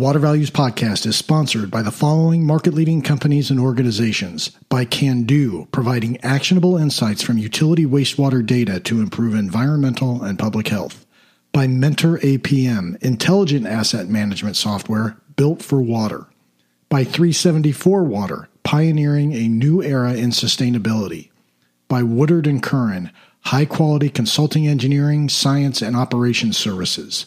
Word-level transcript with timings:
Water 0.00 0.18
Values 0.18 0.50
Podcast 0.50 1.04
is 1.04 1.16
sponsored 1.16 1.70
by 1.70 1.82
the 1.82 1.90
following 1.90 2.46
market 2.46 2.72
leading 2.72 3.02
companies 3.02 3.50
and 3.50 3.60
organizations 3.60 4.48
by 4.70 4.86
Kando, 4.86 5.70
providing 5.72 6.18
actionable 6.22 6.78
insights 6.78 7.22
from 7.22 7.36
utility 7.36 7.84
wastewater 7.84 8.44
data 8.44 8.80
to 8.80 9.02
improve 9.02 9.34
environmental 9.34 10.22
and 10.22 10.38
public 10.38 10.68
health. 10.68 11.04
By 11.52 11.66
Mentor 11.66 12.16
APM, 12.20 12.96
intelligent 13.02 13.66
asset 13.66 14.08
management 14.08 14.56
software 14.56 15.18
built 15.36 15.62
for 15.62 15.82
water. 15.82 16.26
By 16.88 17.04
374 17.04 18.02
Water, 18.02 18.48
pioneering 18.62 19.34
a 19.34 19.48
new 19.48 19.82
era 19.82 20.14
in 20.14 20.30
sustainability. 20.30 21.28
By 21.88 22.04
Woodard 22.04 22.46
and 22.46 22.62
Curran, 22.62 23.10
high 23.42 23.66
quality 23.66 24.08
consulting 24.08 24.66
engineering, 24.66 25.28
science, 25.28 25.82
and 25.82 25.94
operations 25.94 26.56
services. 26.56 27.26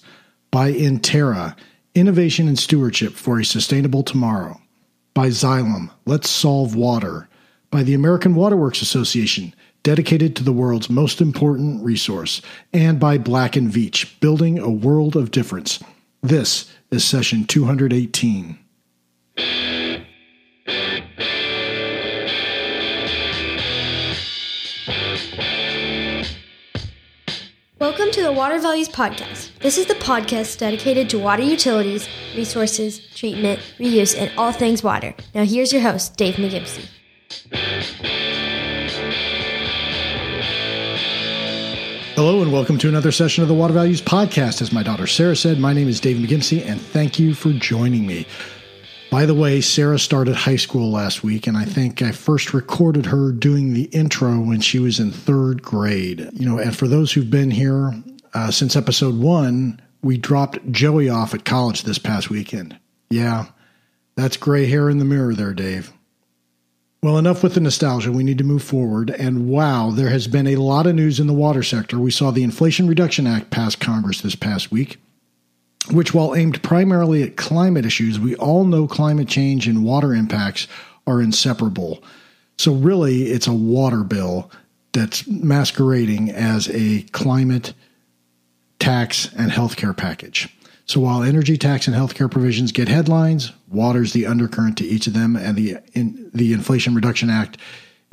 By 0.49 0.73
Intera, 0.73 1.55
innovation 1.95 2.47
and 2.47 2.57
stewardship 2.57 3.13
for 3.13 3.39
a 3.39 3.45
sustainable 3.45 4.03
tomorrow. 4.03 4.59
By 5.13 5.27
Xylem, 5.27 5.91
let's 6.05 6.29
solve 6.29 6.75
water. 6.75 7.29
By 7.69 7.83
the 7.83 7.93
American 7.93 8.35
Waterworks 8.35 8.81
Association, 8.81 9.53
dedicated 9.83 10.35
to 10.35 10.43
the 10.43 10.53
world's 10.53 10.89
most 10.89 11.21
important 11.21 11.83
resource. 11.83 12.41
And 12.71 12.99
by 12.99 13.17
Black 13.17 13.55
and 13.55 13.69
Veatch, 13.71 14.19
building 14.19 14.57
a 14.57 14.69
world 14.69 15.15
of 15.15 15.31
difference. 15.31 15.83
This 16.21 16.71
is 16.89 17.03
session 17.03 17.45
218. 17.45 18.57
Welcome 27.83 28.11
to 28.11 28.23
the 28.23 28.31
Water 28.31 28.59
Values 28.59 28.87
Podcast. 28.87 29.59
This 29.59 29.77
is 29.77 29.87
the 29.87 29.95
podcast 29.95 30.57
dedicated 30.57 31.09
to 31.09 31.19
water 31.19 31.43
utilities, 31.43 32.07
resources, 32.33 33.05
treatment, 33.13 33.59
reuse, 33.77 34.17
and 34.17 34.31
all 34.37 34.53
things 34.53 34.81
water. 34.81 35.13
Now, 35.35 35.43
here's 35.43 35.73
your 35.73 35.81
host, 35.81 36.15
Dave 36.15 36.35
McGimsey. 36.35 36.87
Hello, 42.15 42.41
and 42.41 42.53
welcome 42.53 42.77
to 42.77 42.87
another 42.87 43.11
session 43.11 43.41
of 43.41 43.49
the 43.49 43.53
Water 43.53 43.73
Values 43.73 44.01
Podcast. 44.01 44.61
As 44.61 44.71
my 44.71 44.81
daughter 44.81 45.05
Sarah 45.05 45.35
said, 45.35 45.59
my 45.59 45.73
name 45.73 45.89
is 45.89 45.99
Dave 45.99 46.15
McGimsey, 46.15 46.65
and 46.65 46.79
thank 46.79 47.19
you 47.19 47.33
for 47.33 47.51
joining 47.51 48.07
me. 48.07 48.25
By 49.13 49.27
the 49.27 49.35
way, 49.35 49.61
Sarah 49.61 49.99
started 49.99 50.33
high 50.33 50.55
school 50.55 50.89
last 50.89 51.23
week, 51.23 51.45
and 51.45 51.55
I 51.55 51.65
think 51.65 52.01
I 52.01 52.11
first 52.11 52.51
recorded 52.51 53.05
her 53.05 53.31
doing 53.31 53.71
the 53.71 53.83
intro 53.83 54.39
when 54.39 54.59
she 54.59 54.79
was 54.79 54.99
in 54.99 55.11
third 55.11 55.61
grade. 55.61 56.27
You 56.33 56.49
know, 56.49 56.57
and 56.57 56.75
for 56.75 56.87
those 56.87 57.11
who've 57.11 57.29
been 57.29 57.51
here 57.51 57.93
uh, 58.33 58.49
since 58.49 58.75
episode 58.75 59.19
one, 59.19 59.79
we 60.01 60.17
dropped 60.17 60.71
Joey 60.71 61.09
off 61.09 61.35
at 61.35 61.45
college 61.45 61.83
this 61.83 61.99
past 61.99 62.31
weekend. 62.31 62.75
Yeah, 63.11 63.45
that's 64.15 64.35
gray 64.35 64.65
hair 64.65 64.89
in 64.89 64.97
the 64.97 65.05
mirror 65.05 65.35
there, 65.35 65.53
Dave. 65.53 65.93
Well, 67.03 67.19
enough 67.19 67.43
with 67.43 67.53
the 67.53 67.59
nostalgia. 67.59 68.11
We 68.11 68.23
need 68.23 68.39
to 68.39 68.43
move 68.43 68.63
forward. 68.63 69.11
And 69.11 69.47
wow, 69.47 69.91
there 69.91 70.09
has 70.09 70.25
been 70.25 70.47
a 70.47 70.55
lot 70.55 70.87
of 70.87 70.95
news 70.95 71.19
in 71.19 71.27
the 71.27 71.33
water 71.33 71.61
sector. 71.61 71.99
We 71.99 72.09
saw 72.09 72.31
the 72.31 72.41
Inflation 72.41 72.87
Reduction 72.87 73.27
Act 73.27 73.51
pass 73.51 73.75
Congress 73.75 74.21
this 74.21 74.35
past 74.35 74.71
week 74.71 74.97
which, 75.91 76.13
while 76.13 76.35
aimed 76.35 76.61
primarily 76.63 77.23
at 77.23 77.35
climate 77.35 77.85
issues, 77.85 78.19
we 78.19 78.35
all 78.35 78.63
know 78.63 78.87
climate 78.87 79.27
change 79.27 79.67
and 79.67 79.83
water 79.83 80.13
impacts 80.13 80.67
are 81.05 81.21
inseparable. 81.21 82.03
So, 82.57 82.73
really, 82.73 83.23
it's 83.23 83.47
a 83.47 83.53
water 83.53 84.03
bill 84.03 84.51
that's 84.93 85.27
masquerading 85.27 86.29
as 86.31 86.69
a 86.69 87.01
climate 87.11 87.73
tax 88.79 89.33
and 89.33 89.51
healthcare 89.51 89.95
package. 89.95 90.49
So, 90.85 90.99
while 90.99 91.23
energy 91.23 91.57
tax 91.57 91.87
and 91.87 91.95
healthcare 91.95 92.29
provisions 92.29 92.71
get 92.71 92.87
headlines, 92.87 93.51
water's 93.69 94.13
the 94.13 94.25
undercurrent 94.25 94.77
to 94.77 94.85
each 94.85 95.07
of 95.07 95.13
them, 95.13 95.35
and 95.35 95.57
the 95.57 95.77
in, 95.93 96.29
the 96.33 96.53
Inflation 96.53 96.93
Reduction 96.95 97.29
Act 97.29 97.57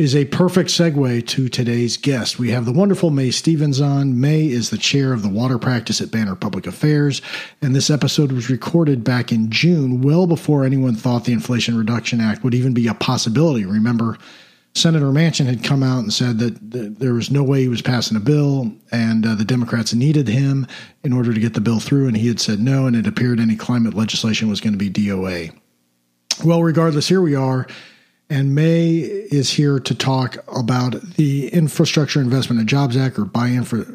is 0.01 0.17
a 0.17 0.25
perfect 0.25 0.71
segue 0.71 1.27
to 1.27 1.47
today's 1.51 1.99
guest. 1.99 2.39
We 2.39 2.49
have 2.53 2.65
the 2.65 2.73
wonderful 2.73 3.11
May 3.11 3.31
Stevens 3.31 3.83
on. 3.83 4.19
May 4.19 4.47
is 4.47 4.71
the 4.71 4.79
chair 4.79 5.13
of 5.13 5.23
the 5.23 5.29
water 5.29 5.59
practice 5.59 6.01
at 6.01 6.11
Banner 6.11 6.35
Public 6.35 6.67
Affairs, 6.67 7.21
and 7.61 7.77
this 7.77 7.91
episode 7.91 8.33
was 8.33 8.49
recorded 8.49 9.05
back 9.05 9.31
in 9.31 9.51
June, 9.51 10.01
well 10.01 10.27
before 10.27 10.65
anyone 10.65 10.95
thought 10.95 11.27
the 11.27 11.35
Inflation 11.35 11.77
Reduction 11.77 12.19
Act 12.19 12.43
would 12.43 12.55
even 12.55 12.73
be 12.73 12.87
a 12.89 12.95
possibility. 12.95 13.67
Remember, 13.67 14.17
Senator 14.75 15.13
Manchin 15.13 15.45
had 15.45 15.63
come 15.63 15.83
out 15.83 15.99
and 15.99 16.11
said 16.11 16.39
that, 16.39 16.71
that 16.71 16.99
there 16.99 17.13
was 17.13 17.31
no 17.31 17.43
way 17.43 17.61
he 17.61 17.69
was 17.69 17.83
passing 17.83 18.17
a 18.17 18.21
bill, 18.21 18.73
and 18.91 19.27
uh, 19.27 19.35
the 19.35 19.45
Democrats 19.45 19.93
needed 19.93 20.29
him 20.29 20.67
in 21.05 21.13
order 21.13 21.35
to 21.35 21.41
get 21.41 21.53
the 21.53 21.61
bill 21.61 21.79
through, 21.79 22.09
and 22.09 22.17
he 22.17 22.29
had 22.29 22.41
said 22.41 22.59
no, 22.59 22.87
and 22.87 22.97
it 22.97 23.07
appeared 23.07 23.39
any 23.39 23.55
climate 23.55 23.93
legislation 23.93 24.49
was 24.49 24.63
going 24.63 24.73
to 24.73 24.79
be 24.79 24.89
DOA. 24.89 25.55
Well, 26.43 26.63
regardless, 26.63 27.07
here 27.07 27.21
we 27.21 27.35
are 27.35 27.67
and 28.31 28.55
May 28.55 28.99
is 28.99 29.51
here 29.51 29.81
to 29.81 29.95
talk 29.95 30.37
about 30.57 30.93
the 31.17 31.49
Infrastructure 31.49 32.21
Investment 32.21 32.61
and 32.61 32.69
Jobs 32.69 32.97
Act, 32.97 33.19
or, 33.19 33.29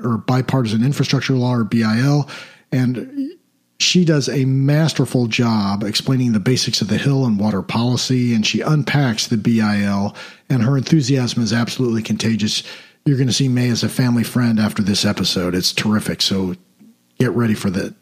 or 0.03 0.17
Bipartisan 0.17 0.83
Infrastructure 0.83 1.33
Law, 1.33 1.55
or 1.55 1.63
BIL. 1.63 2.29
And 2.71 3.31
she 3.79 4.03
does 4.03 4.27
a 4.27 4.43
masterful 4.43 5.27
job 5.27 5.83
explaining 5.83 6.33
the 6.33 6.39
basics 6.41 6.81
of 6.81 6.89
the 6.89 6.97
Hill 6.97 7.25
and 7.25 7.39
water 7.39 7.61
policy, 7.61 8.33
and 8.33 8.45
she 8.45 8.59
unpacks 8.59 9.27
the 9.27 9.37
BIL, 9.37 10.13
and 10.49 10.63
her 10.63 10.77
enthusiasm 10.77 11.41
is 11.41 11.53
absolutely 11.53 12.03
contagious. 12.03 12.61
You're 13.05 13.17
going 13.17 13.27
to 13.27 13.33
see 13.33 13.47
May 13.47 13.69
as 13.69 13.83
a 13.83 13.89
family 13.89 14.23
friend 14.23 14.59
after 14.59 14.83
this 14.83 15.05
episode. 15.05 15.55
It's 15.55 15.71
terrific. 15.71 16.21
So 16.21 16.55
get 17.19 17.31
ready 17.31 17.53
for 17.53 17.69
that. 17.69 17.93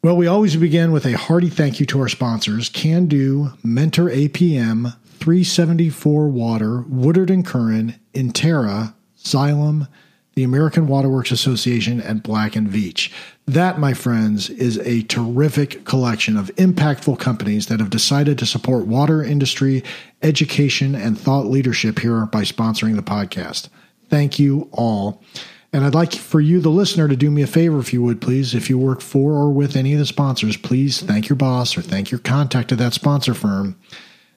Well, 0.00 0.16
we 0.16 0.28
always 0.28 0.54
begin 0.54 0.92
with 0.92 1.04
a 1.06 1.16
hearty 1.16 1.48
thank 1.48 1.80
you 1.80 1.86
to 1.86 1.98
our 1.98 2.08
sponsors 2.08 2.70
Kando, 2.70 3.58
Mentor 3.64 4.08
APM, 4.08 4.96
374 5.18 6.28
Water, 6.28 6.82
Woodard 6.82 7.30
and 7.30 7.44
Curran, 7.44 7.98
Intera, 8.14 8.94
Xylem, 9.18 9.88
the 10.36 10.44
American 10.44 10.86
Waterworks 10.86 11.32
Association, 11.32 12.00
and 12.00 12.22
Black 12.22 12.54
and 12.54 12.68
Veatch. 12.68 13.12
That, 13.46 13.80
my 13.80 13.92
friends, 13.92 14.50
is 14.50 14.78
a 14.78 15.02
terrific 15.02 15.84
collection 15.84 16.36
of 16.36 16.54
impactful 16.54 17.18
companies 17.18 17.66
that 17.66 17.80
have 17.80 17.90
decided 17.90 18.38
to 18.38 18.46
support 18.46 18.86
water 18.86 19.24
industry, 19.24 19.82
education, 20.22 20.94
and 20.94 21.18
thought 21.18 21.46
leadership 21.46 21.98
here 21.98 22.24
by 22.26 22.42
sponsoring 22.42 22.94
the 22.94 23.02
podcast. 23.02 23.68
Thank 24.08 24.38
you 24.38 24.68
all. 24.70 25.24
And 25.72 25.84
I'd 25.84 25.94
like 25.94 26.14
for 26.14 26.40
you, 26.40 26.60
the 26.60 26.70
listener, 26.70 27.08
to 27.08 27.16
do 27.16 27.30
me 27.30 27.42
a 27.42 27.46
favor, 27.46 27.78
if 27.78 27.92
you 27.92 28.02
would, 28.02 28.22
please. 28.22 28.54
If 28.54 28.70
you 28.70 28.78
work 28.78 29.02
for 29.02 29.32
or 29.32 29.50
with 29.50 29.76
any 29.76 29.92
of 29.92 29.98
the 29.98 30.06
sponsors, 30.06 30.56
please 30.56 31.00
thank 31.02 31.28
your 31.28 31.36
boss 31.36 31.76
or 31.76 31.82
thank 31.82 32.10
your 32.10 32.20
contact 32.20 32.72
at 32.72 32.78
that 32.78 32.94
sponsor 32.94 33.34
firm 33.34 33.78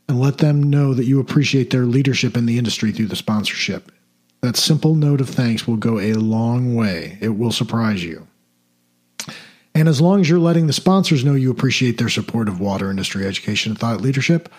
and 0.09 0.19
let 0.19 0.39
them 0.39 0.61
know 0.61 0.93
that 0.93 1.05
you 1.05 1.21
appreciate 1.21 1.69
their 1.69 1.85
leadership 1.85 2.35
in 2.35 2.45
the 2.45 2.57
industry 2.57 2.91
through 2.91 3.07
the 3.07 3.15
sponsorship. 3.15 3.91
That 4.41 4.57
simple 4.57 4.95
note 4.95 5.21
of 5.21 5.29
thanks 5.29 5.65
will 5.65 5.77
go 5.77 5.99
a 5.99 6.13
long 6.13 6.75
way. 6.75 7.17
It 7.21 7.29
will 7.29 7.51
surprise 7.51 8.03
you. 8.03 8.27
And 9.73 9.87
as 9.87 10.01
long 10.01 10.19
as 10.19 10.29
you're 10.29 10.39
letting 10.39 10.67
the 10.67 10.73
sponsors 10.73 11.23
know 11.23 11.33
you 11.33 11.49
appreciate 11.49 11.97
their 11.97 12.09
support 12.09 12.49
of 12.49 12.59
water 12.59 12.89
industry 12.89 13.25
education 13.25 13.71
and 13.71 13.79
thought 13.79 14.01
leadership, 14.01 14.49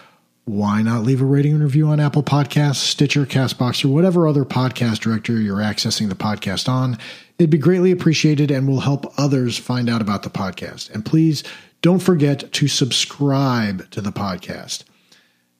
why 0.44 0.82
not 0.82 1.04
leave 1.04 1.22
a 1.22 1.24
rating 1.24 1.52
and 1.54 1.62
review 1.62 1.86
on 1.86 2.00
Apple 2.00 2.22
Podcasts, 2.22 2.76
Stitcher, 2.76 3.24
Castbox, 3.24 3.84
or 3.84 3.88
whatever 3.88 4.26
other 4.26 4.44
podcast 4.44 4.98
directory 4.98 5.44
you're 5.44 5.58
accessing 5.58 6.08
the 6.08 6.16
podcast 6.16 6.68
on? 6.68 6.98
It'd 7.38 7.50
be 7.50 7.58
greatly 7.58 7.92
appreciated 7.92 8.50
and 8.50 8.66
will 8.66 8.80
help 8.80 9.12
others 9.16 9.56
find 9.56 9.88
out 9.88 10.02
about 10.02 10.24
the 10.24 10.30
podcast. 10.30 10.90
And 10.90 11.04
please 11.04 11.44
don't 11.80 12.00
forget 12.00 12.52
to 12.52 12.66
subscribe 12.66 13.88
to 13.90 14.00
the 14.00 14.10
podcast. 14.10 14.82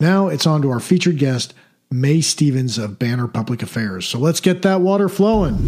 Now 0.01 0.27
it's 0.27 0.47
on 0.47 0.63
to 0.63 0.71
our 0.71 0.81
featured 0.81 1.19
guest, 1.19 1.55
May 1.91 2.21
Stevens 2.21 2.77
of 2.77 2.99
Banner 2.99 3.29
Public 3.29 3.63
Affairs. 3.63 4.09
So 4.09 4.19
let's 4.19 4.41
get 4.41 4.63
that 4.63 4.81
water 4.81 5.09
flowing. 5.09 5.59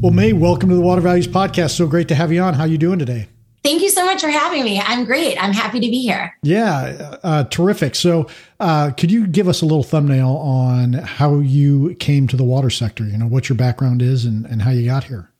Well, 0.00 0.12
May, 0.12 0.32
welcome 0.32 0.68
to 0.68 0.76
the 0.76 0.80
Water 0.80 1.00
Values 1.00 1.26
Podcast. 1.26 1.70
So 1.72 1.88
great 1.88 2.08
to 2.08 2.14
have 2.14 2.32
you 2.32 2.40
on. 2.40 2.54
How 2.54 2.64
are 2.64 2.68
you 2.68 2.78
doing 2.78 3.00
today? 3.00 3.28
Thank 3.62 3.82
you 3.82 3.90
so 3.90 4.06
much 4.06 4.22
for 4.22 4.28
having 4.28 4.64
me. 4.64 4.80
I'm 4.80 5.04
great. 5.04 5.42
I'm 5.42 5.52
happy 5.52 5.80
to 5.80 5.86
be 5.88 6.00
here. 6.00 6.34
Yeah, 6.42 7.18
uh, 7.22 7.44
terrific. 7.44 7.94
So, 7.94 8.26
uh, 8.58 8.92
could 8.92 9.10
you 9.10 9.26
give 9.26 9.48
us 9.48 9.60
a 9.60 9.66
little 9.66 9.82
thumbnail 9.82 10.30
on 10.30 10.94
how 10.94 11.40
you 11.40 11.94
came 11.96 12.26
to 12.28 12.36
the 12.36 12.44
water 12.44 12.70
sector? 12.70 13.04
You 13.04 13.18
know, 13.18 13.26
what 13.26 13.48
your 13.48 13.56
background 13.56 14.00
is 14.00 14.24
and, 14.24 14.46
and 14.46 14.62
how 14.62 14.70
you 14.70 14.86
got 14.86 15.04
here? 15.04 15.30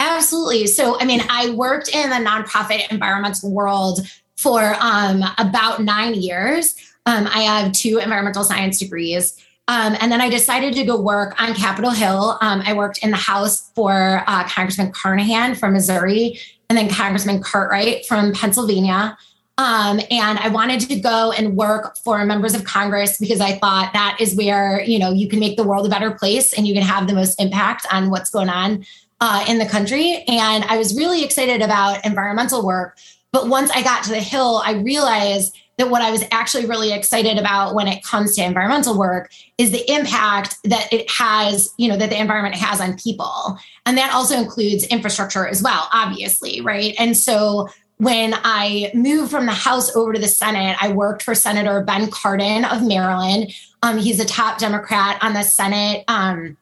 Absolutely. 0.00 0.66
So, 0.66 0.98
I 1.00 1.04
mean, 1.04 1.22
I 1.30 1.50
worked 1.50 1.94
in 1.94 2.10
the 2.10 2.16
nonprofit 2.16 2.90
environmental 2.90 3.52
world 3.52 4.00
for 4.36 4.74
um, 4.80 5.22
about 5.38 5.82
nine 5.82 6.14
years. 6.14 6.74
Um, 7.06 7.28
I 7.28 7.42
have 7.42 7.72
two 7.72 7.98
environmental 7.98 8.42
science 8.42 8.80
degrees. 8.80 9.38
Um, 9.68 9.96
and 10.00 10.10
then 10.10 10.20
I 10.20 10.28
decided 10.28 10.74
to 10.74 10.84
go 10.84 11.00
work 11.00 11.40
on 11.40 11.54
Capitol 11.54 11.92
Hill. 11.92 12.36
Um, 12.40 12.62
I 12.66 12.72
worked 12.72 12.98
in 12.98 13.12
the 13.12 13.16
House 13.16 13.70
for 13.76 14.24
uh, 14.26 14.44
Congressman 14.48 14.90
Carnahan 14.90 15.54
from 15.54 15.72
Missouri 15.72 16.40
and 16.72 16.78
then 16.78 16.88
Congressman 16.88 17.42
Cartwright 17.42 18.06
from 18.06 18.32
Pennsylvania. 18.32 19.14
Um, 19.58 20.00
and 20.10 20.38
I 20.38 20.48
wanted 20.48 20.80
to 20.80 20.98
go 20.98 21.30
and 21.32 21.54
work 21.54 21.98
for 21.98 22.24
members 22.24 22.54
of 22.54 22.64
Congress 22.64 23.18
because 23.18 23.42
I 23.42 23.58
thought 23.58 23.92
that 23.92 24.16
is 24.18 24.34
where 24.34 24.82
you 24.82 24.98
know 24.98 25.12
you 25.12 25.28
can 25.28 25.38
make 25.38 25.58
the 25.58 25.64
world 25.64 25.84
a 25.84 25.90
better 25.90 26.12
place 26.12 26.54
and 26.54 26.66
you 26.66 26.72
can 26.72 26.82
have 26.82 27.06
the 27.06 27.12
most 27.12 27.38
impact 27.38 27.86
on 27.92 28.08
what's 28.08 28.30
going 28.30 28.48
on 28.48 28.86
uh, 29.20 29.44
in 29.46 29.58
the 29.58 29.66
country. 29.66 30.24
And 30.26 30.64
I 30.64 30.78
was 30.78 30.96
really 30.96 31.22
excited 31.22 31.60
about 31.60 32.02
environmental 32.06 32.64
work 32.64 32.96
But 33.32 33.48
once 33.48 33.70
I 33.70 33.82
got 33.82 34.04
to 34.04 34.10
the 34.10 34.20
Hill, 34.20 34.62
I 34.64 34.72
realized 34.72 35.56
that 35.78 35.88
what 35.88 36.02
I 36.02 36.10
was 36.10 36.22
actually 36.30 36.66
really 36.66 36.92
excited 36.92 37.38
about 37.38 37.74
when 37.74 37.88
it 37.88 38.04
comes 38.04 38.36
to 38.36 38.44
environmental 38.44 38.96
work 38.96 39.32
is 39.56 39.70
the 39.70 39.90
impact 39.90 40.56
that 40.64 40.92
it 40.92 41.10
has, 41.10 41.72
you 41.78 41.88
know, 41.88 41.96
that 41.96 42.10
the 42.10 42.20
environment 42.20 42.56
has 42.56 42.80
on 42.80 42.96
people. 42.98 43.58
And 43.84 43.98
that 43.98 44.12
also 44.14 44.36
includes 44.36 44.84
infrastructure 44.84 45.46
as 45.46 45.62
well, 45.62 45.88
obviously, 45.92 46.60
right? 46.60 46.94
And 46.98 47.16
so 47.16 47.68
when 47.98 48.34
I 48.42 48.90
moved 48.94 49.30
from 49.30 49.46
the 49.46 49.52
House 49.52 49.94
over 49.94 50.12
to 50.12 50.18
the 50.18 50.28
Senate, 50.28 50.76
I 50.80 50.92
worked 50.92 51.22
for 51.22 51.34
Senator 51.34 51.82
Ben 51.82 52.10
Cardin 52.10 52.64
of 52.64 52.86
Maryland. 52.86 53.52
Um, 53.82 53.98
he's 53.98 54.18
a 54.20 54.24
top 54.24 54.58
Democrat 54.58 55.18
on 55.22 55.34
the 55.34 55.42
Senate. 55.42 56.04
Um, 56.08 56.56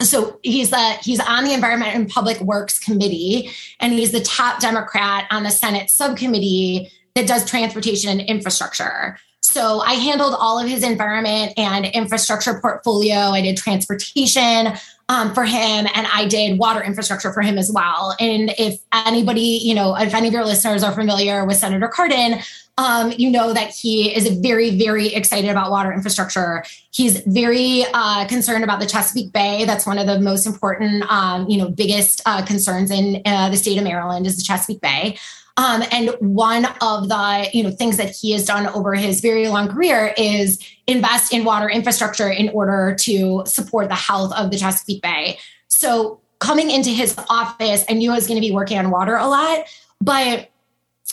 so 0.00 0.38
he's 0.42 0.70
the 0.70 0.92
he's 1.02 1.20
on 1.20 1.44
the 1.44 1.54
Environment 1.54 1.94
and 1.94 2.08
Public 2.08 2.40
Works 2.40 2.78
Committee, 2.78 3.50
and 3.80 3.92
he's 3.92 4.12
the 4.12 4.20
top 4.20 4.60
Democrat 4.60 5.26
on 5.30 5.42
the 5.42 5.50
Senate 5.50 5.90
subcommittee 5.90 6.92
that 7.14 7.26
does 7.26 7.48
transportation 7.48 8.10
and 8.10 8.20
infrastructure. 8.28 9.18
So 9.40 9.80
I 9.80 9.94
handled 9.94 10.34
all 10.38 10.58
of 10.58 10.68
his 10.68 10.82
environment 10.82 11.54
and 11.56 11.86
infrastructure 11.86 12.60
portfolio. 12.60 13.16
I 13.16 13.40
did 13.40 13.56
transportation 13.56 14.74
um, 15.08 15.34
for 15.34 15.44
him 15.44 15.86
and 15.94 16.06
I 16.12 16.26
did 16.26 16.58
water 16.58 16.82
infrastructure 16.82 17.32
for 17.32 17.42
him 17.42 17.58
as 17.58 17.70
well. 17.70 18.16
And 18.18 18.52
if 18.58 18.80
anybody, 18.92 19.60
you 19.62 19.74
know, 19.74 19.96
if 19.96 20.14
any 20.14 20.28
of 20.28 20.34
your 20.34 20.44
listeners 20.44 20.82
are 20.82 20.92
familiar 20.92 21.44
with 21.44 21.56
Senator 21.56 21.88
Cardin, 21.88 22.44
um, 22.78 23.12
you 23.16 23.30
know 23.30 23.54
that 23.54 23.70
he 23.70 24.14
is 24.14 24.28
very, 24.40 24.76
very 24.76 25.14
excited 25.14 25.48
about 25.48 25.70
water 25.70 25.92
infrastructure. 25.92 26.62
He's 26.90 27.20
very 27.20 27.84
uh, 27.94 28.26
concerned 28.26 28.64
about 28.64 28.80
the 28.80 28.86
Chesapeake 28.86 29.32
Bay. 29.32 29.64
That's 29.64 29.86
one 29.86 29.98
of 29.98 30.06
the 30.06 30.20
most 30.20 30.46
important, 30.46 31.10
um, 31.10 31.48
you 31.48 31.56
know, 31.56 31.70
biggest 31.70 32.20
uh, 32.26 32.44
concerns 32.44 32.90
in 32.90 33.22
uh, 33.24 33.48
the 33.48 33.56
state 33.56 33.78
of 33.78 33.84
Maryland 33.84 34.26
is 34.26 34.36
the 34.36 34.42
Chesapeake 34.42 34.82
Bay. 34.82 35.16
Um, 35.56 35.84
and 35.90 36.10
one 36.20 36.66
of 36.82 37.08
the 37.08 37.48
you 37.54 37.62
know 37.62 37.70
things 37.70 37.96
that 37.96 38.14
he 38.14 38.32
has 38.32 38.44
done 38.44 38.66
over 38.66 38.94
his 38.94 39.20
very 39.20 39.48
long 39.48 39.68
career 39.68 40.12
is 40.18 40.58
invest 40.86 41.32
in 41.32 41.44
water 41.44 41.68
infrastructure 41.68 42.28
in 42.28 42.48
order 42.50 42.94
to 43.00 43.42
support 43.46 43.88
the 43.88 43.94
health 43.94 44.32
of 44.34 44.50
the 44.50 44.56
Chesapeake 44.56 45.02
Bay. 45.02 45.38
So 45.68 46.20
coming 46.38 46.70
into 46.70 46.90
his 46.90 47.16
office, 47.28 47.84
I 47.88 47.94
knew 47.94 48.12
I 48.12 48.14
was 48.14 48.26
going 48.26 48.40
to 48.40 48.46
be 48.46 48.52
working 48.52 48.78
on 48.78 48.90
water 48.90 49.16
a 49.16 49.26
lot, 49.26 49.64
but 50.00 50.50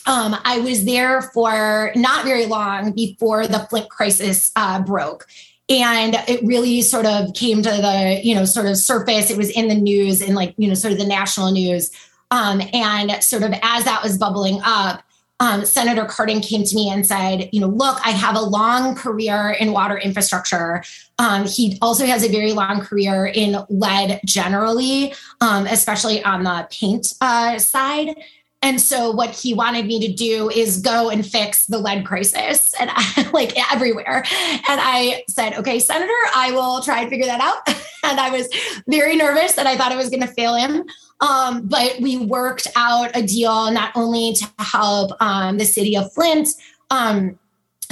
um, 0.06 0.36
I 0.44 0.60
was 0.60 0.86
there 0.86 1.22
for 1.22 1.92
not 1.96 2.26
very 2.26 2.46
long 2.46 2.92
before 2.92 3.48
the 3.48 3.60
Flint 3.60 3.90
crisis 3.90 4.52
uh, 4.56 4.82
broke. 4.82 5.26
And 5.70 6.16
it 6.28 6.44
really 6.44 6.82
sort 6.82 7.06
of 7.06 7.34
came 7.34 7.64
to 7.64 7.70
the, 7.70 8.20
you 8.22 8.36
know, 8.36 8.44
sort 8.44 8.66
of 8.66 8.76
surface. 8.76 9.32
It 9.32 9.38
was 9.38 9.50
in 9.50 9.70
the 9.70 9.76
news, 9.76 10.22
and 10.22 10.36
like, 10.36 10.54
you 10.58 10.68
know, 10.68 10.74
sort 10.74 10.92
of 10.92 11.00
the 11.00 11.06
national 11.06 11.52
news 11.52 11.90
um, 12.32 12.62
and 12.74 13.24
sort 13.24 13.44
of 13.44 13.54
as 13.62 13.86
that 13.86 14.04
was 14.04 14.18
bubbling 14.18 14.60
up, 14.64 15.04
um, 15.40 15.66
Senator 15.66 16.06
Cardin 16.06 16.42
came 16.42 16.64
to 16.64 16.76
me 16.76 16.90
and 16.90 17.06
said, 17.06 17.50
you 17.52 17.60
know, 17.60 17.68
look, 17.68 18.00
I 18.06 18.12
have 18.12 18.36
a 18.36 18.42
long 18.42 18.96
career 18.96 19.56
in 19.60 19.74
water 19.74 19.98
infrastructure. 19.98 20.84
Um, 21.20 21.46
he 21.46 21.78
also 21.82 22.06
has 22.06 22.24
a 22.24 22.30
very 22.30 22.54
long 22.54 22.82
career 22.82 23.26
in 23.26 23.58
lead 23.70 24.22
generally, 24.26 25.14
um, 25.42 25.66
especially 25.68 26.24
on 26.24 26.44
the 26.44 26.68
paint 26.72 27.14
uh, 27.20 27.60
side. 27.60 28.16
And 28.64 28.80
so 28.80 29.12
what 29.12 29.32
he 29.32 29.54
wanted 29.54 29.86
me 29.86 30.08
to 30.08 30.14
do 30.14 30.50
is 30.50 30.80
go 30.80 31.10
and 31.10 31.28
fix 31.28 31.66
the 31.66 31.78
lead 31.78 32.06
crisis 32.06 32.74
and 32.80 32.90
I, 32.94 33.30
like 33.34 33.54
everywhere. 33.72 34.24
And 34.26 34.82
I 34.82 35.24
said, 35.30 35.56
okay, 35.56 35.80
Senator, 35.80 36.12
I 36.34 36.52
will 36.54 36.82
try 36.82 37.02
and 37.02 37.10
figure 37.10 37.26
that 37.26 37.42
out. 37.42 37.68
and 38.04 38.20
I 38.20 38.30
was 38.30 38.48
very 38.88 39.18
nervous 39.18 39.54
that 39.54 39.68
I 39.68 39.76
thought 39.76 39.92
I 39.92 39.98
was 39.98 40.10
going 40.10 40.22
to 40.22 40.28
fail 40.28 40.56
him. 40.56 40.86
Um, 41.24 41.68
but 41.68 42.02
we 42.02 42.18
worked 42.18 42.68
out 42.76 43.12
a 43.16 43.22
deal 43.22 43.72
not 43.72 43.94
only 43.96 44.34
to 44.34 44.46
help 44.60 45.12
um, 45.22 45.58
the 45.58 45.64
city 45.64 45.96
of 45.96 46.12
Flint 46.12 46.50
um, 46.90 47.40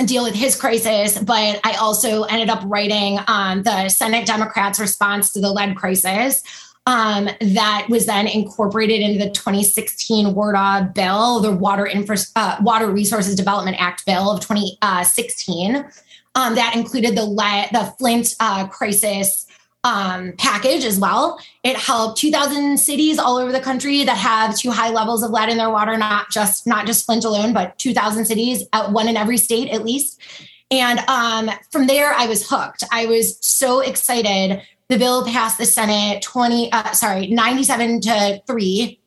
deal 0.05 0.23
with 0.23 0.35
his 0.35 0.55
crisis, 0.55 1.17
but 1.17 1.61
I 1.63 1.77
also 1.79 2.23
ended 2.23 2.49
up 2.49 2.61
writing 2.65 3.19
um, 3.27 3.63
the 3.63 3.87
Senate 3.87 4.27
Democrats' 4.27 4.81
response 4.81 5.31
to 5.31 5.39
the 5.39 5.49
lead 5.49 5.77
crisis 5.77 6.43
um, 6.87 7.29
that 7.39 7.87
was 7.89 8.05
then 8.05 8.27
incorporated 8.27 8.99
into 8.99 9.23
the 9.23 9.31
2016 9.31 10.33
WRDA 10.33 10.93
bill, 10.93 11.39
the 11.39 11.51
Water 11.51 11.85
Infra- 11.87 12.17
uh, 12.35 12.57
Water 12.61 12.91
Resources 12.91 13.35
Development 13.35 13.77
Act 13.79 14.05
bill 14.05 14.29
of 14.31 14.41
2016. 14.41 15.85
Um, 16.35 16.55
that 16.55 16.75
included 16.75 17.15
the 17.15 17.25
the 17.71 17.93
Flint 17.97 18.35
uh, 18.39 18.67
crisis 18.67 19.45
um, 19.83 20.33
package 20.37 20.85
as 20.85 20.99
well. 20.99 21.39
It 21.63 21.75
helped 21.75 22.19
2,000 22.19 22.77
cities 22.77 23.17
all 23.17 23.37
over 23.37 23.51
the 23.51 23.59
country 23.59 24.03
that 24.03 24.17
have 24.17 24.57
too 24.57 24.71
high 24.71 24.89
levels 24.89 25.23
of 25.23 25.31
lead 25.31 25.49
in 25.49 25.57
their 25.57 25.69
water, 25.69 25.97
not 25.97 26.29
just 26.29 26.67
not 26.67 26.85
just 26.85 27.05
Flint 27.05 27.25
alone, 27.25 27.53
but 27.53 27.77
2,000 27.79 28.25
cities, 28.25 28.63
at 28.73 28.91
one 28.91 29.07
in 29.07 29.17
every 29.17 29.37
state 29.37 29.69
at 29.69 29.83
least. 29.83 30.21
And 30.69 30.99
um, 31.09 31.49
from 31.71 31.87
there, 31.87 32.13
I 32.13 32.27
was 32.27 32.47
hooked. 32.47 32.83
I 32.91 33.05
was 33.05 33.37
so 33.45 33.81
excited 33.81 34.61
the 34.87 34.97
bill 34.97 35.25
passed 35.25 35.57
the 35.57 35.65
Senate 35.65 36.21
20, 36.21 36.71
uh, 36.71 36.91
sorry, 36.91 37.27
97 37.27 38.01
to 38.01 38.41
3 38.45 38.99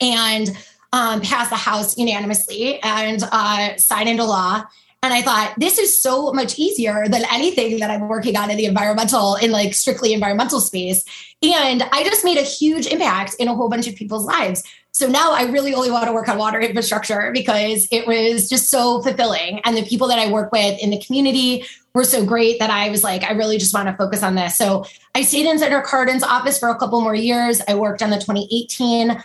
and 0.00 0.50
um, 0.92 1.20
passed 1.20 1.50
the 1.50 1.56
House 1.56 1.96
unanimously 1.96 2.82
and 2.82 3.22
uh, 3.30 3.76
signed 3.76 4.08
into 4.08 4.24
law. 4.24 4.64
And 5.02 5.14
I 5.14 5.22
thought, 5.22 5.54
this 5.56 5.78
is 5.78 5.98
so 5.98 6.30
much 6.32 6.58
easier 6.58 7.08
than 7.08 7.22
anything 7.32 7.80
that 7.80 7.90
I'm 7.90 8.06
working 8.06 8.36
on 8.36 8.50
in 8.50 8.58
the 8.58 8.66
environmental, 8.66 9.36
in 9.36 9.50
like 9.50 9.72
strictly 9.72 10.12
environmental 10.12 10.60
space. 10.60 11.04
And 11.42 11.82
I 11.90 12.04
just 12.04 12.22
made 12.22 12.36
a 12.36 12.42
huge 12.42 12.86
impact 12.86 13.34
in 13.38 13.48
a 13.48 13.54
whole 13.54 13.70
bunch 13.70 13.88
of 13.88 13.96
people's 13.96 14.26
lives. 14.26 14.62
So 14.92 15.08
now 15.08 15.32
I 15.32 15.44
really 15.44 15.72
only 15.72 15.90
want 15.90 16.04
to 16.06 16.12
work 16.12 16.28
on 16.28 16.36
water 16.36 16.60
infrastructure 16.60 17.30
because 17.32 17.88
it 17.90 18.06
was 18.06 18.48
just 18.48 18.68
so 18.68 19.00
fulfilling. 19.00 19.60
And 19.64 19.74
the 19.74 19.84
people 19.84 20.06
that 20.08 20.18
I 20.18 20.30
work 20.30 20.52
with 20.52 20.78
in 20.82 20.90
the 20.90 21.00
community 21.00 21.64
were 21.94 22.04
so 22.04 22.24
great 22.24 22.58
that 22.58 22.68
I 22.70 22.90
was 22.90 23.02
like, 23.02 23.22
I 23.22 23.32
really 23.32 23.56
just 23.56 23.72
want 23.72 23.88
to 23.88 23.96
focus 23.96 24.22
on 24.22 24.34
this. 24.34 24.58
So 24.58 24.84
I 25.14 25.22
stayed 25.22 25.46
in 25.46 25.58
Senator 25.58 25.80
Cardin's 25.80 26.22
office 26.22 26.58
for 26.58 26.68
a 26.68 26.76
couple 26.76 27.00
more 27.00 27.14
years. 27.14 27.62
I 27.66 27.74
worked 27.74 28.02
on 28.02 28.10
the 28.10 28.16
2018 28.16 29.22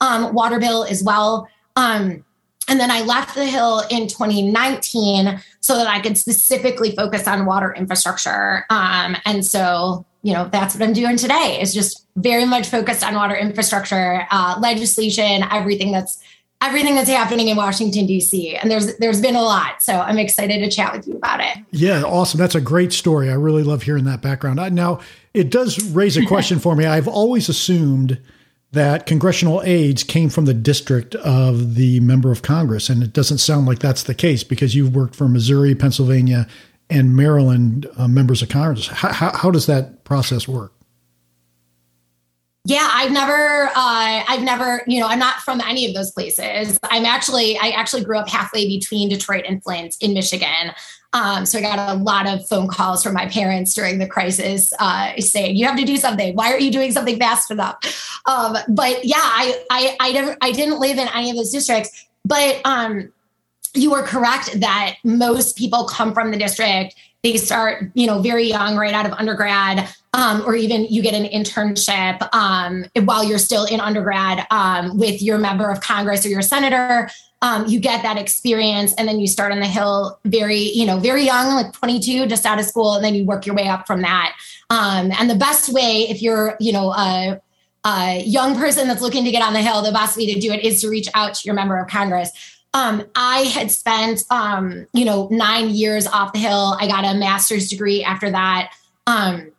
um, 0.00 0.34
water 0.34 0.58
bill 0.58 0.84
as 0.84 1.02
well. 1.02 1.48
Um, 1.76 2.24
and 2.68 2.80
then 2.80 2.90
I 2.90 3.02
left 3.02 3.34
the 3.34 3.46
Hill 3.46 3.82
in 3.90 4.06
2019 4.08 5.40
so 5.60 5.76
that 5.76 5.86
I 5.86 6.00
could 6.00 6.16
specifically 6.16 6.94
focus 6.94 7.28
on 7.28 7.46
water 7.46 7.72
infrastructure. 7.72 8.64
Um, 8.70 9.16
and 9.24 9.44
so, 9.44 10.06
you 10.22 10.32
know, 10.32 10.48
that's 10.50 10.74
what 10.74 10.82
I'm 10.82 10.92
doing 10.92 11.16
today 11.16 11.58
is 11.60 11.74
just 11.74 12.06
very 12.16 12.44
much 12.44 12.68
focused 12.68 13.04
on 13.04 13.14
water 13.14 13.34
infrastructure, 13.34 14.26
uh, 14.30 14.56
legislation, 14.60 15.44
everything 15.50 15.92
that's 15.92 16.22
everything 16.62 16.94
that's 16.94 17.10
happening 17.10 17.48
in 17.48 17.56
Washington 17.56 18.06
D.C. 18.06 18.56
And 18.56 18.70
there's 18.70 18.96
there's 18.96 19.20
been 19.20 19.36
a 19.36 19.42
lot, 19.42 19.82
so 19.82 20.00
I'm 20.00 20.18
excited 20.18 20.60
to 20.60 20.70
chat 20.70 20.94
with 20.94 21.06
you 21.06 21.16
about 21.16 21.40
it. 21.40 21.58
Yeah, 21.72 22.02
awesome. 22.02 22.38
That's 22.38 22.54
a 22.54 22.60
great 22.60 22.92
story. 22.92 23.28
I 23.28 23.34
really 23.34 23.62
love 23.62 23.82
hearing 23.82 24.04
that 24.04 24.22
background. 24.22 24.56
Now, 24.74 25.00
it 25.34 25.50
does 25.50 25.82
raise 25.90 26.16
a 26.16 26.24
question 26.24 26.58
for 26.58 26.74
me. 26.74 26.86
I've 26.86 27.08
always 27.08 27.48
assumed 27.48 28.18
that 28.74 29.06
congressional 29.06 29.62
aides 29.64 30.02
came 30.02 30.28
from 30.28 30.44
the 30.44 30.54
district 30.54 31.14
of 31.16 31.74
the 31.74 32.00
member 32.00 32.30
of 32.30 32.42
Congress, 32.42 32.88
and 32.88 33.02
it 33.02 33.12
doesn't 33.12 33.38
sound 33.38 33.66
like 33.66 33.78
that's 33.78 34.04
the 34.04 34.14
case 34.14 34.44
because 34.44 34.74
you've 34.74 34.94
worked 34.94 35.16
for 35.16 35.28
Missouri, 35.28 35.74
Pennsylvania, 35.74 36.46
and 36.90 37.16
Maryland 37.16 37.86
uh, 37.96 38.06
members 38.06 38.42
of 38.42 38.48
Congress. 38.48 38.86
How, 38.86 39.12
how, 39.12 39.36
how 39.36 39.50
does 39.50 39.66
that 39.66 40.04
process 40.04 40.46
work? 40.46 40.72
Yeah, 42.66 42.88
I've 42.92 43.12
never, 43.12 43.66
uh, 43.66 44.24
I've 44.26 44.42
never, 44.42 44.82
you 44.86 44.98
know, 44.98 45.06
I'm 45.06 45.18
not 45.18 45.40
from 45.40 45.60
any 45.60 45.86
of 45.86 45.94
those 45.94 46.10
places. 46.12 46.78
I'm 46.84 47.04
actually, 47.04 47.58
I 47.58 47.68
actually 47.70 48.04
grew 48.04 48.16
up 48.16 48.28
halfway 48.28 48.66
between 48.66 49.10
Detroit 49.10 49.44
and 49.46 49.62
Flint 49.62 49.96
in 50.00 50.14
Michigan. 50.14 50.72
Um, 51.14 51.46
so 51.46 51.58
I 51.58 51.62
got 51.62 51.90
a 51.90 51.94
lot 51.94 52.28
of 52.28 52.46
phone 52.46 52.68
calls 52.68 53.02
from 53.02 53.14
my 53.14 53.26
parents 53.26 53.72
during 53.72 53.98
the 53.98 54.06
crisis 54.06 54.72
uh, 54.78 55.12
saying, 55.18 55.56
"You 55.56 55.66
have 55.66 55.78
to 55.78 55.84
do 55.84 55.96
something. 55.96 56.34
Why 56.34 56.50
aren't 56.50 56.62
you 56.62 56.70
doing 56.70 56.92
something 56.92 57.18
fast 57.18 57.50
enough?" 57.50 58.20
Um, 58.26 58.56
but 58.68 59.04
yeah, 59.04 59.16
I, 59.18 59.64
I, 59.70 59.96
I 60.00 60.12
didn't, 60.12 60.38
I 60.42 60.52
didn't 60.52 60.80
live 60.80 60.98
in 60.98 61.08
any 61.14 61.30
of 61.30 61.36
those 61.36 61.50
districts. 61.50 62.06
But 62.26 62.60
um, 62.64 63.12
you 63.74 63.94
are 63.94 64.02
correct 64.02 64.60
that 64.60 64.96
most 65.04 65.56
people 65.56 65.84
come 65.84 66.12
from 66.12 66.30
the 66.30 66.36
district 66.36 66.94
they 67.24 67.36
start 67.38 67.90
you 67.94 68.06
know 68.06 68.20
very 68.20 68.44
young 68.44 68.76
right 68.76 68.94
out 68.94 69.06
of 69.06 69.12
undergrad 69.12 69.88
um, 70.12 70.42
or 70.46 70.54
even 70.54 70.84
you 70.84 71.02
get 71.02 71.14
an 71.14 71.24
internship 71.24 72.28
um, 72.32 72.84
while 73.04 73.24
you're 73.24 73.38
still 73.38 73.64
in 73.64 73.80
undergrad 73.80 74.46
um, 74.50 74.96
with 74.96 75.20
your 75.20 75.38
member 75.38 75.70
of 75.70 75.80
congress 75.80 76.24
or 76.24 76.28
your 76.28 76.42
senator 76.42 77.10
um, 77.44 77.66
you 77.66 77.78
get 77.78 78.02
that 78.02 78.16
experience 78.16 78.94
and 78.94 79.06
then 79.06 79.20
you 79.20 79.26
start 79.26 79.52
on 79.52 79.60
the 79.60 79.66
hill 79.66 80.18
very 80.24 80.56
you 80.58 80.86
know 80.86 80.98
very 80.98 81.24
young 81.24 81.54
like 81.54 81.72
22 81.74 82.26
just 82.26 82.46
out 82.46 82.58
of 82.58 82.64
school 82.64 82.94
and 82.94 83.04
then 83.04 83.14
you 83.14 83.24
work 83.24 83.44
your 83.44 83.54
way 83.54 83.68
up 83.68 83.86
from 83.86 84.00
that 84.00 84.34
um, 84.70 85.12
and 85.18 85.28
the 85.28 85.34
best 85.34 85.72
way 85.72 86.08
if 86.08 86.22
you're 86.22 86.56
you 86.58 86.72
know 86.72 86.90
a, 86.92 87.38
a 87.84 88.22
young 88.22 88.56
person 88.56 88.88
that's 88.88 89.02
looking 89.02 89.24
to 89.24 89.30
get 89.30 89.42
on 89.42 89.52
the 89.52 89.60
hill 89.60 89.82
the 89.82 89.92
best 89.92 90.16
way 90.16 90.32
to 90.32 90.40
do 90.40 90.50
it 90.50 90.64
is 90.64 90.80
to 90.80 90.88
reach 90.88 91.08
out 91.14 91.34
to 91.34 91.42
your 91.44 91.54
member 91.54 91.78
of 91.78 91.86
congress 91.86 92.30
um, 92.76 93.04
I 93.14 93.42
had 93.42 93.70
spent, 93.70 94.24
um, 94.30 94.88
you 94.92 95.04
know, 95.04 95.28
nine 95.30 95.70
years 95.70 96.08
off 96.08 96.32
the 96.32 96.40
hill. 96.40 96.76
I 96.80 96.88
got 96.88 97.04
a 97.04 97.16
master's 97.16 97.68
degree 97.68 98.02
after 98.02 98.28
that. 98.32 98.74
Um, 99.06 99.52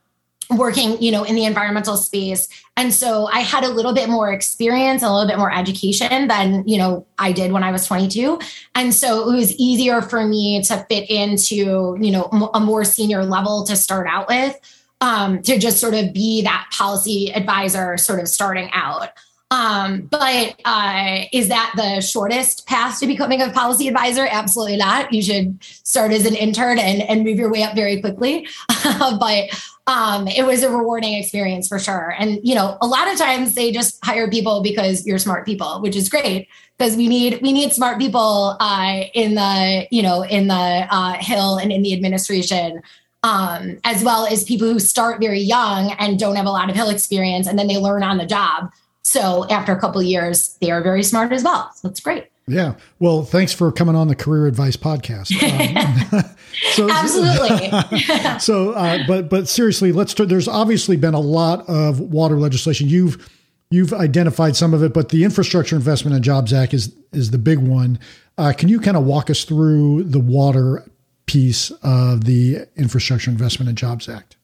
working 0.49 1.01
you 1.01 1.11
know 1.11 1.23
in 1.23 1.35
the 1.35 1.45
environmental 1.45 1.97
space. 1.97 2.47
And 2.77 2.93
so 2.93 3.27
i 3.27 3.39
had 3.39 3.63
a 3.63 3.69
little 3.69 3.93
bit 3.93 4.09
more 4.09 4.31
experience 4.31 5.01
a 5.01 5.09
little 5.11 5.27
bit 5.27 5.37
more 5.37 5.53
education 5.53 6.27
than 6.27 6.67
you 6.67 6.77
know 6.77 7.05
i 7.17 7.31
did 7.31 7.51
when 7.51 7.63
i 7.63 7.71
was 7.71 7.87
22 7.87 8.39
and 8.75 8.93
so 8.93 9.29
it 9.29 9.35
was 9.35 9.55
easier 9.55 10.01
for 10.01 10.25
me 10.25 10.61
to 10.63 10.85
fit 10.89 11.09
into 11.09 11.97
you 11.99 12.11
know 12.11 12.23
a 12.53 12.59
more 12.59 12.83
senior 12.83 13.23
level 13.23 13.63
to 13.65 13.75
start 13.75 14.07
out 14.07 14.27
with 14.27 14.59
um, 15.01 15.41
to 15.43 15.59
just 15.59 15.79
sort 15.79 15.93
of 15.93 16.13
be 16.13 16.41
that 16.41 16.67
policy 16.71 17.33
advisor 17.33 17.97
sort 17.97 18.19
of 18.19 18.27
starting 18.27 18.69
out 18.73 19.09
um, 19.51 20.07
but 20.07 20.59
uh, 20.65 21.21
is 21.31 21.49
that 21.49 21.73
the 21.75 22.01
shortest 22.01 22.65
path 22.65 22.99
to 22.99 23.07
becoming 23.07 23.41
a 23.41 23.51
policy 23.51 23.87
advisor? 23.87 24.27
Absolutely 24.29 24.77
not. 24.77 25.13
You 25.13 25.21
should 25.21 25.63
start 25.63 26.11
as 26.11 26.25
an 26.25 26.35
intern 26.35 26.79
and, 26.79 27.01
and 27.03 27.23
move 27.23 27.37
your 27.37 27.51
way 27.51 27.63
up 27.63 27.75
very 27.75 28.01
quickly. 28.01 28.47
but 29.19 29.49
um, 29.87 30.27
it 30.27 30.45
was 30.45 30.63
a 30.63 30.69
rewarding 30.69 31.13
experience 31.13 31.67
for 31.67 31.77
sure. 31.77 32.15
And, 32.17 32.39
you 32.43 32.55
know, 32.55 32.77
a 32.81 32.87
lot 32.87 33.11
of 33.11 33.19
times 33.19 33.53
they 33.53 33.71
just 33.71 34.03
hire 34.03 34.29
people 34.29 34.63
because 34.63 35.05
you're 35.05 35.19
smart 35.19 35.45
people, 35.45 35.79
which 35.79 35.95
is 35.95 36.09
great 36.09 36.47
because 36.77 36.97
we 36.97 37.07
need 37.07 37.41
we 37.41 37.53
need 37.53 37.71
smart 37.71 37.99
people 37.99 38.57
uh, 38.59 39.03
in 39.13 39.35
the 39.35 39.87
you 39.91 40.01
know 40.01 40.23
in 40.23 40.47
the 40.47 40.53
uh, 40.89 41.13
hill 41.13 41.57
and 41.57 41.71
in 41.71 41.83
the 41.83 41.93
administration 41.93 42.81
um, 43.23 43.77
as 43.83 44.03
well 44.03 44.25
as 44.25 44.43
people 44.43 44.71
who 44.71 44.79
start 44.79 45.19
very 45.19 45.39
young 45.39 45.91
and 45.93 46.19
don't 46.19 46.35
have 46.35 46.45
a 46.45 46.49
lot 46.49 46.69
of 46.69 46.75
hill 46.75 46.89
experience 46.89 47.47
and 47.47 47.57
then 47.57 47.67
they 47.67 47.77
learn 47.77 48.03
on 48.03 48.17
the 48.17 48.25
job 48.25 48.71
so 49.05 49.47
after 49.49 49.71
a 49.71 49.79
couple 49.79 50.01
years, 50.01 50.57
they 50.61 50.71
are 50.71 50.81
very 50.81 51.03
smart 51.03 51.31
as 51.31 51.43
well. 51.43 51.71
So 51.75 51.87
that's 51.87 51.99
great. 51.99 52.25
Yeah. 52.47 52.73
Well, 52.97 53.23
thanks 53.23 53.53
for 53.53 53.71
coming 53.71 53.95
on 53.95 54.07
the 54.07 54.15
Career 54.15 54.47
Advice 54.47 54.75
Podcast. 54.75 55.31
Um, 56.15 56.23
so, 56.71 56.89
Absolutely. 56.89 58.39
so, 58.39 58.71
uh, 58.71 58.99
but 59.05 59.29
but 59.29 59.47
seriously, 59.47 59.91
let's. 59.91 60.11
Start, 60.11 60.29
there's 60.29 60.47
obviously 60.47 60.95
been 60.95 61.13
a 61.13 61.19
lot 61.19 61.67
of 61.67 61.99
water 61.99 62.37
legislation. 62.39 62.87
You've 62.87 63.29
you've 63.69 63.93
identified 63.93 64.55
some 64.55 64.73
of 64.73 64.81
it, 64.81 64.93
but 64.93 65.09
the 65.09 65.25
Infrastructure 65.25 65.75
Investment 65.75 66.15
and 66.15 66.23
Jobs 66.23 66.53
Act 66.53 66.73
is 66.73 66.95
is 67.11 67.31
the 67.31 67.37
big 67.37 67.59
one. 67.59 67.99
Uh, 68.37 68.53
can 68.57 68.69
you 68.69 68.79
kind 68.79 68.95
of 68.95 69.03
walk 69.03 69.29
us 69.29 69.43
through 69.43 70.05
the 70.05 70.19
water 70.19 70.89
piece 71.25 71.71
of 71.83 72.23
the 72.23 72.65
Infrastructure 72.77 73.29
Investment 73.29 73.67
and 73.67 73.77
Jobs 73.77 74.07
Act? 74.07 74.37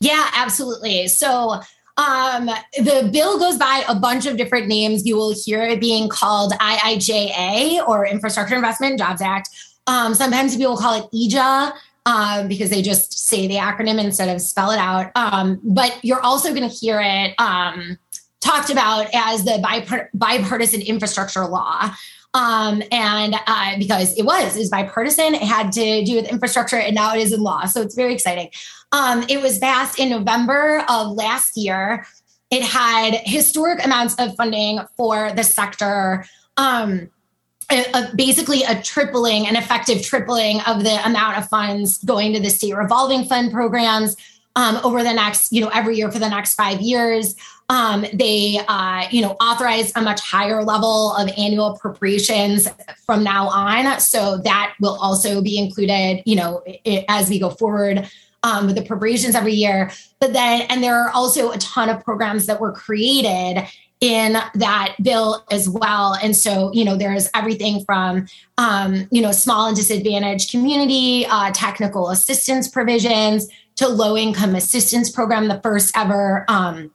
Yeah, 0.00 0.30
absolutely. 0.34 1.06
So 1.06 1.60
um, 2.00 2.46
the 2.78 3.10
bill 3.12 3.38
goes 3.38 3.58
by 3.58 3.84
a 3.86 3.94
bunch 3.94 4.24
of 4.24 4.38
different 4.38 4.68
names. 4.68 5.06
You 5.06 5.16
will 5.16 5.34
hear 5.34 5.62
it 5.62 5.80
being 5.80 6.08
called 6.08 6.52
IIJA 6.52 7.86
or 7.86 8.06
Infrastructure 8.06 8.54
Investment 8.54 8.98
Jobs 8.98 9.20
Act. 9.20 9.50
Um, 9.86 10.14
sometimes 10.14 10.56
people 10.56 10.78
call 10.78 11.04
it 11.04 11.10
EJA 11.12 11.72
um, 12.06 12.48
because 12.48 12.70
they 12.70 12.80
just 12.80 13.28
say 13.28 13.46
the 13.46 13.56
acronym 13.56 14.02
instead 14.02 14.34
of 14.34 14.40
spell 14.40 14.70
it 14.70 14.78
out. 14.78 15.10
Um, 15.14 15.60
but 15.62 15.98
you're 16.02 16.22
also 16.22 16.54
going 16.54 16.68
to 16.68 16.74
hear 16.74 17.00
it 17.02 17.34
um, 17.38 17.98
talked 18.40 18.70
about 18.70 19.08
as 19.12 19.44
the 19.44 19.58
bipartisan 20.14 20.80
infrastructure 20.80 21.46
law. 21.46 21.94
Um, 22.32 22.82
and 22.92 23.34
uh, 23.46 23.76
because 23.78 24.16
it 24.16 24.22
was, 24.22 24.56
it 24.56 24.60
was 24.60 24.70
bipartisan, 24.70 25.34
it 25.34 25.42
had 25.42 25.72
to 25.72 26.04
do 26.04 26.14
with 26.14 26.30
infrastructure, 26.30 26.76
and 26.76 26.94
now 26.94 27.14
it 27.14 27.20
is 27.20 27.32
in 27.32 27.40
law. 27.40 27.64
So 27.66 27.82
it's 27.82 27.96
very 27.96 28.14
exciting. 28.14 28.50
Um, 28.92 29.24
it 29.28 29.40
was 29.40 29.58
passed 29.58 29.98
in 29.98 30.10
November 30.10 30.84
of 30.88 31.12
last 31.12 31.56
year. 31.56 32.06
It 32.50 32.62
had 32.62 33.20
historic 33.24 33.84
amounts 33.84 34.14
of 34.16 34.34
funding 34.36 34.80
for 34.96 35.32
the 35.32 35.44
sector. 35.44 36.24
Um, 36.56 37.10
a, 37.70 37.84
a, 37.94 38.14
basically 38.16 38.64
a 38.64 38.82
tripling, 38.82 39.46
an 39.46 39.54
effective 39.54 40.02
tripling 40.02 40.60
of 40.62 40.82
the 40.82 41.06
amount 41.06 41.38
of 41.38 41.48
funds 41.48 41.98
going 41.98 42.32
to 42.32 42.40
the 42.40 42.50
state 42.50 42.74
revolving 42.74 43.24
fund 43.24 43.52
programs 43.52 44.16
um, 44.56 44.78
over 44.82 45.02
the 45.04 45.12
next, 45.12 45.52
you 45.52 45.60
know, 45.60 45.68
every 45.68 45.96
year 45.96 46.10
for 46.10 46.18
the 46.18 46.28
next 46.28 46.54
five 46.54 46.80
years. 46.80 47.36
Um, 47.68 48.04
they, 48.12 48.60
uh, 48.66 49.04
you 49.12 49.22
know, 49.22 49.36
authorize 49.40 49.92
a 49.94 50.02
much 50.02 50.20
higher 50.20 50.64
level 50.64 51.14
of 51.14 51.30
annual 51.38 51.66
appropriations 51.68 52.66
from 53.06 53.22
now 53.22 53.48
on. 53.48 54.00
So 54.00 54.38
that 54.38 54.74
will 54.80 54.98
also 55.00 55.40
be 55.40 55.56
included, 55.56 56.24
you 56.26 56.34
know, 56.34 56.62
it, 56.66 57.04
as 57.08 57.30
we 57.30 57.38
go 57.38 57.50
forward 57.50 58.10
um, 58.42 58.66
with 58.66 58.76
the 58.76 58.82
appropriations 58.82 59.34
every 59.34 59.54
year. 59.54 59.90
But 60.20 60.32
then, 60.32 60.62
and 60.62 60.82
there 60.82 60.96
are 60.96 61.10
also 61.10 61.50
a 61.50 61.58
ton 61.58 61.88
of 61.88 62.04
programs 62.04 62.46
that 62.46 62.60
were 62.60 62.72
created 62.72 63.66
in 64.00 64.32
that 64.54 64.96
bill 65.02 65.44
as 65.50 65.68
well. 65.68 66.16
And 66.22 66.34
so, 66.34 66.72
you 66.72 66.84
know, 66.84 66.96
there's 66.96 67.28
everything 67.34 67.84
from, 67.84 68.26
um, 68.56 69.06
you 69.10 69.20
know, 69.20 69.30
small 69.30 69.66
and 69.66 69.76
disadvantaged 69.76 70.50
community, 70.50 71.26
uh, 71.26 71.50
technical 71.52 72.08
assistance 72.08 72.66
provisions 72.66 73.46
to 73.76 73.88
low 73.88 74.16
income 74.16 74.54
assistance 74.54 75.10
program, 75.10 75.48
the 75.48 75.60
first 75.60 75.94
ever, 75.96 76.46
um, 76.48 76.90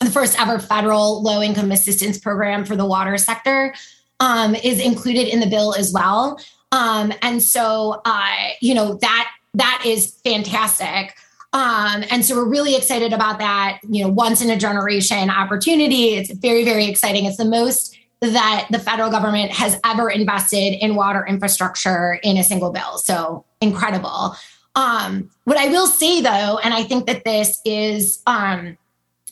the 0.00 0.10
first 0.10 0.40
ever 0.40 0.58
federal 0.58 1.22
low 1.22 1.42
income 1.42 1.70
assistance 1.70 2.18
program 2.18 2.64
for 2.64 2.76
the 2.76 2.86
water 2.86 3.16
sector 3.18 3.74
um, 4.20 4.54
is 4.56 4.80
included 4.80 5.28
in 5.28 5.40
the 5.40 5.46
bill 5.46 5.74
as 5.74 5.92
well. 5.92 6.40
Um, 6.72 7.12
and 7.22 7.42
so, 7.42 8.02
uh, 8.04 8.50
you 8.60 8.74
know, 8.74 8.98
that 9.00 9.30
that 9.58 9.82
is 9.84 10.18
fantastic. 10.24 11.14
Um, 11.52 12.04
and 12.10 12.24
so 12.24 12.36
we're 12.36 12.48
really 12.48 12.76
excited 12.76 13.12
about 13.12 13.38
that, 13.38 13.80
you 13.88 14.02
know, 14.02 14.08
once 14.08 14.42
in 14.42 14.50
a 14.50 14.56
generation 14.56 15.30
opportunity. 15.30 16.14
It's 16.14 16.30
very, 16.32 16.64
very 16.64 16.86
exciting. 16.86 17.24
It's 17.24 17.38
the 17.38 17.44
most 17.44 17.96
that 18.20 18.66
the 18.70 18.78
federal 18.78 19.10
government 19.10 19.52
has 19.52 19.78
ever 19.84 20.10
invested 20.10 20.74
in 20.84 20.94
water 20.94 21.24
infrastructure 21.26 22.18
in 22.22 22.36
a 22.36 22.44
single 22.44 22.70
bill. 22.70 22.98
So 22.98 23.44
incredible. 23.60 24.34
Um, 24.74 25.30
what 25.44 25.56
I 25.56 25.68
will 25.68 25.86
say 25.86 26.20
though, 26.20 26.58
and 26.58 26.74
I 26.74 26.82
think 26.82 27.06
that 27.06 27.24
this 27.24 27.60
is, 27.64 28.22
um, 28.26 28.76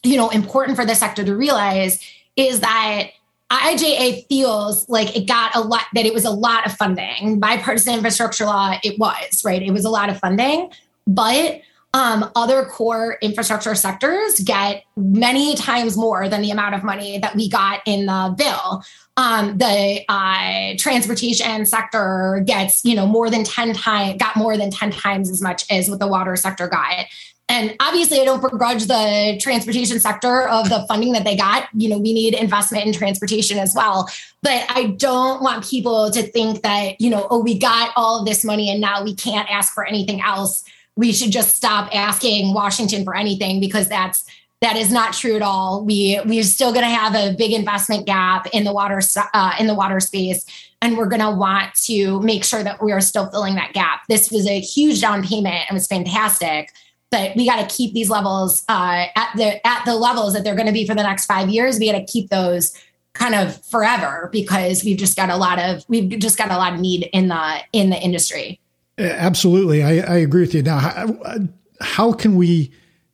you 0.03 0.17
know, 0.17 0.31
important 0.31 0.77
for 0.77 0.87
the 0.87 0.95
sector 0.95 1.25
to 1.25 1.37
realize 1.37 2.01
is 2.37 2.61
that 2.61 3.09
IIJA 3.51 4.27
feels 4.29 4.89
like 4.89 5.17
it 5.17 5.27
got 5.27 5.55
a 5.55 5.61
lot, 5.61 5.85
that 5.95 6.05
it 6.05 6.13
was 6.13 6.25
a 6.25 6.31
lot 6.31 6.67
of 6.67 6.73
funding. 6.73 7.39
Bipartisan 7.39 7.95
infrastructure 7.95 8.45
law, 8.45 8.77
it 8.83 8.99
was, 8.99 9.45
right? 9.45 9.63
It 9.63 9.71
was 9.71 9.85
a 9.85 9.91
lot 9.91 10.09
of 10.09 10.19
funding. 10.19 10.71
But 11.07 11.61
um, 11.95 12.31
other 12.35 12.65
core 12.65 13.17
infrastructure 13.23 13.75
sectors 13.75 14.41
get 14.41 14.85
many 14.97 15.55
times 15.55 15.97
more 15.97 16.29
than 16.29 16.43
the 16.43 16.51
amount 16.51 16.75
of 16.75 16.85
money 16.85 17.19
that 17.19 17.35
we 17.35 17.49
got 17.49 17.81
in 17.87 18.07
the 18.07 18.35
bill. 18.37 18.83
Um, 19.17 19.57
the 19.57 20.05
uh, 20.09 20.75
transportation 20.79 21.65
sector 21.65 22.43
gets, 22.45 22.85
you 22.85 22.95
know, 22.95 23.07
more 23.07 23.31
than 23.31 23.45
10 23.45 23.73
times, 23.73 24.19
got 24.19 24.37
more 24.37 24.59
than 24.59 24.71
10 24.71 24.91
times 24.91 25.31
as 25.31 25.41
much 25.41 25.65
as 25.71 25.89
what 25.89 26.01
the 26.01 26.07
water 26.07 26.37
sector 26.37 26.69
got. 26.69 27.07
And 27.49 27.77
obviously, 27.79 28.21
I 28.21 28.25
don't 28.25 28.43
begrudge 28.43 28.87
the 28.87 29.39
transportation 29.41 30.01
sector 30.01 30.49
of 30.49 30.69
the 30.69 30.85
funding 30.89 31.13
that 31.13 31.25
they 31.25 31.37
got. 31.37 31.69
You 31.75 31.89
know, 31.89 31.99
we 31.99 32.13
need 32.13 32.35
investment 32.35 32.87
in 32.87 32.93
transportation 32.93 33.59
as 33.59 33.73
well. 33.75 34.11
But 34.43 34.67
I 34.69 34.89
don't 34.97 35.43
want 35.43 35.65
people 35.65 36.11
to 36.11 36.23
think 36.25 36.63
that, 36.63 37.01
you 37.01 37.09
know, 37.09 37.29
oh, 37.31 37.41
we 37.41 37.57
got 37.57 37.93
all 37.95 38.19
of 38.19 38.27
this 38.27 38.45
money 38.45 38.69
and 38.69 38.81
now 38.81 39.05
we 39.05 39.15
can't 39.15 39.49
ask 39.49 39.73
for 39.73 39.87
anything 39.87 40.21
else. 40.21 40.65
We 40.97 41.13
should 41.13 41.31
just 41.31 41.55
stop 41.55 41.95
asking 41.95 42.53
Washington 42.53 43.05
for 43.05 43.15
anything 43.15 43.61
because 43.61 43.89
that's 43.89 44.25
that 44.63 44.77
is 44.77 44.91
not 44.91 45.13
true 45.13 45.37
at 45.37 45.43
all. 45.43 45.85
We 45.85 46.19
we're 46.25 46.43
still 46.43 46.73
going 46.73 46.85
to 46.85 46.91
have 46.91 47.15
a 47.15 47.37
big 47.37 47.53
investment 47.53 48.07
gap 48.07 48.49
in 48.49 48.65
the 48.65 48.73
water 48.73 49.01
uh, 49.35 49.53
in 49.61 49.67
the 49.67 49.75
water 49.75 50.01
space, 50.01 50.47
and 50.81 50.97
we're 50.97 51.09
going 51.09 51.21
to 51.21 51.31
want 51.31 51.75
to 51.85 52.21
make 52.23 52.43
sure 52.43 52.65
that 52.65 52.83
we 52.83 52.91
are 52.91 53.03
still 53.03 53.31
filling 53.31 53.55
that 53.57 53.75
gap. 53.75 54.01
This 54.09 54.31
was 54.31 54.47
a 54.47 54.59
huge 54.59 55.03
down 55.03 55.23
payment 55.23 55.67
and 55.69 55.75
was 55.75 55.87
fantastic 55.87 56.73
but 57.17 57.37
we 57.37 57.47
got 57.47 57.69
to 57.69 57.75
keep 57.75 57.95
these 57.95 58.11
levels 58.11 58.63
uh, 58.69 59.07
at 59.15 59.31
the 59.37 59.67
at 59.67 59.85
the 59.85 59.95
levels 59.95 60.35
that 60.35 60.45
they're 60.45 60.55
going 60.55 60.67
to 60.67 60.73
be 60.73 60.87
for 60.87 60.95
the 60.95 61.03
next 61.03 61.27
five 61.27 61.49
years. 61.49 61.79
We 61.79 61.91
got 61.91 61.99
to 61.99 62.05
keep 62.05 62.31
those 62.31 62.77
kind 63.15 63.35
of 63.35 63.65
forever 63.65 64.29
because 64.33 64.85
we've 64.85 64.99
just 64.99 65.17
got 65.17 65.31
a 65.31 65.37
lot 65.37 65.59
of 65.59 65.85
we've 65.89 66.19
just 66.19 66.37
got 66.37 66.51
a 66.51 66.57
lot 66.57 66.75
of 66.75 66.81
need 66.81 67.09
in 67.13 67.29
the 67.29 67.61
in 67.73 67.91
the 67.91 67.97
industry. 67.97 68.61
Absolutely, 68.99 69.83
I, 69.83 70.15
I 70.15 70.17
agree 70.17 70.43
with 70.43 70.55
you. 70.55 70.63
Now, 70.63 70.79
how, 70.79 71.39
how 71.81 72.13
can 72.13 72.37
we 72.37 72.73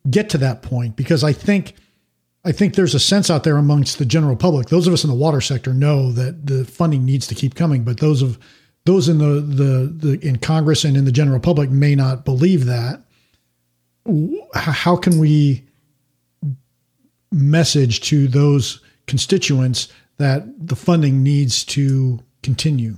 get 0.09 0.29
to 0.29 0.37
that 0.39 0.61
point? 0.61 0.95
Because 0.95 1.23
I 1.23 1.33
think. 1.33 1.75
I 2.45 2.51
think 2.51 2.75
there's 2.75 2.93
a 2.93 2.99
sense 2.99 3.29
out 3.29 3.45
there 3.45 3.55
amongst 3.55 3.99
the 3.99 4.05
general 4.05 4.35
public. 4.35 4.67
Those 4.67 4.85
of 4.85 4.93
us 4.93 5.05
in 5.05 5.09
the 5.09 5.15
water 5.15 5.39
sector 5.39 5.73
know 5.73 6.11
that 6.11 6.45
the 6.45 6.65
funding 6.65 7.05
needs 7.05 7.25
to 7.27 7.35
keep 7.35 7.55
coming, 7.55 7.85
but 7.85 8.01
those 8.01 8.21
of 8.21 8.37
those 8.83 9.07
in 9.07 9.19
the 9.19 9.39
the, 9.39 9.87
the 9.87 10.27
in 10.27 10.39
Congress 10.39 10.83
and 10.83 10.97
in 10.97 11.05
the 11.05 11.11
general 11.13 11.39
public 11.39 11.69
may 11.69 11.95
not 11.95 12.25
believe 12.25 12.65
that 12.65 13.01
how 14.53 14.95
can 14.95 15.19
we 15.19 15.63
message 17.31 18.01
to 18.01 18.27
those 18.27 18.79
constituents 19.07 19.87
that 20.17 20.67
the 20.67 20.75
funding 20.75 21.23
needs 21.23 21.63
to 21.65 22.19
continue? 22.41 22.97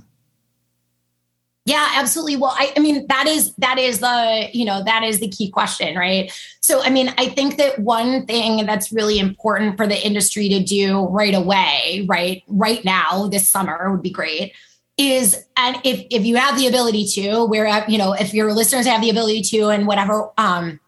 Yeah, 1.64 1.94
absolutely. 1.96 2.36
Well, 2.36 2.54
I, 2.56 2.72
I, 2.76 2.80
mean, 2.80 3.06
that 3.08 3.26
is 3.26 3.52
that 3.56 3.76
is 3.76 3.98
the 3.98 4.48
you 4.52 4.64
know 4.64 4.84
that 4.84 5.02
is 5.02 5.18
the 5.18 5.26
key 5.26 5.50
question, 5.50 5.96
right? 5.96 6.30
So, 6.60 6.80
I 6.80 6.90
mean, 6.90 7.12
I 7.18 7.28
think 7.28 7.56
that 7.56 7.80
one 7.80 8.24
thing 8.26 8.64
that's 8.66 8.92
really 8.92 9.18
important 9.18 9.76
for 9.76 9.84
the 9.84 10.06
industry 10.06 10.48
to 10.48 10.62
do 10.62 11.06
right 11.06 11.34
away, 11.34 12.06
right, 12.08 12.44
right 12.46 12.84
now, 12.84 13.26
this 13.26 13.48
summer 13.48 13.90
would 13.90 14.02
be 14.02 14.10
great, 14.10 14.52
is 14.96 15.44
and 15.56 15.76
if 15.82 16.06
if 16.08 16.24
you 16.24 16.36
have 16.36 16.56
the 16.56 16.68
ability 16.68 17.04
to, 17.14 17.44
where 17.46 17.84
you 17.88 17.98
know 17.98 18.12
if 18.12 18.32
your 18.32 18.52
listeners 18.52 18.86
have 18.86 19.00
the 19.00 19.10
ability 19.10 19.42
to, 19.42 19.70
and 19.70 19.88
whatever 19.88 20.30
um, 20.38 20.78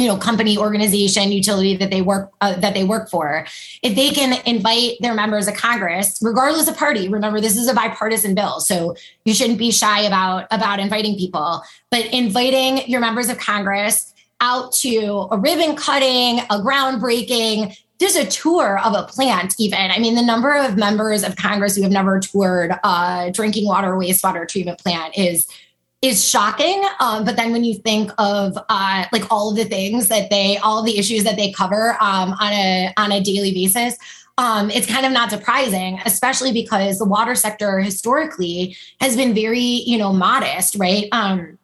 you 0.00 0.08
know 0.08 0.16
company 0.16 0.56
organization 0.56 1.32
utility 1.32 1.76
that 1.76 1.90
they 1.90 2.02
work 2.02 2.30
uh, 2.40 2.54
that 2.60 2.74
they 2.74 2.84
work 2.84 3.10
for. 3.10 3.46
If 3.82 3.94
they 3.94 4.10
can 4.10 4.40
invite 4.46 4.96
their 5.00 5.14
members 5.14 5.48
of 5.48 5.54
congress 5.54 6.18
regardless 6.22 6.68
of 6.68 6.76
party 6.76 7.08
remember 7.08 7.40
this 7.40 7.56
is 7.56 7.68
a 7.68 7.74
bipartisan 7.74 8.34
bill 8.34 8.60
so 8.60 8.94
you 9.24 9.34
shouldn't 9.34 9.58
be 9.58 9.70
shy 9.70 10.02
about 10.02 10.46
about 10.50 10.80
inviting 10.80 11.16
people. 11.16 11.62
But 11.90 12.06
inviting 12.06 12.88
your 12.88 13.00
members 13.00 13.28
of 13.28 13.38
congress 13.38 14.12
out 14.40 14.72
to 14.72 15.28
a 15.30 15.38
ribbon 15.38 15.76
cutting 15.76 16.40
a 16.50 16.60
groundbreaking 16.60 17.76
just 17.98 18.16
a 18.16 18.26
tour 18.26 18.78
of 18.84 18.94
a 18.94 19.02
plant 19.04 19.56
even. 19.58 19.90
I 19.90 19.98
mean 19.98 20.14
the 20.14 20.22
number 20.22 20.54
of 20.54 20.76
members 20.76 21.24
of 21.24 21.36
congress 21.36 21.76
who 21.76 21.82
have 21.82 21.92
never 21.92 22.20
toured 22.20 22.72
a 22.84 23.30
drinking 23.32 23.66
water 23.66 23.92
wastewater 23.94 24.48
treatment 24.48 24.78
plant 24.78 25.18
is 25.18 25.48
is 26.00 26.28
shocking. 26.28 26.84
Um, 27.00 27.24
but 27.24 27.36
then 27.36 27.50
when 27.50 27.64
you 27.64 27.74
think 27.74 28.12
of 28.18 28.56
uh, 28.68 29.04
like 29.12 29.30
all 29.32 29.50
of 29.50 29.56
the 29.56 29.64
things 29.64 30.08
that 30.08 30.30
they, 30.30 30.56
all 30.58 30.82
the 30.82 30.98
issues 30.98 31.24
that 31.24 31.36
they 31.36 31.52
cover 31.52 31.96
um, 32.00 32.32
on 32.32 32.52
a 32.52 32.92
on 32.96 33.12
a 33.12 33.20
daily 33.20 33.52
basis, 33.52 33.96
um, 34.38 34.70
it's 34.70 34.86
kind 34.86 35.04
of 35.04 35.10
not 35.10 35.30
surprising, 35.30 36.00
especially 36.06 36.52
because 36.52 36.98
the 36.98 37.04
water 37.04 37.34
sector 37.34 37.80
historically 37.80 38.76
has 39.00 39.16
been 39.16 39.34
very, 39.34 39.58
you 39.60 39.98
know, 39.98 40.12
modest, 40.12 40.76
right? 40.76 41.08
Um, 41.10 41.58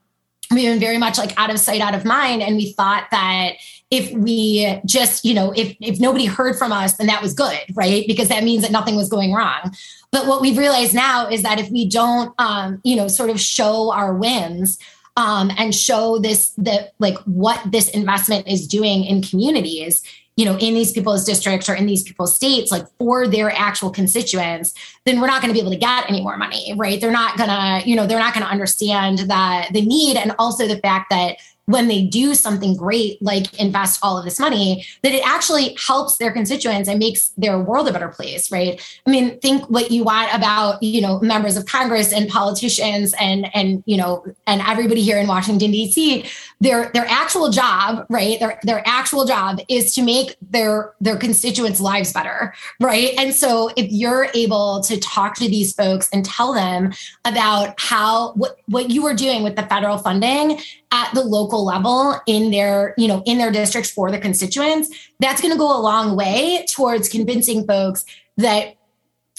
we've 0.51 0.65
been 0.65 0.81
very 0.81 0.99
much 0.99 1.17
like 1.17 1.39
out 1.39 1.51
of 1.51 1.61
sight, 1.61 1.81
out 1.81 1.95
of 1.95 2.05
mind, 2.05 2.43
and 2.43 2.57
we 2.57 2.73
thought 2.73 3.05
that 3.13 3.53
if 3.91 4.11
we 4.13 4.81
just, 4.87 5.25
you 5.25 5.35
know, 5.35 5.53
if 5.53 5.77
if 5.81 6.01
nobody 6.01 6.27
heard 6.27 6.57
from 6.57 6.73
us, 6.73 6.97
then 6.97 7.07
that 7.07 7.23
was 7.23 7.35
good, 7.35 7.61
right? 7.75 8.05
Because 8.07 8.29
that 8.29 8.43
means 8.43 8.63
that 8.63 8.73
nothing 8.73 8.97
was 8.97 9.09
going 9.09 9.33
wrong. 9.33 9.73
But 10.11 10.27
what 10.27 10.41
we've 10.41 10.59
realized 10.59 10.95
now 10.95 11.29
is 11.29 11.43
that 11.43 11.61
if 11.61 11.71
we 11.71 11.89
don't, 11.89 12.35
um, 12.39 12.81
you 12.85 12.97
know, 12.97 13.09
sort 13.09 13.31
of 13.31 13.41
show 13.41 13.93
our 13.93 14.15
wins 14.15 14.79
um, 15.17 15.51
and 15.57 15.75
show 15.75 16.19
this 16.19 16.51
that 16.59 16.95
like 16.99 17.19
what 17.19 17.61
this 17.71 17.89
investment 17.91 18.49
is 18.49 18.67
doing 18.67 19.05
in 19.05 19.23
communities, 19.23 20.03
you 20.37 20.45
know, 20.45 20.57
in 20.57 20.75
these 20.75 20.91
people's 20.91 21.25
districts 21.25 21.69
or 21.69 21.75
in 21.75 21.87
these 21.87 22.03
people's 22.03 22.35
states, 22.35 22.73
like 22.73 22.87
for 22.99 23.29
their 23.29 23.51
actual 23.51 23.91
constituents, 23.91 24.75
then 25.05 25.21
we're 25.21 25.29
not 25.29 25.41
going 25.41 25.53
to 25.53 25.55
be 25.55 25.61
able 25.61 25.71
to 25.71 25.79
get 25.79 26.09
any 26.09 26.21
more 26.21 26.37
money, 26.37 26.75
right? 26.77 27.01
They're 27.01 27.13
not 27.13 27.39
gonna, 27.39 27.83
you 27.85 27.95
know, 27.95 28.07
they're 28.07 28.19
not 28.19 28.35
going 28.35 28.45
to 28.45 28.51
understand 28.51 29.19
that 29.31 29.69
the 29.73 29.83
need 29.83 30.17
and 30.17 30.33
also 30.39 30.67
the 30.67 30.79
fact 30.79 31.11
that 31.11 31.37
when 31.67 31.89
they 31.89 32.03
do 32.03 32.35
something 32.35 32.77
great 32.77 33.21
like 33.23 33.59
invest 33.59 33.99
all 34.03 34.19
of 34.19 34.25
this 34.25 34.39
money 34.39 34.85
that 35.03 35.13
it 35.13 35.27
actually 35.27 35.77
helps 35.87 36.19
their 36.19 36.33
constituents 36.33 36.89
and 36.89 36.99
makes 36.99 37.29
their 37.37 37.59
world 37.59 37.89
a 37.89 37.93
better 37.93 38.09
place 38.09 38.51
right? 38.51 38.81
I 39.07 39.11
mean 39.11 39.39
think 39.41 39.69
what 39.71 39.91
you 39.91 40.05
want 40.05 40.35
about 40.35 40.83
you 40.83 41.01
know 41.01 41.21
members 41.21 41.57
of 41.57 41.67
congress 41.67 42.13
and 42.13 42.29
politicians 42.29 43.15
and 43.21 43.55
and 43.55 43.83
you 43.87 43.97
know 43.97 44.25
and 44.47 44.61
everybody 44.63 45.03
here 45.03 45.19
in 45.19 45.27
washington 45.27 45.71
d.c 45.71 46.25
their 46.65 46.91
their 46.95 47.07
actual 47.09 47.51
job 47.51 48.07
right? 48.09 48.41
Their 48.41 48.59
their 48.63 48.83
actual 48.87 49.25
job 49.27 49.61
is 49.69 49.95
to 49.95 50.03
make 50.03 50.37
their 50.41 50.95
their 51.01 51.17
constituents 51.17 51.81
lives 51.81 52.13
better 52.13 52.55
right? 52.81 53.13
And 53.19 53.35
so 53.35 53.71
if 53.77 53.91
you're 53.93 54.29
able 54.35 54.81
to 54.85 54.99
talk 54.99 55.35
to 55.37 55.49
these 55.49 55.75
folks 55.75 56.09
and 56.13 56.25
tell 56.25 56.55
them 56.55 56.93
about 57.25 57.79
how 57.79 58.33
what 58.33 58.59
what 58.67 58.91
you 58.91 59.07
are 59.07 59.15
doing 59.15 59.43
with 59.43 59.57
the 59.57 59.65
federal 59.65 59.99
funding 59.99 60.59
at 60.91 61.13
the 61.13 61.23
local 61.23 61.65
level 61.65 62.17
in 62.27 62.51
their 62.51 62.95
you 62.97 63.09
know 63.09 63.23
in 63.27 63.39
their 63.39 63.53
districts 63.53 63.91
for 63.91 64.11
the 64.11 64.19
constituents 64.19 64.89
that's 65.21 65.41
going 65.41 65.53
to 65.53 65.59
go 65.59 65.77
a 65.77 65.81
long 65.81 66.17
way 66.17 66.65
towards 66.71 67.09
convincing 67.09 67.67
folks 67.67 68.05
that 68.37 68.77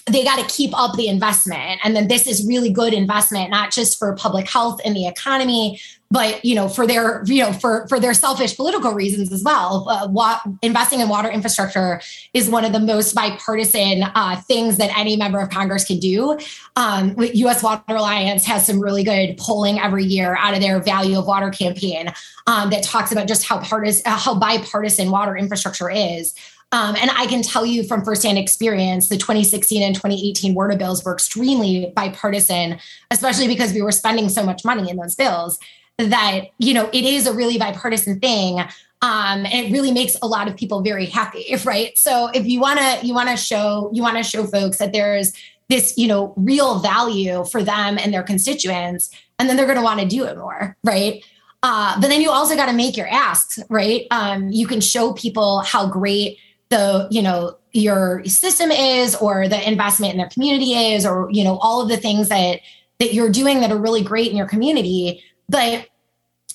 they 0.08 0.24
got 0.24 0.38
to 0.38 0.55
keep 0.55 0.70
up 0.77 0.96
the 0.96 1.08
investment. 1.08 1.82
And 1.84 1.96
then 1.96 2.08
this 2.08 2.27
is 2.27 2.46
really 2.46 2.70
good 2.70 2.94
investment 2.94 3.50
not 3.50 3.72
just 3.72 3.98
for 3.98 4.15
public 4.15 4.48
health 4.48 4.79
and 4.86 4.96
the 4.96 5.08
economy 5.08 5.82
but 6.15 6.45
you 6.45 6.55
know 6.55 6.69
for 6.69 6.88
their 6.88 7.24
you 7.25 7.43
know 7.43 7.51
for 7.51 7.86
for 7.89 8.00
their 8.00 8.13
selfish 8.13 8.55
political 8.55 8.93
reasons 8.93 9.34
as 9.34 9.43
well 9.43 9.86
uh, 9.89 10.07
what, 10.07 10.41
investing 10.62 11.01
in 11.01 11.10
water 11.10 11.29
infrastructure 11.29 12.00
is 12.34 12.50
one 12.50 12.63
of 12.63 12.72
the 12.72 12.79
most 12.79 13.13
bipartisan 13.13 14.01
uh, 14.15 14.39
things 14.43 14.77
that 14.77 14.98
any 14.98 15.17
member 15.17 15.39
of 15.39 15.50
congress 15.50 15.84
can 15.84 16.00
do. 16.00 16.38
Um, 16.77 17.15
us 17.19 17.62
water 17.62 17.84
alliance 17.89 18.45
has 18.45 18.65
some 18.65 18.79
really 18.79 19.03
good 19.03 19.38
polling 19.38 19.77
every 19.77 20.05
year 20.05 20.38
out 20.39 20.53
of 20.53 20.62
their 20.62 20.79
value 20.81 21.19
of 21.19 21.27
water 21.27 21.50
campaign 21.50 22.07
um, 22.48 22.70
that 22.70 22.83
talks 22.83 23.11
about 23.11 23.27
just 23.27 23.46
how 23.46 23.59
partisan 23.59 24.09
how 24.09 24.40
bipartisan 24.40 25.11
water 25.11 25.35
infrastructure 25.35 25.90
is. 25.90 26.33
Um, 26.72 26.96
and 26.96 27.11
I 27.11 27.25
can 27.27 27.42
tell 27.42 27.66
you 27.66 27.83
from 27.83 28.05
firsthand 28.05 28.37
experience, 28.37 29.09
the 29.09 29.18
2016 29.18 29.83
and 29.83 29.94
2018 29.94 30.55
WRDA 30.55 30.77
bills 30.77 31.03
were 31.03 31.13
extremely 31.13 31.92
bipartisan, 31.94 32.79
especially 33.11 33.48
because 33.48 33.74
we 33.74 33.81
were 33.81 33.92
spending 33.92 34.29
so 34.29 34.44
much 34.44 34.63
money 34.63 34.90
in 34.90 34.96
those 34.96 35.16
bills 35.16 35.59
that, 35.98 36.48
you 36.58 36.74
know, 36.74 36.90
it 36.92 37.05
is 37.05 37.27
a 37.27 37.34
really 37.34 37.58
bipartisan 37.58 38.20
thing. 38.20 38.60
Um, 39.01 39.46
and 39.46 39.53
it 39.53 39.72
really 39.72 39.92
makes 39.92 40.18
a 40.22 40.27
lot 40.27 40.48
of 40.48 40.55
people 40.55 40.81
very 40.81 41.05
happy, 41.05 41.55
right? 41.66 41.98
So 41.98 42.29
if 42.34 42.46
you 42.46 42.60
want 42.60 42.79
to, 42.79 43.05
you 43.05 43.14
want 43.14 43.29
to 43.29 43.38
show, 43.38 43.90
you 43.94 44.01
want 44.01 44.18
to 44.18 44.24
show 44.24 44.46
folks 44.46 44.77
that 44.77 44.94
there's 44.94 45.34
this, 45.70 45.98
you 45.98 46.08
know, 46.08 46.34
real 46.38 46.79
value 46.79 47.44
for 47.46 47.64
them 47.64 47.98
and 47.98 48.14
their 48.14 48.24
constituents, 48.24 49.10
and 49.40 49.50
then 49.50 49.58
they're 49.58 49.66
going 49.66 49.77
to 49.77 49.84
want 49.84 50.00
to 50.00 50.05
do 50.05 50.24
it 50.25 50.38
more, 50.38 50.77
right? 50.84 51.24
Uh, 51.64 52.00
but 52.00 52.10
then 52.10 52.22
you 52.22 52.29
also 52.29 52.55
got 52.55 52.68
to 52.68 52.74
make 52.74 52.96
your 52.96 53.08
asks, 53.08 53.60
right? 53.70 54.05
Um, 54.12 54.50
you 54.50 54.68
can 54.68 54.79
show 54.79 55.14
people 55.14 55.62
how 55.62 55.88
great 55.88 56.38
the 56.70 57.08
you 57.12 57.22
know 57.22 57.58
your 57.74 58.24
system 58.25 58.72
is 58.72 59.16
or 59.16 59.48
the 59.48 59.70
investment 59.70 60.14
in 60.14 60.18
their 60.18 60.29
community 60.29 60.74
is 60.74 61.05
or 61.05 61.27
you 61.31 61.44
know 61.44 61.58
all 61.58 61.81
of 61.81 61.90
the 61.90 61.98
things 61.98 62.29
that 62.29 62.60
that 63.00 63.14
you're 63.14 63.29
doing 63.29 63.60
that 63.60 63.72
are 63.72 63.77
really 63.77 64.03
great 64.03 64.31
in 64.31 64.38
your 64.38 64.48
community 64.48 65.24
but 65.50 65.88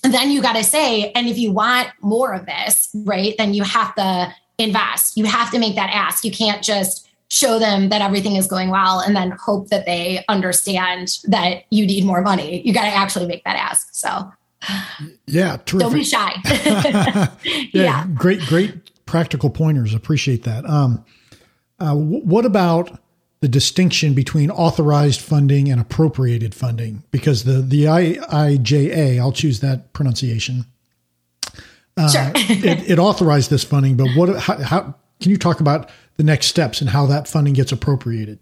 then 0.02 0.30
you 0.30 0.40
got 0.40 0.54
to 0.54 0.64
say 0.64 1.10
and 1.12 1.28
if 1.28 1.38
you 1.38 1.52
want 1.52 1.88
more 2.00 2.32
of 2.32 2.46
this 2.46 2.90
right 3.04 3.34
then 3.38 3.54
you 3.54 3.62
have 3.62 3.94
to 3.94 4.32
invest 4.58 5.16
you 5.16 5.24
have 5.24 5.50
to 5.50 5.58
make 5.58 5.74
that 5.74 5.90
ask 5.92 6.24
you 6.24 6.30
can't 6.30 6.62
just 6.62 7.08
show 7.28 7.58
them 7.58 7.90
that 7.90 8.02
everything 8.02 8.36
is 8.36 8.46
going 8.46 8.70
well 8.70 9.00
and 9.00 9.14
then 9.14 9.30
hope 9.30 9.68
that 9.68 9.86
they 9.86 10.24
understand 10.28 11.18
that 11.24 11.62
you 11.70 11.86
need 11.86 12.04
more 12.04 12.22
money 12.22 12.60
you 12.66 12.72
got 12.72 12.84
to 12.84 12.94
actually 12.94 13.26
make 13.26 13.44
that 13.44 13.56
ask 13.56 13.88
so 13.92 14.30
yeah 15.26 15.56
terrific. 15.64 15.80
don't 15.80 15.94
be 15.94 16.04
shy 16.04 16.32
yeah, 16.44 17.28
yeah 17.72 18.06
great 18.14 18.40
great 18.42 18.74
practical 19.10 19.50
pointers. 19.50 19.92
Appreciate 19.92 20.44
that. 20.44 20.64
Um, 20.64 21.04
uh, 21.80 21.94
what 21.94 22.46
about 22.46 22.98
the 23.40 23.48
distinction 23.48 24.14
between 24.14 24.50
authorized 24.50 25.20
funding 25.20 25.70
and 25.70 25.80
appropriated 25.80 26.54
funding? 26.54 27.02
Because 27.10 27.44
the 27.44 27.62
the 27.62 27.84
IIJA, 27.84 29.18
I'll 29.18 29.32
choose 29.32 29.60
that 29.60 29.92
pronunciation. 29.92 30.66
Uh, 31.96 32.08
sure. 32.08 32.32
it, 32.34 32.90
it, 32.90 32.98
authorized 32.98 33.50
this 33.50 33.64
funding, 33.64 33.96
but 33.96 34.08
what? 34.14 34.38
How, 34.38 34.56
how 34.58 34.94
can 35.20 35.30
you 35.30 35.36
talk 35.36 35.60
about 35.60 35.90
the 36.16 36.22
next 36.22 36.46
steps 36.46 36.80
and 36.80 36.90
how 36.90 37.06
that 37.06 37.28
funding 37.28 37.54
gets 37.54 37.72
appropriated? 37.72 38.38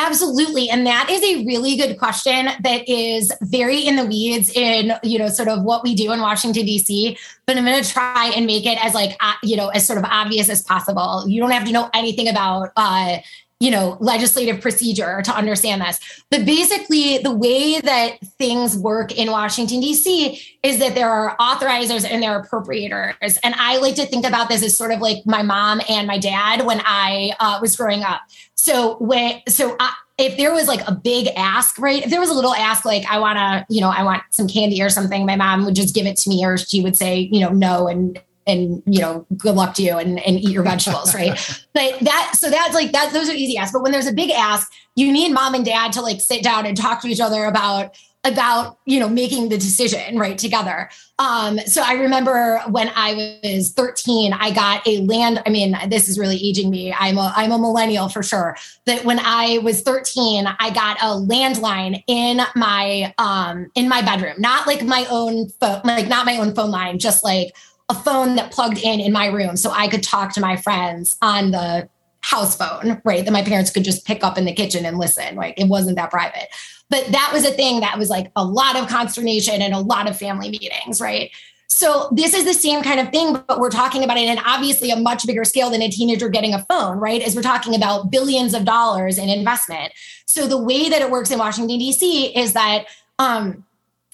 Absolutely. 0.00 0.70
And 0.70 0.86
that 0.86 1.10
is 1.10 1.20
a 1.24 1.44
really 1.44 1.76
good 1.76 1.98
question 1.98 2.46
that 2.62 2.88
is 2.88 3.32
very 3.42 3.80
in 3.80 3.96
the 3.96 4.04
weeds 4.04 4.48
in, 4.48 4.92
you 5.02 5.18
know, 5.18 5.28
sort 5.28 5.48
of 5.48 5.64
what 5.64 5.82
we 5.82 5.96
do 5.96 6.12
in 6.12 6.20
Washington, 6.20 6.64
D.C. 6.64 7.18
But 7.46 7.56
I'm 7.56 7.64
going 7.64 7.82
to 7.82 7.90
try 7.90 8.32
and 8.36 8.46
make 8.46 8.64
it 8.64 8.82
as 8.82 8.94
like, 8.94 9.20
you 9.42 9.56
know, 9.56 9.70
as 9.70 9.84
sort 9.84 9.98
of 9.98 10.04
obvious 10.04 10.48
as 10.48 10.62
possible. 10.62 11.24
You 11.26 11.40
don't 11.40 11.50
have 11.50 11.64
to 11.64 11.72
know 11.72 11.90
anything 11.92 12.28
about, 12.28 12.70
uh, 12.76 13.18
you 13.60 13.72
know, 13.72 13.96
legislative 14.00 14.60
procedure 14.60 15.20
to 15.22 15.32
understand 15.34 15.82
this. 15.82 15.98
But 16.30 16.46
basically, 16.46 17.18
the 17.18 17.34
way 17.34 17.80
that 17.80 18.20
things 18.38 18.76
work 18.76 19.16
in 19.16 19.30
Washington, 19.30 19.80
D.C. 19.80 20.40
is 20.62 20.78
that 20.78 20.94
there 20.94 21.10
are 21.10 21.36
authorizers 21.38 22.08
and 22.08 22.22
there 22.22 22.32
are 22.32 22.46
appropriators. 22.46 23.36
And 23.42 23.54
I 23.56 23.78
like 23.78 23.96
to 23.96 24.06
think 24.06 24.24
about 24.24 24.48
this 24.48 24.62
as 24.62 24.76
sort 24.76 24.92
of 24.92 25.00
like 25.00 25.26
my 25.26 25.42
mom 25.42 25.80
and 25.88 26.06
my 26.06 26.18
dad 26.18 26.64
when 26.66 26.80
I 26.84 27.32
uh, 27.40 27.58
was 27.60 27.76
growing 27.76 28.04
up. 28.04 28.20
So 28.54 28.96
when, 28.98 29.40
so 29.48 29.76
I, 29.80 29.92
if 30.18 30.36
there 30.36 30.52
was 30.52 30.68
like 30.68 30.86
a 30.86 30.92
big 30.92 31.28
ask, 31.36 31.78
right? 31.78 32.04
If 32.04 32.10
there 32.10 32.20
was 32.20 32.30
a 32.30 32.34
little 32.34 32.54
ask, 32.54 32.84
like 32.84 33.04
I 33.08 33.18
want 33.18 33.38
to, 33.38 33.72
you 33.72 33.80
know, 33.80 33.90
I 33.90 34.02
want 34.02 34.22
some 34.30 34.48
candy 34.48 34.82
or 34.82 34.90
something, 34.90 35.24
my 35.26 35.36
mom 35.36 35.64
would 35.64 35.76
just 35.76 35.94
give 35.94 36.06
it 36.06 36.16
to 36.18 36.28
me, 36.28 36.44
or 36.44 36.58
she 36.58 36.82
would 36.82 36.96
say, 36.96 37.28
you 37.32 37.40
know, 37.40 37.50
no, 37.50 37.88
and 37.88 38.20
and 38.48 38.82
you 38.86 39.00
know, 39.00 39.26
good 39.36 39.54
luck 39.54 39.74
to 39.74 39.82
you, 39.82 39.98
and 39.98 40.18
and 40.20 40.40
eat 40.40 40.50
your 40.50 40.62
vegetables, 40.62 41.14
right? 41.14 41.30
but 41.74 41.98
that, 42.00 42.32
so 42.36 42.50
that's 42.50 42.74
like 42.74 42.92
that. 42.92 43.12
Those 43.12 43.28
are 43.28 43.34
easy 43.34 43.56
asks. 43.56 43.72
But 43.72 43.82
when 43.82 43.92
there's 43.92 44.06
a 44.06 44.12
big 44.12 44.30
ask, 44.30 44.72
you 44.96 45.12
need 45.12 45.32
mom 45.32 45.54
and 45.54 45.64
dad 45.64 45.92
to 45.92 46.02
like 46.02 46.20
sit 46.20 46.42
down 46.42 46.66
and 46.66 46.76
talk 46.76 47.02
to 47.02 47.08
each 47.08 47.20
other 47.20 47.44
about 47.44 47.96
about 48.24 48.78
you 48.84 48.98
know 48.98 49.08
making 49.08 49.48
the 49.48 49.56
decision 49.56 50.18
right 50.18 50.38
together 50.38 50.90
um 51.20 51.58
so 51.60 51.82
i 51.84 51.92
remember 51.92 52.60
when 52.68 52.90
i 52.96 53.38
was 53.44 53.72
13 53.72 54.32
i 54.32 54.50
got 54.50 54.86
a 54.88 55.00
land 55.02 55.40
i 55.46 55.50
mean 55.50 55.76
this 55.88 56.08
is 56.08 56.18
really 56.18 56.36
aging 56.36 56.68
me 56.68 56.92
i'm 56.98 57.16
a 57.16 57.32
i'm 57.36 57.52
a 57.52 57.58
millennial 57.58 58.08
for 58.08 58.24
sure 58.24 58.56
that 58.86 59.04
when 59.04 59.20
i 59.20 59.58
was 59.58 59.82
13 59.82 60.46
i 60.58 60.70
got 60.70 60.96
a 60.98 61.06
landline 61.06 62.02
in 62.08 62.40
my 62.56 63.14
um 63.18 63.70
in 63.76 63.88
my 63.88 64.02
bedroom 64.02 64.34
not 64.38 64.66
like 64.66 64.82
my 64.82 65.06
own 65.10 65.48
phone 65.60 65.80
like 65.84 66.08
not 66.08 66.26
my 66.26 66.38
own 66.38 66.52
phone 66.54 66.72
line 66.72 66.98
just 66.98 67.22
like 67.22 67.54
a 67.88 67.94
phone 67.94 68.36
that 68.36 68.50
plugged 68.50 68.78
in 68.78 69.00
in 69.00 69.12
my 69.12 69.26
room 69.26 69.56
so 69.56 69.70
i 69.70 69.88
could 69.88 70.02
talk 70.02 70.32
to 70.32 70.40
my 70.40 70.56
friends 70.56 71.16
on 71.22 71.50
the 71.50 71.88
house 72.20 72.56
phone 72.56 73.00
right 73.04 73.24
that 73.24 73.32
my 73.32 73.42
parents 73.42 73.70
could 73.70 73.84
just 73.84 74.04
pick 74.04 74.22
up 74.24 74.36
in 74.36 74.44
the 74.44 74.52
kitchen 74.52 74.84
and 74.84 74.98
listen 74.98 75.36
like 75.36 75.58
it 75.58 75.68
wasn't 75.68 75.96
that 75.96 76.10
private 76.10 76.48
but 76.90 77.06
that 77.12 77.30
was 77.32 77.44
a 77.44 77.50
thing 77.50 77.80
that 77.80 77.98
was 77.98 78.08
like 78.08 78.30
a 78.36 78.44
lot 78.44 78.76
of 78.76 78.88
consternation 78.88 79.60
and 79.60 79.74
a 79.74 79.78
lot 79.78 80.08
of 80.08 80.16
family 80.16 80.50
meetings, 80.50 81.00
right? 81.00 81.30
So 81.66 82.08
this 82.12 82.32
is 82.32 82.44
the 82.44 82.54
same 82.54 82.82
kind 82.82 82.98
of 82.98 83.10
thing, 83.10 83.34
but 83.46 83.60
we're 83.60 83.70
talking 83.70 84.02
about 84.02 84.16
it 84.16 84.26
in 84.26 84.38
obviously 84.38 84.90
a 84.90 84.96
much 84.96 85.26
bigger 85.26 85.44
scale 85.44 85.70
than 85.70 85.82
a 85.82 85.90
teenager 85.90 86.28
getting 86.28 86.54
a 86.54 86.64
phone, 86.64 86.98
right? 86.98 87.20
As 87.20 87.36
we're 87.36 87.42
talking 87.42 87.74
about 87.74 88.10
billions 88.10 88.54
of 88.54 88.64
dollars 88.64 89.18
in 89.18 89.28
investment. 89.28 89.92
So 90.24 90.46
the 90.46 90.58
way 90.58 90.88
that 90.88 91.02
it 91.02 91.10
works 91.10 91.30
in 91.30 91.38
Washington 91.38 91.78
D.C. 91.78 92.34
is 92.36 92.54
that 92.54 92.86
um, 93.18 93.64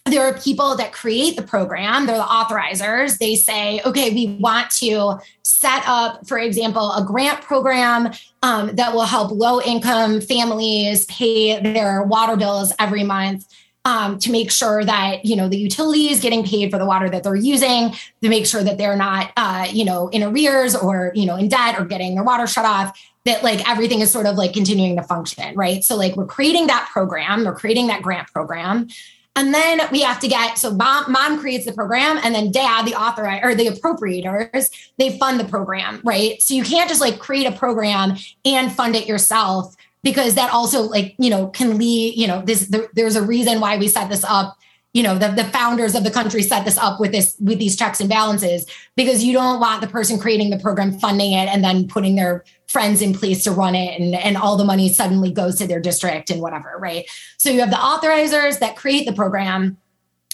there 0.07 0.23
are 0.23 0.39
people 0.39 0.77
that 0.77 0.93
create 0.93 1.35
the 1.35 1.43
program. 1.43 2.05
They're 2.07 2.19
the 2.19 2.23
authorizers. 2.23 3.19
They 3.19 3.35
say 3.37 3.81
okay 3.87 4.13
we 4.13 4.37
want 4.39 4.71
to 4.73 5.19
set 5.43 5.83
up 5.87 6.27
for 6.27 6.39
example 6.39 6.93
a 6.93 7.05
grant 7.05 7.41
program 7.41 8.13
um, 8.43 8.75
that 8.77 8.93
will 8.93 9.05
help 9.05 9.31
low 9.33 9.61
income 9.63 10.21
families 10.21 11.07
pay 11.07 11.61
their 11.61 12.03
water 12.03 12.37
bills 12.37 12.73
every 12.79 13.03
month 13.03 13.47
um, 13.87 14.19
to 14.19 14.31
make 14.31 14.51
sure 14.51 14.85
that 14.85 15.25
you 15.25 15.37
know 15.37 15.49
the 15.49 15.57
utility 15.57 16.11
is 16.11 16.21
getting 16.21 16.45
paid 16.45 16.71
for 16.71 16.79
the 16.79 16.87
water 16.87 17.09
that 17.09 17.23
they're 17.23 17.35
using 17.35 17.95
to 18.23 18.29
make 18.29 18.47
sure 18.47 18.63
that 18.63 18.77
they're 18.77 18.97
not 18.97 19.33
uh, 19.39 19.67
you 19.71 19.87
know 19.87 20.09
in 20.09 20.23
arrears 20.23 20.77
or 20.77 21.13
you 21.15 21.25
know 21.25 21.37
in 21.37 21.49
debt 21.49 21.79
or 21.79 21.85
getting 21.87 22.15
their 22.15 22.25
water 22.25 22.47
shut 22.47 22.67
off 22.67 22.99
that 23.25 23.43
like 23.43 23.67
everything 23.67 24.01
is 24.03 24.11
sort 24.11 24.27
of 24.27 24.37
like 24.37 24.53
continuing 24.53 24.97
to 24.97 25.03
function 25.03 25.55
right? 25.57 25.83
So 25.83 25.97
like 25.97 26.15
we're 26.15 26.27
creating 26.27 26.67
that 26.67 26.91
program. 26.93 27.47
We're 27.47 27.55
creating 27.55 27.87
that 27.87 28.03
grant 28.03 28.31
program 28.31 28.89
and 29.37 29.53
then 29.53 29.81
we 29.91 30.01
have 30.03 30.21
to 30.21 30.29
get 30.29 30.59
so 30.59 30.73
mom, 30.73 31.11
mom 31.11 31.41
creates 31.41 31.67
the 31.67 31.73
program, 31.73 32.19
and 32.23 32.35
then 32.35 32.53
dad, 32.53 32.87
the 32.87 32.95
author 32.95 33.25
or 33.43 33.55
the 33.55 33.67
appropriators, 33.67 34.71
they 34.97 35.19
fund 35.19 35.41
the 35.41 35.45
program, 35.45 36.01
right? 36.05 36.41
So 36.41 36.55
you 36.55 36.63
can't 36.63 36.89
just 36.89 37.01
like 37.01 37.19
create 37.19 37.47
a 37.47 37.53
program 37.53 38.17
and 38.45 38.73
fund 38.73 38.95
it 38.95 39.07
yourself 39.07 39.75
because 40.05 40.37
that 40.37 40.53
also 40.53 40.83
like 40.83 41.17
you 41.19 41.31
know 41.31 41.49
can 41.49 41.79
lead 41.79 42.15
you 42.15 42.29
know 42.29 42.43
this 42.43 42.69
there, 42.69 42.89
there's 42.95 43.17
a 43.17 43.23
reason 43.23 43.59
why 43.59 43.77
we 43.77 43.89
set 43.89 44.09
this 44.09 44.23
up 44.23 44.57
you 44.93 45.03
know 45.03 45.19
the, 45.19 45.29
the 45.29 45.45
founders 45.45 45.97
of 45.97 46.05
the 46.05 46.11
country 46.11 46.43
set 46.43 46.65
this 46.65 46.79
up 46.79 47.01
with 47.01 47.11
this 47.11 47.35
with 47.41 47.59
these 47.59 47.75
checks 47.75 48.01
and 48.01 48.09
balances 48.09 48.67
because 48.95 49.25
you 49.25 49.33
don't 49.33 49.59
want 49.59 49.81
the 49.81 49.89
person 49.89 50.19
creating 50.19 50.51
the 50.51 50.59
program 50.59 50.97
funding 51.01 51.33
it 51.33 51.49
and 51.49 51.65
then 51.65 51.89
putting 51.89 52.15
their 52.15 52.45
friends 52.75 53.01
in 53.01 53.15
place 53.15 53.45
to 53.45 53.53
run 53.53 53.77
it 53.77 54.01
and, 54.01 54.17
and 54.17 54.37
all 54.37 54.57
the 54.57 54.65
money 54.65 54.93
suddenly 54.93 55.31
goes 55.31 55.55
to 55.55 55.67
their 55.67 55.79
district 55.79 56.29
and 56.29 56.43
whatever, 56.43 56.75
right? 56.81 57.09
So 57.39 57.49
you 57.49 57.61
have 57.61 57.71
the 57.71 57.77
authorizers 57.77 58.59
that 58.59 58.75
create 58.75 59.07
the 59.07 59.13
program. 59.13 59.79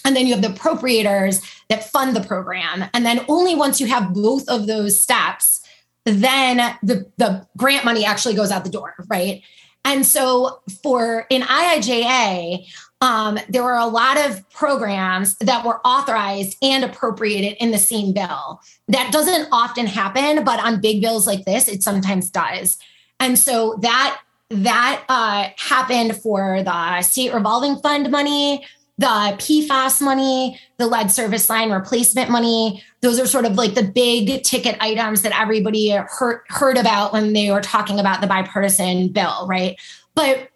And 0.07 0.17
then 0.17 0.27
you 0.27 0.33
have 0.33 0.43
the 0.43 0.49
appropriators 0.49 1.45
that 1.69 1.85
fund 1.85 2.17
the 2.17 2.23
program. 2.23 2.87
And 2.95 3.05
then 3.05 3.23
only 3.29 3.55
once 3.55 3.79
you 3.79 3.87
have 3.89 4.15
both 4.15 4.49
of 4.49 4.67
those 4.67 5.01
steps, 5.01 5.61
then 6.07 6.57
the, 6.83 7.07
the 7.19 7.47
grant 7.59 7.85
money 7.85 8.07
actually 8.07 8.35
goes 8.35 8.51
out 8.51 8.65
the 8.65 8.71
door, 8.71 8.95
right? 9.09 9.43
And 9.85 10.07
so 10.07 10.63
for 10.83 11.27
in 11.29 11.43
IIJA, 11.43 12.67
um, 13.01 13.39
there 13.49 13.63
were 13.63 13.77
a 13.77 13.87
lot 13.87 14.19
of 14.19 14.49
programs 14.51 15.37
that 15.39 15.65
were 15.65 15.81
authorized 15.87 16.57
and 16.63 16.85
appropriated 16.85 17.57
in 17.59 17.71
the 17.71 17.79
same 17.79 18.13
bill. 18.13 18.61
That 18.89 19.11
doesn't 19.13 19.49
often 19.53 19.87
happen, 19.87 20.45
but 20.45 20.61
on 20.61 20.81
big 20.81 21.01
bills 21.01 21.27
like 21.27 21.45
this, 21.45 21.67
it 21.67 21.83
sometimes 21.83 22.31
does. 22.31 22.79
And 23.19 23.39
so 23.39 23.79
that 23.81 24.21
that 24.51 25.05
uh, 25.09 25.49
happened 25.57 26.17
for 26.17 26.63
the 26.63 27.03
state 27.03 27.33
revolving 27.33 27.77
fund 27.77 28.11
money, 28.11 28.67
the 28.99 29.07
PFAS 29.07 30.03
money, 30.03 30.61
the 30.77 30.87
lead 30.87 31.11
service 31.11 31.49
line 31.49 31.71
replacement 31.71 32.31
money. 32.31 32.83
Those 33.01 33.19
are 33.21 33.27
sort 33.27 33.47
of 33.47 33.55
like 33.55 33.75
the 33.75 33.85
big 33.85 34.43
ticket 34.43 34.77
items 34.81 35.23
that 35.23 35.39
everybody 35.41 35.91
heard, 35.91 36.41
heard 36.49 36.77
about 36.77 37.13
when 37.13 37.33
they 37.33 37.51
were 37.51 37.63
talking 37.63 38.01
about 38.01 38.21
the 38.21 38.27
bipartisan 38.27 39.09
bill, 39.09 39.47
right? 39.47 39.81
But 40.15 40.50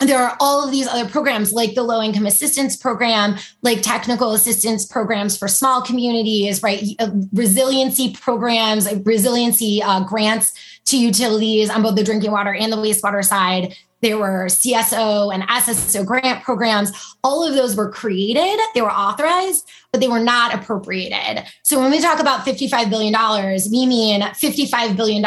there 0.00 0.18
are 0.18 0.36
all 0.40 0.64
of 0.64 0.70
these 0.70 0.86
other 0.86 1.08
programs 1.08 1.52
like 1.52 1.74
the 1.74 1.82
low 1.82 2.02
income 2.02 2.26
assistance 2.26 2.76
program 2.76 3.36
like 3.62 3.82
technical 3.82 4.32
assistance 4.32 4.86
programs 4.86 5.36
for 5.36 5.46
small 5.46 5.82
communities 5.82 6.62
right? 6.62 6.82
Uh, 6.98 7.10
resiliency 7.32 8.12
programs 8.14 8.88
resiliency 9.04 9.82
uh, 9.82 10.00
grants 10.00 10.80
to 10.86 10.98
utilities 10.98 11.68
on 11.70 11.82
both 11.82 11.96
the 11.96 12.04
drinking 12.04 12.32
water 12.32 12.54
and 12.54 12.72
the 12.72 12.76
wastewater 12.76 13.24
side. 13.24 13.76
There 14.00 14.16
were 14.16 14.46
cso 14.46 15.34
and 15.34 15.42
sso 15.42 16.06
grant 16.06 16.42
programs. 16.42 16.90
All 17.22 17.46
of 17.46 17.54
those 17.54 17.76
were 17.76 17.90
created 17.90 18.58
they 18.74 18.80
were 18.80 18.90
authorized 18.90 19.68
but 19.92 20.00
they 20.00 20.08
were 20.08 20.20
not 20.20 20.54
appropriated. 20.54 21.44
So 21.62 21.78
when 21.78 21.90
we 21.90 22.00
talk 22.00 22.20
about 22.20 22.46
$55 22.46 22.88
billion 22.88 23.12
we 23.70 23.86
mean 23.86 24.22
$55 24.22 24.96
billion 24.96 25.24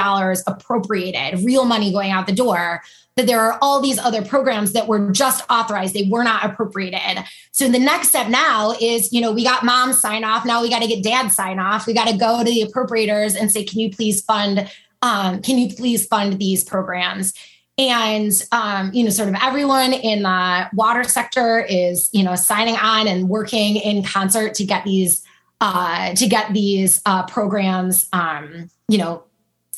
appropriated 0.48 1.46
real 1.46 1.66
money 1.66 1.92
going 1.92 2.12
out 2.12 2.26
the 2.26 2.34
door 2.34 2.82
that 3.16 3.28
there 3.28 3.40
are 3.40 3.58
all 3.62 3.80
these 3.82 4.00
other 4.00 4.24
programs 4.24 4.74
that 4.74 4.88
were 4.88 5.12
just 5.12 5.44
authorized. 5.50 5.94
They 5.94 6.08
were 6.10 6.24
not 6.24 6.44
appropriated. 6.44 7.24
So 7.52 7.70
the 7.70 7.80
next 7.80 8.10
step 8.10 8.30
now 8.30 8.74
is 8.80 9.14
you 9.14 9.22
know 9.22 9.32
we 9.32 9.44
got 9.44 9.64
mom 9.64 9.94
sign 9.94 10.24
off. 10.24 10.46
Now 10.46 10.62
we 10.62 10.70
got 10.70 10.82
to 10.82 10.88
get 10.88 11.04
dad 11.04 11.30
sign 11.30 11.60
off. 11.60 11.86
We 11.86 11.94
got 11.94 12.08
to 12.08 12.18
go 12.18 12.40
to 12.40 12.50
the 12.50 12.62
appropriators 12.62 13.40
and 13.40 13.52
say 13.52 13.64
can 13.64 13.80
you 13.80 13.92
please 13.92 14.22
fund 14.22 14.70
um, 15.02 15.42
can 15.42 15.58
you 15.58 15.74
please 15.74 16.08
fund 16.08 16.40
these 16.40 16.64
programs? 16.64 17.34
And 17.78 18.32
um, 18.52 18.92
you 18.94 19.04
know 19.04 19.10
sort 19.10 19.30
of 19.30 19.36
everyone 19.42 19.94
in 19.94 20.24
the 20.24 20.70
water 20.74 21.04
sector 21.04 21.60
is 21.60 22.10
you 22.14 22.24
know 22.24 22.36
signing 22.36 22.76
on 22.76 23.08
and 23.08 23.30
working 23.30 23.76
in 23.76 24.04
concert 24.04 24.56
to 24.56 24.66
get 24.66 24.84
these 24.86 25.24
uh, 25.62 26.14
to 26.16 26.28
get 26.28 26.54
these 26.54 27.02
uh, 27.06 27.26
programs 27.26 28.10
um, 28.12 28.70
you 28.88 28.98
know 28.98 29.24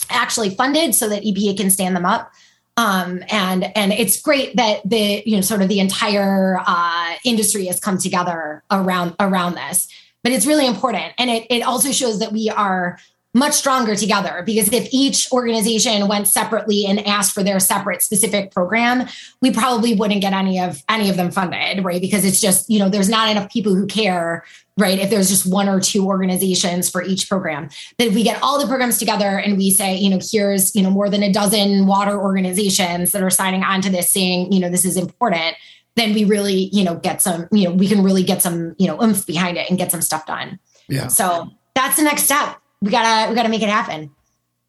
actually 0.10 0.50
funded 0.52 0.94
so 0.94 1.08
that 1.10 1.24
epa 1.24 1.56
can 1.58 1.70
stand 1.72 1.96
them 1.96 2.06
up 2.06 2.32
um, 2.78 3.24
and 3.30 3.72
and 3.76 3.94
it's 3.94 4.22
great 4.22 4.56
that 4.58 4.82
the 4.88 5.24
you 5.26 5.36
know 5.36 5.42
sort 5.42 5.62
of 5.62 5.70
the 5.70 5.80
entire 5.80 6.60
uh, 6.66 7.16
industry 7.24 7.66
has 7.68 7.80
come 7.80 7.98
together 7.98 8.64
around 8.70 9.16
around 9.20 9.56
this. 9.56 9.88
But 10.24 10.34
it's 10.34 10.46
really 10.46 10.68
important, 10.68 11.14
and 11.18 11.30
it 11.30 11.48
it 11.50 11.62
also 11.62 11.92
shows 11.92 12.20
that 12.20 12.32
we 12.32 12.50
are 12.50 12.98
much 13.34 13.54
stronger 13.54 13.96
together 13.96 14.44
because 14.46 14.72
if 14.72 14.88
each 14.94 15.30
organization 15.32 16.08
went 16.08 16.26
separately 16.26 16.86
and 16.86 17.06
asked 17.06 17.34
for 17.34 17.44
their 17.44 17.60
separate 17.60 18.02
specific 18.02 18.50
program 18.50 19.06
we 19.42 19.52
probably 19.52 19.94
wouldn't 19.94 20.22
get 20.22 20.32
any 20.32 20.58
of 20.58 20.82
any 20.88 21.10
of 21.10 21.18
them 21.18 21.30
funded 21.30 21.84
right 21.84 22.00
because 22.00 22.24
it's 22.24 22.40
just 22.40 22.70
you 22.70 22.80
know 22.80 22.88
there's 22.88 23.10
not 23.10 23.30
enough 23.30 23.52
people 23.52 23.76
who 23.76 23.86
care 23.88 24.46
right 24.78 25.00
if 25.00 25.10
there's 25.10 25.30
just 25.30 25.46
one 25.46 25.70
or 25.70 25.80
two 25.80 26.06
organizations 26.06 26.90
for 26.90 27.04
each 27.04 27.30
program 27.30 27.70
that 27.98 28.08
if 28.08 28.16
we 28.16 28.24
get 28.24 28.42
all 28.42 28.60
the 28.60 28.68
programs 28.68 28.98
together 28.98 29.38
and 29.40 29.58
we 29.58 29.72
say 29.72 29.96
you 29.96 30.10
know 30.10 30.20
here's 30.32 30.76
you 30.76 30.82
know 30.82 30.90
more 30.90 31.10
than 31.10 31.24
a 31.24 31.32
dozen 31.32 31.86
water 31.86 32.20
organizations 32.20 33.12
that 33.12 33.24
are 33.24 33.30
signing 33.30 33.64
on 33.64 33.82
to 33.82 33.90
this 33.90 34.10
saying 34.10 34.52
you 34.52 34.60
know 34.60 34.70
this 34.70 34.86
is 34.86 34.98
important 34.98 35.56
then 35.96 36.14
we 36.14 36.26
really 36.26 36.70
you 36.74 36.84
know 36.84 36.96
get 36.96 37.22
some 37.22 37.48
you 37.52 37.68
know 37.68 37.74
we 37.74 37.88
can 37.88 38.04
really 38.04 38.24
get 38.24 38.42
some 38.42 38.76
you 38.78 38.88
know 38.88 39.02
oomph 39.02 39.26
behind 39.26 39.58
it 39.58 39.70
and 39.70 39.78
get 39.78 39.92
some 39.92 40.02
stuff 40.02 40.26
done 40.26 40.60
yeah 40.90 41.08
so 41.08 41.50
that's 41.74 41.98
the 41.98 42.04
next 42.04 42.24
step 42.24 42.60
we 42.86 42.92
gotta 42.92 43.30
we 43.30 43.36
gotta 43.36 43.50
make 43.50 43.64
it 43.64 43.70
happen. 43.70 44.12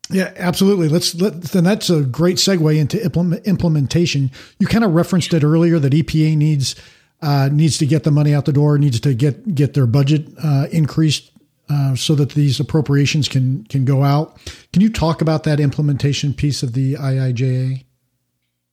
Yeah, 0.08 0.32
absolutely. 0.36 0.88
Let's 0.88 1.14
let 1.16 1.42
then 1.42 1.64
that's 1.64 1.90
a 1.90 2.02
great 2.02 2.36
segue 2.36 2.78
into 2.78 3.02
implement, 3.04 3.46
implementation. 3.46 4.30
You 4.58 4.66
kind 4.66 4.84
of 4.84 4.94
referenced 4.94 5.34
it 5.34 5.42
earlier 5.42 5.78
that 5.78 5.92
EPA 5.92 6.36
needs 6.36 6.76
uh, 7.22 7.48
needs 7.52 7.78
to 7.78 7.86
get 7.86 8.04
the 8.04 8.10
money 8.10 8.34
out 8.34 8.44
the 8.44 8.52
door, 8.52 8.78
needs 8.78 9.00
to 9.00 9.14
get 9.14 9.54
get 9.54 9.74
their 9.74 9.86
budget 9.86 10.28
uh, 10.42 10.66
increased 10.70 11.32
uh, 11.68 11.94
so 11.96 12.14
that 12.14 12.30
these 12.30 12.60
appropriations 12.60 13.28
can 13.28 13.64
can 13.64 13.84
go 13.84 14.02
out. 14.02 14.38
Can 14.72 14.82
you 14.82 14.90
talk 14.90 15.20
about 15.20 15.44
that 15.44 15.60
implementation 15.60 16.34
piece 16.34 16.62
of 16.62 16.72
the 16.74 16.94
IIJA? 16.94 17.84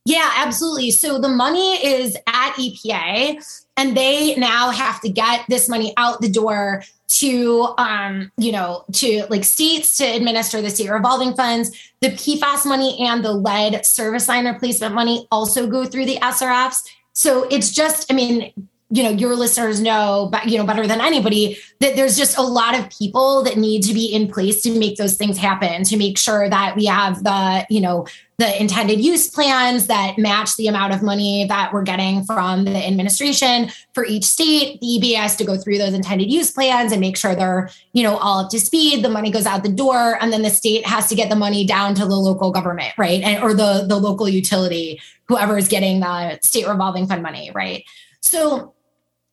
Yeah, 0.06 0.30
absolutely. 0.36 0.90
So 0.90 1.18
the 1.18 1.30
money 1.30 1.82
is 1.84 2.14
at 2.26 2.52
EPA, 2.54 3.42
and 3.78 3.96
they 3.96 4.36
now 4.36 4.70
have 4.70 5.00
to 5.00 5.08
get 5.08 5.46
this 5.48 5.66
money 5.66 5.94
out 5.96 6.20
the 6.20 6.28
door 6.28 6.82
to 7.06 7.74
um, 7.78 8.30
you 8.36 8.52
know, 8.52 8.84
to 8.92 9.24
like 9.30 9.44
states 9.44 9.96
to 9.98 10.04
administer 10.04 10.60
the 10.60 10.70
state 10.70 10.90
revolving 10.90 11.34
funds. 11.34 11.70
The 12.00 12.10
PFAS 12.10 12.66
money 12.66 12.98
and 13.00 13.24
the 13.24 13.32
lead 13.32 13.84
service 13.86 14.28
line 14.28 14.46
replacement 14.46 14.94
money 14.94 15.26
also 15.30 15.66
go 15.66 15.84
through 15.84 16.06
the 16.06 16.16
SRFs. 16.16 16.82
So 17.14 17.44
it's 17.44 17.70
just, 17.70 18.10
I 18.12 18.14
mean, 18.14 18.68
you 18.94 19.02
know 19.02 19.10
your 19.10 19.34
listeners 19.34 19.80
know 19.80 20.28
but 20.30 20.46
you 20.48 20.56
know 20.56 20.64
better 20.64 20.86
than 20.86 21.00
anybody 21.00 21.58
that 21.80 21.96
there's 21.96 22.16
just 22.16 22.38
a 22.38 22.42
lot 22.42 22.78
of 22.78 22.88
people 22.90 23.42
that 23.42 23.56
need 23.56 23.82
to 23.82 23.92
be 23.92 24.06
in 24.06 24.30
place 24.30 24.62
to 24.62 24.78
make 24.78 24.96
those 24.96 25.16
things 25.16 25.36
happen 25.36 25.82
to 25.82 25.96
make 25.96 26.16
sure 26.16 26.48
that 26.48 26.76
we 26.76 26.84
have 26.84 27.24
the 27.24 27.66
you 27.68 27.80
know 27.80 28.06
the 28.36 28.60
intended 28.60 29.00
use 29.00 29.28
plans 29.28 29.86
that 29.86 30.18
match 30.18 30.56
the 30.56 30.66
amount 30.66 30.92
of 30.92 31.02
money 31.02 31.44
that 31.46 31.72
we're 31.72 31.82
getting 31.82 32.24
from 32.24 32.64
the 32.64 32.86
administration 32.86 33.68
for 33.94 34.04
each 34.04 34.24
state 34.24 34.80
the 34.80 34.98
EPA 34.98 35.16
has 35.16 35.36
to 35.36 35.44
go 35.44 35.56
through 35.56 35.78
those 35.78 35.92
intended 35.92 36.30
use 36.30 36.52
plans 36.52 36.92
and 36.92 37.00
make 37.00 37.16
sure 37.16 37.34
they're 37.34 37.70
you 37.94 38.02
know 38.02 38.16
all 38.18 38.44
up 38.44 38.50
to 38.50 38.60
speed 38.60 39.04
the 39.04 39.08
money 39.08 39.30
goes 39.30 39.46
out 39.46 39.64
the 39.64 39.68
door 39.68 40.16
and 40.22 40.32
then 40.32 40.42
the 40.42 40.50
state 40.50 40.86
has 40.86 41.08
to 41.08 41.16
get 41.16 41.30
the 41.30 41.36
money 41.36 41.66
down 41.66 41.96
to 41.96 42.06
the 42.06 42.14
local 42.14 42.52
government 42.52 42.92
right? 42.96 43.22
And, 43.22 43.42
or 43.42 43.54
the 43.54 43.86
the 43.88 43.96
local 43.96 44.28
utility 44.28 45.00
whoever 45.26 45.58
is 45.58 45.66
getting 45.66 45.98
the 46.00 46.38
state 46.42 46.68
revolving 46.68 47.08
fund 47.08 47.22
money 47.22 47.50
right? 47.54 47.84
So 48.20 48.73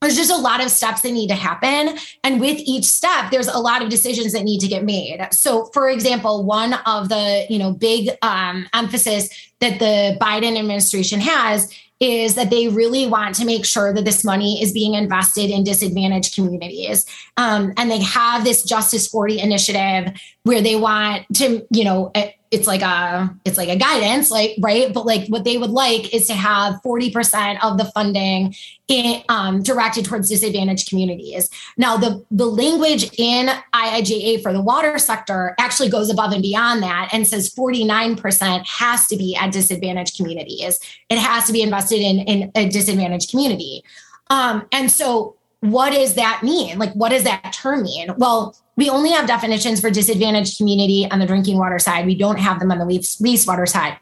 there's 0.01 0.15
just 0.15 0.31
a 0.31 0.37
lot 0.37 0.63
of 0.63 0.69
steps 0.71 1.01
that 1.01 1.11
need 1.11 1.27
to 1.27 1.35
happen 1.35 1.97
and 2.23 2.41
with 2.41 2.57
each 2.59 2.85
step 2.85 3.31
there's 3.31 3.47
a 3.47 3.59
lot 3.59 3.81
of 3.81 3.89
decisions 3.89 4.33
that 4.33 4.43
need 4.43 4.59
to 4.59 4.67
get 4.67 4.83
made 4.83 5.27
so 5.31 5.65
for 5.73 5.89
example 5.89 6.43
one 6.43 6.73
of 6.85 7.09
the 7.09 7.45
you 7.49 7.59
know 7.59 7.71
big 7.71 8.09
um, 8.21 8.67
emphasis 8.73 9.29
that 9.59 9.79
the 9.79 10.17
biden 10.19 10.57
administration 10.57 11.19
has 11.19 11.71
is 12.01 12.33
that 12.33 12.49
they 12.49 12.67
really 12.67 13.05
want 13.05 13.35
to 13.35 13.45
make 13.45 13.63
sure 13.63 13.93
that 13.93 14.05
this 14.05 14.25
money 14.25 14.61
is 14.61 14.73
being 14.73 14.95
invested 14.95 15.51
in 15.51 15.63
disadvantaged 15.63 16.33
communities. 16.33 17.05
Um, 17.37 17.73
and 17.77 17.91
they 17.91 18.01
have 18.01 18.43
this 18.43 18.63
Justice 18.63 19.07
40 19.07 19.39
initiative 19.39 20.11
where 20.43 20.61
they 20.61 20.75
want 20.75 21.25
to, 21.35 21.65
you 21.71 21.83
know, 21.83 22.11
it's 22.51 22.67
like 22.67 22.81
a 22.81 23.33
it's 23.45 23.57
like 23.57 23.69
a 23.69 23.77
guidance 23.77 24.29
like 24.29 24.57
right? 24.59 24.93
But 24.93 25.05
like 25.05 25.27
what 25.29 25.45
they 25.45 25.57
would 25.57 25.69
like 25.69 26.13
is 26.13 26.27
to 26.27 26.33
have 26.33 26.81
40% 26.83 27.63
of 27.63 27.77
the 27.77 27.85
funding 27.85 28.53
in, 28.89 29.23
um, 29.29 29.63
directed 29.63 30.03
towards 30.03 30.27
disadvantaged 30.27 30.89
communities. 30.89 31.49
Now 31.77 31.95
the 31.95 32.25
the 32.29 32.45
language 32.45 33.09
in 33.17 33.47
iija 33.73 34.43
for 34.43 34.51
the 34.51 34.61
water 34.61 34.99
sector 34.99 35.55
actually 35.59 35.89
goes 35.89 36.09
above 36.09 36.33
and 36.33 36.41
beyond 36.41 36.83
that 36.83 37.09
and 37.13 37.25
says 37.25 37.53
49% 37.55 38.67
has 38.67 39.07
to 39.07 39.15
be 39.15 39.35
at 39.35 39.53
disadvantaged 39.53 40.17
communities. 40.17 40.77
It 41.09 41.19
has 41.19 41.45
to 41.47 41.53
be 41.53 41.61
invested 41.61 41.99
in 41.99 42.19
in 42.19 42.51
a 42.55 42.67
disadvantaged 42.67 43.31
community. 43.31 43.83
Um, 44.29 44.67
and 44.73 44.91
so 44.91 45.37
what 45.61 45.91
does 45.91 46.15
that 46.15 46.41
mean? 46.43 46.79
Like 46.79 46.91
what 46.93 47.09
does 47.09 47.23
that 47.23 47.53
term 47.53 47.83
mean? 47.83 48.09
Well 48.17 48.57
we 48.81 48.89
only 48.89 49.11
have 49.11 49.27
definitions 49.27 49.79
for 49.79 49.91
disadvantaged 49.91 50.57
community 50.57 51.07
on 51.11 51.19
the 51.19 51.27
drinking 51.27 51.59
water 51.59 51.77
side. 51.77 52.07
We 52.07 52.15
don't 52.15 52.39
have 52.39 52.59
them 52.59 52.71
on 52.71 52.79
the 52.79 52.85
wastewater 52.85 53.69
side. 53.69 53.99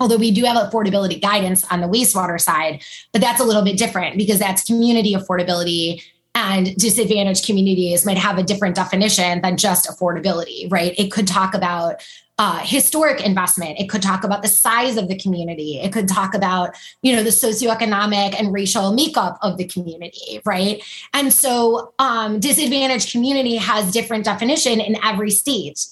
Although 0.00 0.16
we 0.16 0.30
do 0.30 0.44
have 0.44 0.56
affordability 0.56 1.20
guidance 1.20 1.62
on 1.70 1.82
the 1.82 1.86
wastewater 1.86 2.40
side, 2.40 2.82
but 3.12 3.20
that's 3.20 3.38
a 3.38 3.44
little 3.44 3.62
bit 3.62 3.76
different 3.76 4.16
because 4.16 4.38
that's 4.38 4.64
community 4.64 5.12
affordability 5.12 6.02
and 6.34 6.74
disadvantaged 6.76 7.44
communities 7.44 8.06
might 8.06 8.16
have 8.16 8.38
a 8.38 8.42
different 8.42 8.76
definition 8.76 9.42
than 9.42 9.58
just 9.58 9.86
affordability, 9.90 10.72
right? 10.72 10.94
It 10.98 11.12
could 11.12 11.26
talk 11.26 11.52
about 11.52 12.02
uh, 12.38 12.58
historic 12.58 13.24
investment. 13.24 13.78
It 13.78 13.88
could 13.88 14.02
talk 14.02 14.24
about 14.24 14.42
the 14.42 14.48
size 14.48 14.96
of 14.96 15.08
the 15.08 15.16
community. 15.16 15.78
It 15.80 15.92
could 15.92 16.08
talk 16.08 16.34
about, 16.34 16.74
you 17.02 17.14
know, 17.14 17.22
the 17.22 17.30
socioeconomic 17.30 18.38
and 18.38 18.52
racial 18.52 18.92
makeup 18.92 19.38
of 19.42 19.56
the 19.56 19.66
community, 19.66 20.40
right? 20.44 20.82
And 21.12 21.32
so, 21.32 21.94
um, 21.98 22.40
disadvantaged 22.40 23.12
community 23.12 23.56
has 23.56 23.92
different 23.92 24.24
definition 24.24 24.80
in 24.80 24.96
every 25.04 25.30
state. 25.30 25.86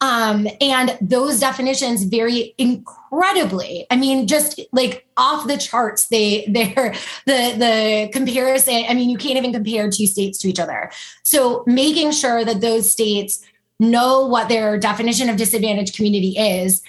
Um, 0.00 0.46
and 0.60 0.96
those 1.00 1.40
definitions 1.40 2.04
vary 2.04 2.54
incredibly. 2.56 3.84
I 3.90 3.96
mean, 3.96 4.28
just 4.28 4.60
like 4.70 5.04
off 5.16 5.48
the 5.48 5.56
charts, 5.56 6.06
they 6.06 6.46
they're 6.48 6.94
the 7.26 7.54
the 7.58 8.10
comparison. 8.12 8.84
I 8.88 8.94
mean, 8.94 9.10
you 9.10 9.18
can't 9.18 9.36
even 9.36 9.52
compare 9.52 9.90
two 9.90 10.06
states 10.06 10.38
to 10.38 10.48
each 10.48 10.60
other. 10.60 10.92
So 11.24 11.64
making 11.66 12.12
sure 12.12 12.44
that 12.44 12.60
those 12.60 12.92
states 12.92 13.44
know 13.80 14.26
what 14.26 14.48
their 14.48 14.78
definition 14.78 15.28
of 15.28 15.36
disadvantaged 15.36 15.94
community 15.94 16.36
is, 16.36 16.82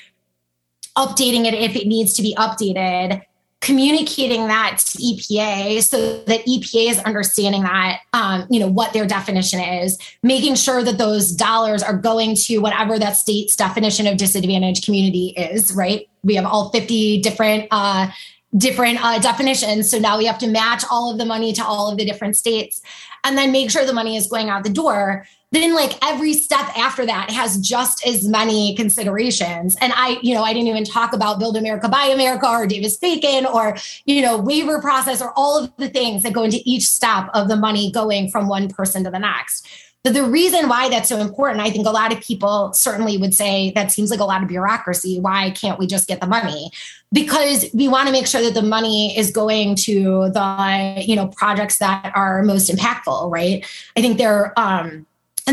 updating 0.97 1.45
it 1.45 1.53
if 1.53 1.75
it 1.75 1.87
needs 1.87 2.13
to 2.13 2.21
be 2.21 2.35
updated, 2.35 3.21
communicating 3.61 4.47
that 4.47 4.77
to 4.77 4.97
EPA 4.97 5.81
so 5.83 6.23
that 6.23 6.45
EPA 6.45 6.91
is 6.91 6.99
understanding 6.99 7.63
that, 7.63 7.99
um, 8.13 8.47
you 8.49 8.59
know, 8.59 8.67
what 8.67 8.93
their 8.93 9.05
definition 9.05 9.59
is, 9.59 9.97
making 10.23 10.55
sure 10.55 10.81
that 10.81 10.97
those 10.97 11.31
dollars 11.31 11.83
are 11.83 11.97
going 11.97 12.35
to 12.35 12.59
whatever 12.59 12.97
that 12.97 13.17
state's 13.17 13.55
definition 13.55 14.07
of 14.07 14.17
disadvantaged 14.17 14.85
community 14.85 15.33
is, 15.35 15.73
right? 15.73 16.09
We 16.23 16.35
have 16.35 16.45
all 16.45 16.69
50 16.69 17.21
different 17.21 17.67
uh, 17.71 18.09
different 18.57 19.03
uh, 19.03 19.19
definitions. 19.19 19.91
So 19.91 19.99
now 19.99 20.17
we 20.17 20.25
have 20.25 20.39
to 20.39 20.47
match 20.47 20.83
all 20.89 21.11
of 21.11 21.17
the 21.17 21.25
money 21.25 21.53
to 21.53 21.63
all 21.63 21.91
of 21.91 21.97
the 21.97 22.05
different 22.05 22.35
states 22.35 22.81
and 23.23 23.37
then 23.37 23.51
make 23.51 23.69
sure 23.69 23.85
the 23.85 23.93
money 23.93 24.17
is 24.17 24.27
going 24.27 24.49
out 24.49 24.63
the 24.63 24.71
door 24.71 25.25
then 25.51 25.73
like 25.73 25.93
every 26.03 26.33
step 26.33 26.65
after 26.77 27.05
that 27.05 27.31
has 27.31 27.57
just 27.57 28.05
as 28.05 28.27
many 28.27 28.75
considerations 28.75 29.75
and 29.81 29.93
i 29.95 30.19
you 30.21 30.33
know 30.33 30.43
i 30.43 30.53
didn't 30.53 30.67
even 30.67 30.83
talk 30.83 31.13
about 31.13 31.39
build 31.39 31.57
america 31.57 31.89
buy 31.89 32.05
america 32.05 32.47
or 32.47 32.67
davis 32.67 32.97
bacon 32.97 33.45
or 33.45 33.75
you 34.05 34.21
know 34.21 34.37
waiver 34.37 34.79
process 34.81 35.21
or 35.21 35.33
all 35.35 35.57
of 35.57 35.75
the 35.77 35.89
things 35.89 36.23
that 36.23 36.33
go 36.33 36.43
into 36.43 36.59
each 36.65 36.85
step 36.85 37.29
of 37.33 37.47
the 37.47 37.55
money 37.55 37.91
going 37.91 38.29
from 38.29 38.47
one 38.47 38.67
person 38.67 39.03
to 39.03 39.09
the 39.09 39.19
next 39.19 39.67
but 40.03 40.13
the 40.13 40.23
reason 40.23 40.69
why 40.69 40.87
that's 40.87 41.09
so 41.09 41.17
important, 41.17 41.59
I 41.59 41.69
think 41.71 41.85
a 41.85 41.91
lot 41.91 42.13
of 42.13 42.21
people 42.21 42.71
certainly 42.71 43.17
would 43.17 43.33
say 43.33 43.71
that 43.75 43.91
seems 43.91 44.09
like 44.09 44.21
a 44.21 44.25
lot 44.25 44.41
of 44.41 44.47
bureaucracy. 44.47 45.19
Why 45.19 45.51
can't 45.51 45.77
we 45.77 45.87
just 45.87 46.07
get 46.07 46.21
the 46.21 46.27
money? 46.27 46.71
Because 47.11 47.65
we 47.73 47.89
want 47.89 48.07
to 48.07 48.13
make 48.13 48.25
sure 48.25 48.41
that 48.41 48.53
the 48.53 48.61
money 48.61 49.17
is 49.17 49.29
going 49.29 49.75
to 49.75 50.29
the, 50.29 51.03
you 51.05 51.17
know, 51.17 51.27
projects 51.27 51.79
that 51.79 52.13
are 52.15 52.43
most 52.43 52.69
impactful, 52.69 53.29
right? 53.29 53.65
I 53.97 54.01
think 54.01 54.17
there 54.17 54.57
um 54.57 55.05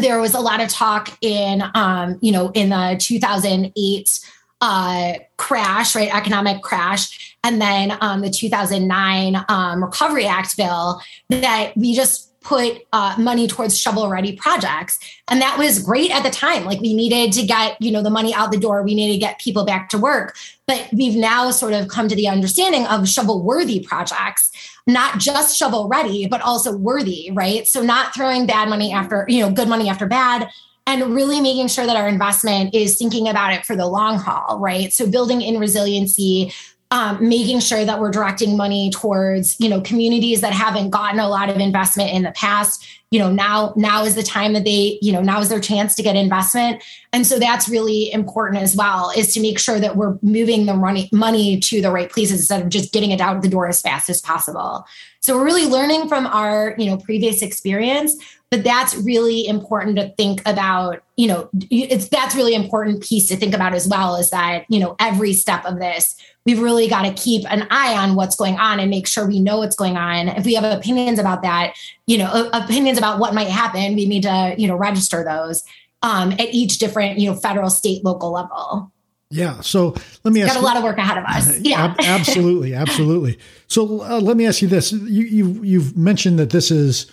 there 0.03 0.21
was 0.21 0.35
a 0.35 0.41
lot 0.41 0.61
of 0.61 0.69
talk 0.69 1.17
in 1.21 1.63
um, 1.75 2.19
you 2.21 2.33
know, 2.33 2.51
in 2.53 2.71
the 2.71 2.97
2008 3.01 4.21
uh, 4.61 5.13
crash, 5.37 5.95
right? 5.95 6.15
Economic 6.15 6.63
crash, 6.63 7.37
and 7.45 7.61
then 7.61 7.97
um, 8.01 8.23
the 8.23 8.31
2009 8.31 9.45
um, 9.49 9.85
Recovery 9.85 10.27
Act 10.27 10.57
bill 10.57 11.01
that 11.29 11.73
we 11.77 11.95
just 11.95 12.27
put 12.47 12.87
uh, 12.93 13.15
money 13.19 13.49
towards 13.49 13.77
shovel 13.77 14.09
ready 14.09 14.37
projects. 14.37 15.01
And 15.29 15.43
that 15.43 15.59
was 15.59 15.81
great 15.81 16.13
at 16.13 16.23
the 16.23 16.31
time. 16.31 16.65
Like 16.65 16.81
we 16.81 16.95
needed 16.95 17.33
to 17.33 17.45
get 17.45 17.81
you 17.83 17.91
know 17.91 18.03
the 18.03 18.11
money 18.11 18.33
out 18.33 18.53
the 18.53 18.59
door. 18.59 18.83
We 18.83 18.95
needed 18.95 19.15
to 19.15 19.19
get 19.19 19.41
people 19.41 19.65
back 19.65 19.89
to 19.91 19.99
work. 19.99 20.37
But 20.67 20.89
we've 20.93 21.17
now 21.17 21.51
sort 21.51 21.73
of 21.73 21.89
come 21.89 22.09
to 22.09 22.17
the 22.17 22.29
understanding 22.29 22.87
of 22.87 23.09
shovel 23.09 23.43
worthy 23.43 23.81
projects 23.81 24.51
not 24.87 25.19
just 25.19 25.57
shovel 25.57 25.89
ready 25.89 26.27
but 26.27 26.41
also 26.41 26.77
worthy 26.77 27.31
right? 27.33 27.67
So 27.67 27.83
not 27.83 28.15
throwing 28.15 28.47
bad 28.47 28.69
money 28.69 28.93
after 28.93 29.25
you 29.29 29.41
know 29.41 29.51
good 29.51 29.69
money 29.69 29.89
after 29.89 30.07
bad 30.07 30.49
and 30.87 31.15
really 31.15 31.41
making 31.41 31.67
sure 31.69 31.85
that 31.85 31.97
our 31.97 32.09
investment 32.09 32.73
is 32.75 32.97
thinking 32.97 33.29
about 33.29 33.53
it 33.53 33.67
for 33.67 33.75
the 33.75 33.87
long 33.87 34.19
haul 34.19 34.59
right? 34.61 34.93
So 34.93 35.11
building 35.11 35.43
in 35.43 35.59
resiliency 35.59 36.53
um, 36.91 37.29
making 37.29 37.61
sure 37.61 37.85
that 37.85 38.01
we're 38.01 38.11
directing 38.11 38.57
money 38.57 38.91
towards 38.91 39.59
you 39.61 39.69
know 39.69 39.81
communities 39.81 40.41
that 40.41 40.53
haven't 40.53 40.91
gotten 40.91 41.19
a 41.19 41.29
lot 41.29 41.49
of 41.49 41.57
investment 41.57 42.11
in 42.11 42.23
the 42.23 42.33
past. 42.33 42.87
You 43.11 43.21
know 43.21 43.31
now 43.31 43.73
now 43.77 44.05
is 44.05 44.15
the 44.15 44.23
time 44.23 44.53
that 44.53 44.65
they 44.65 44.99
you 45.01 45.13
know 45.13 45.21
now 45.21 45.41
is 45.41 45.49
their 45.49 45.61
chance 45.61 45.95
to 45.97 46.03
get 46.03 46.17
investment. 46.17 46.83
And 47.13 47.27
so 47.27 47.39
that's 47.39 47.69
really 47.69 48.13
important 48.13 48.63
as 48.63 48.77
well 48.77 49.11
is 49.17 49.33
to 49.35 49.41
make 49.41 49.59
sure 49.59 49.81
that 49.81 49.97
we're 49.97 50.19
moving 50.23 50.67
the 50.67 50.75
money 50.75 51.09
money 51.13 51.59
to 51.61 51.81
the 51.81 51.91
right 51.91 52.11
places 52.11 52.41
instead 52.41 52.63
of 52.63 52.69
just 52.69 52.93
getting 52.93 53.11
it 53.11 53.21
out 53.21 53.43
the 53.43 53.49
door 53.49 53.69
as 53.69 53.81
fast 53.81 54.09
as 54.11 54.21
possible. 54.21 54.85
So 55.21 55.37
we're 55.37 55.45
really 55.45 55.67
learning 55.67 56.09
from 56.09 56.27
our 56.27 56.75
you 56.79 56.87
know 56.87 56.99
previous 56.99 57.43
experience 57.43 58.15
but 58.51 58.63
that's 58.63 58.95
really 58.97 59.47
important 59.47 59.97
to 59.97 60.09
think 60.17 60.41
about 60.47 61.03
you 61.17 61.27
know 61.27 61.49
it's 61.71 62.09
that's 62.09 62.35
really 62.35 62.55
important 62.55 63.03
piece 63.03 63.29
to 63.29 63.37
think 63.37 63.55
about 63.55 63.75
as 63.75 63.89
well 63.89 64.17
is 64.17 64.31
that 64.31 64.65
you 64.69 64.79
know 64.79 64.97
every 65.01 65.33
step 65.33 65.65
of 65.65 65.79
this 65.79 66.17
we've 66.47 66.61
really 66.61 66.89
got 66.89 67.03
to 67.03 67.13
keep 67.23 67.45
an 67.51 67.67
eye 67.71 67.95
on 67.97 68.15
what's 68.15 68.37
going 68.37 68.57
on 68.57 68.81
and 68.81 68.89
make 68.89 69.07
sure 69.07 69.27
we 69.27 69.41
know 69.41 69.59
what's 69.59 69.77
going 69.77 69.97
on. 69.97 70.29
If 70.29 70.47
we 70.47 70.55
have 70.55 70.65
opinions 70.65 71.19
about 71.19 71.43
that, 71.43 71.75
you 72.07 72.17
know, 72.17 72.49
opinions 72.53 72.97
about 72.97 73.19
what 73.19 73.35
might 73.35 73.49
happen, 73.49 73.97
we 73.97 74.07
need 74.07 74.23
to, 74.23 74.55
you 74.57 74.69
know, 74.69 74.77
register 74.77 75.25
those 75.25 75.65
um, 76.03 76.33
at 76.33 76.55
each 76.55 76.79
different, 76.79 77.19
you 77.19 77.29
know, 77.29 77.37
federal, 77.37 77.69
state, 77.69 78.05
local 78.05 78.31
level. 78.31 78.93
Yeah. 79.29 79.61
So 79.61 79.97
let 80.23 80.33
me 80.33 80.43
ask. 80.43 80.55
Got 80.55 80.63
a 80.63 80.65
lot 80.65 80.77
of 80.77 80.85
work 80.85 80.99
ahead 80.99 81.19
of 81.19 81.25
us. 81.25 81.59
Yeah. 81.67 81.95
absolutely, 81.99 82.75
absolutely. 82.75 83.39
So 83.67 84.03
uh, 84.05 84.21
let 84.21 84.37
me 84.37 84.47
ask 84.47 84.63
you 84.63 84.69
this: 84.69 84.93
you, 84.93 85.25
you 85.25 85.65
you've 85.65 85.97
mentioned 85.97 86.39
that 86.39 86.51
this 86.51 86.71
is 86.71 87.11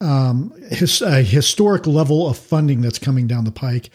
um, 0.00 0.52
his, 0.70 1.02
a 1.02 1.22
historic 1.22 1.86
level 1.86 2.28
of 2.28 2.36
funding 2.36 2.80
that's 2.80 2.98
coming 2.98 3.26
down 3.26 3.44
the 3.44 3.52
pike. 3.52 3.90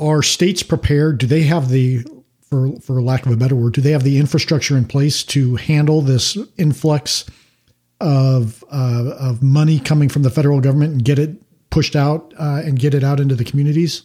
Are 0.00 0.22
states 0.22 0.62
prepared? 0.62 1.18
Do 1.18 1.26
they 1.26 1.42
have 1.42 1.70
the 1.70 2.04
for 2.48 2.72
for 2.80 3.02
lack 3.02 3.26
of 3.26 3.32
a 3.32 3.36
better 3.36 3.56
word, 3.56 3.74
do 3.74 3.80
they 3.80 3.90
have 3.90 4.04
the 4.04 4.18
infrastructure 4.18 4.76
in 4.76 4.86
place 4.86 5.22
to 5.22 5.56
handle 5.56 6.00
this 6.00 6.38
influx 6.56 7.24
of 8.00 8.64
uh, 8.70 9.14
of 9.18 9.42
money 9.42 9.78
coming 9.78 10.08
from 10.08 10.22
the 10.22 10.30
federal 10.30 10.60
government 10.60 10.92
and 10.92 11.04
get 11.04 11.18
it 11.18 11.36
pushed 11.70 11.94
out 11.94 12.32
uh, 12.38 12.62
and 12.64 12.78
get 12.78 12.94
it 12.94 13.04
out 13.04 13.20
into 13.20 13.34
the 13.34 13.44
communities? 13.44 14.02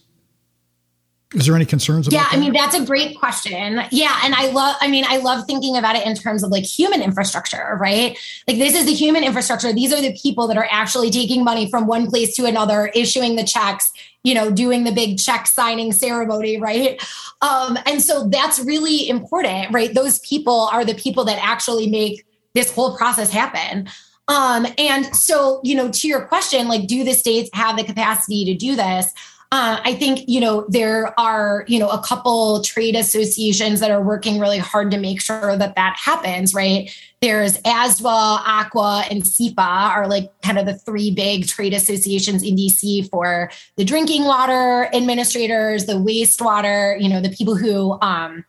Is 1.34 1.48
there 1.48 1.56
any 1.56 1.65
concerns 1.65 2.08
yeah, 2.12 2.24
that? 2.24 2.34
I 2.34 2.39
mean, 2.39 2.54
that's 2.54 2.76
a 2.76 2.86
great 2.86 3.17
question. 3.17 3.82
Yeah. 3.91 4.19
And 4.24 4.36
I 4.36 4.52
love, 4.52 4.76
I 4.82 4.88
mean, 4.88 5.04
I 5.08 5.17
love 5.17 5.46
thinking 5.46 5.78
about 5.78 5.96
it 5.96 6.06
in 6.06 6.15
terms 6.15 6.43
of 6.43 6.52
like 6.52 6.63
human 6.63 7.02
infrastructure, 7.02 7.78
right? 7.80 8.17
Like 8.48 8.58
this 8.58 8.76
is 8.76 8.86
the 8.86 8.93
human 8.93 9.24
infrastructure. 9.24 9.74
These 9.74 9.91
are 9.93 10.02
the 10.02 10.13
people 10.13 10.48
that 10.48 10.58
are 10.58 10.67
actually 10.69 11.10
taking 11.10 11.43
money 11.43 11.69
from 11.69 11.88
one 11.88 12.08
place 12.08 12.36
to 12.36 12.46
another, 12.46 12.91
issuing 12.93 13.36
the 13.36 13.43
checks, 13.43 13.91
you 14.24 14.36
know, 14.36 14.52
doing 14.52 14.84
the 14.84 14.91
big 14.91 15.17
check 15.17 15.48
signing 15.48 15.91
ceremony, 15.91 16.60
right? 16.60 17.02
Um, 17.41 17.78
and 17.86 18.02
so 18.02 18.28
that's 18.30 18.60
really 18.60 19.10
important, 19.10 19.74
right? 19.74 19.93
Those 19.93 20.19
people 20.19 20.69
are 20.72 20.86
the 20.86 20.96
people 20.96 21.26
that 21.26 21.43
actually 21.43 21.88
make 21.88 22.26
this 22.54 22.72
whole 22.72 22.96
process 22.96 23.32
happen. 23.32 23.89
Um, 24.28 24.67
and 24.78 25.13
so, 25.15 25.60
you 25.63 25.76
know, 25.76 25.89
to 25.89 26.08
your 26.08 26.26
question, 26.28 26.67
like, 26.67 26.88
do 26.88 27.04
the 27.04 27.13
states 27.13 27.50
have 27.54 27.76
the 27.76 27.84
capacity 27.84 28.46
to 28.46 28.54
do 28.54 28.76
this? 28.76 29.08
Uh, 29.54 29.80
I 29.84 29.94
think, 29.94 30.22
you 30.28 30.39
know, 30.39 30.66
there 30.68 31.13
are, 31.20 31.63
you 31.68 31.78
know, 31.78 31.88
a 31.88 32.02
couple 32.02 32.63
trade 32.63 32.96
associations 32.96 33.82
that 33.82 33.92
are 33.92 34.02
working 34.02 34.39
really 34.39 34.58
hard 34.58 34.89
to 34.89 34.98
make 34.98 35.22
sure 35.22 35.56
that 35.56 35.76
that 35.76 35.96
happens, 35.96 36.56
right? 36.56 36.89
There's 37.22 37.60
ASDWA, 37.60 38.39
ACWA, 38.39 39.12
and 39.12 39.22
CIFA 39.22 39.60
are 39.60 40.08
like 40.08 40.32
kind 40.42 40.58
of 40.58 40.66
the 40.66 40.74
three 40.74 41.12
big 41.12 41.46
trade 41.48 41.76
associations 41.76 42.42
in 42.42 42.56
DC 42.56 43.08
for 43.12 43.52
the 43.76 43.86
drinking 43.86 44.24
water 44.24 44.89
administrators, 44.92 45.86
the 45.86 45.94
wastewater, 45.94 47.00
you 47.00 47.08
know, 47.08 47.22
the 47.22 47.30
people 47.30 47.56
who, 47.56 48.00
um, 48.02 48.44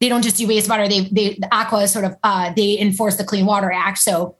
they 0.00 0.08
don't 0.08 0.22
just 0.22 0.36
do 0.36 0.46
wastewater. 0.46 0.88
They 0.88 1.00
they 1.00 1.34
the 1.34 1.48
ACWA 1.50 1.88
sort 1.88 2.04
of 2.04 2.16
uh, 2.22 2.52
they 2.54 2.78
enforce 2.78 3.16
the 3.16 3.24
Clean 3.24 3.44
Water 3.44 3.72
Act. 3.72 3.98
So 3.98 4.36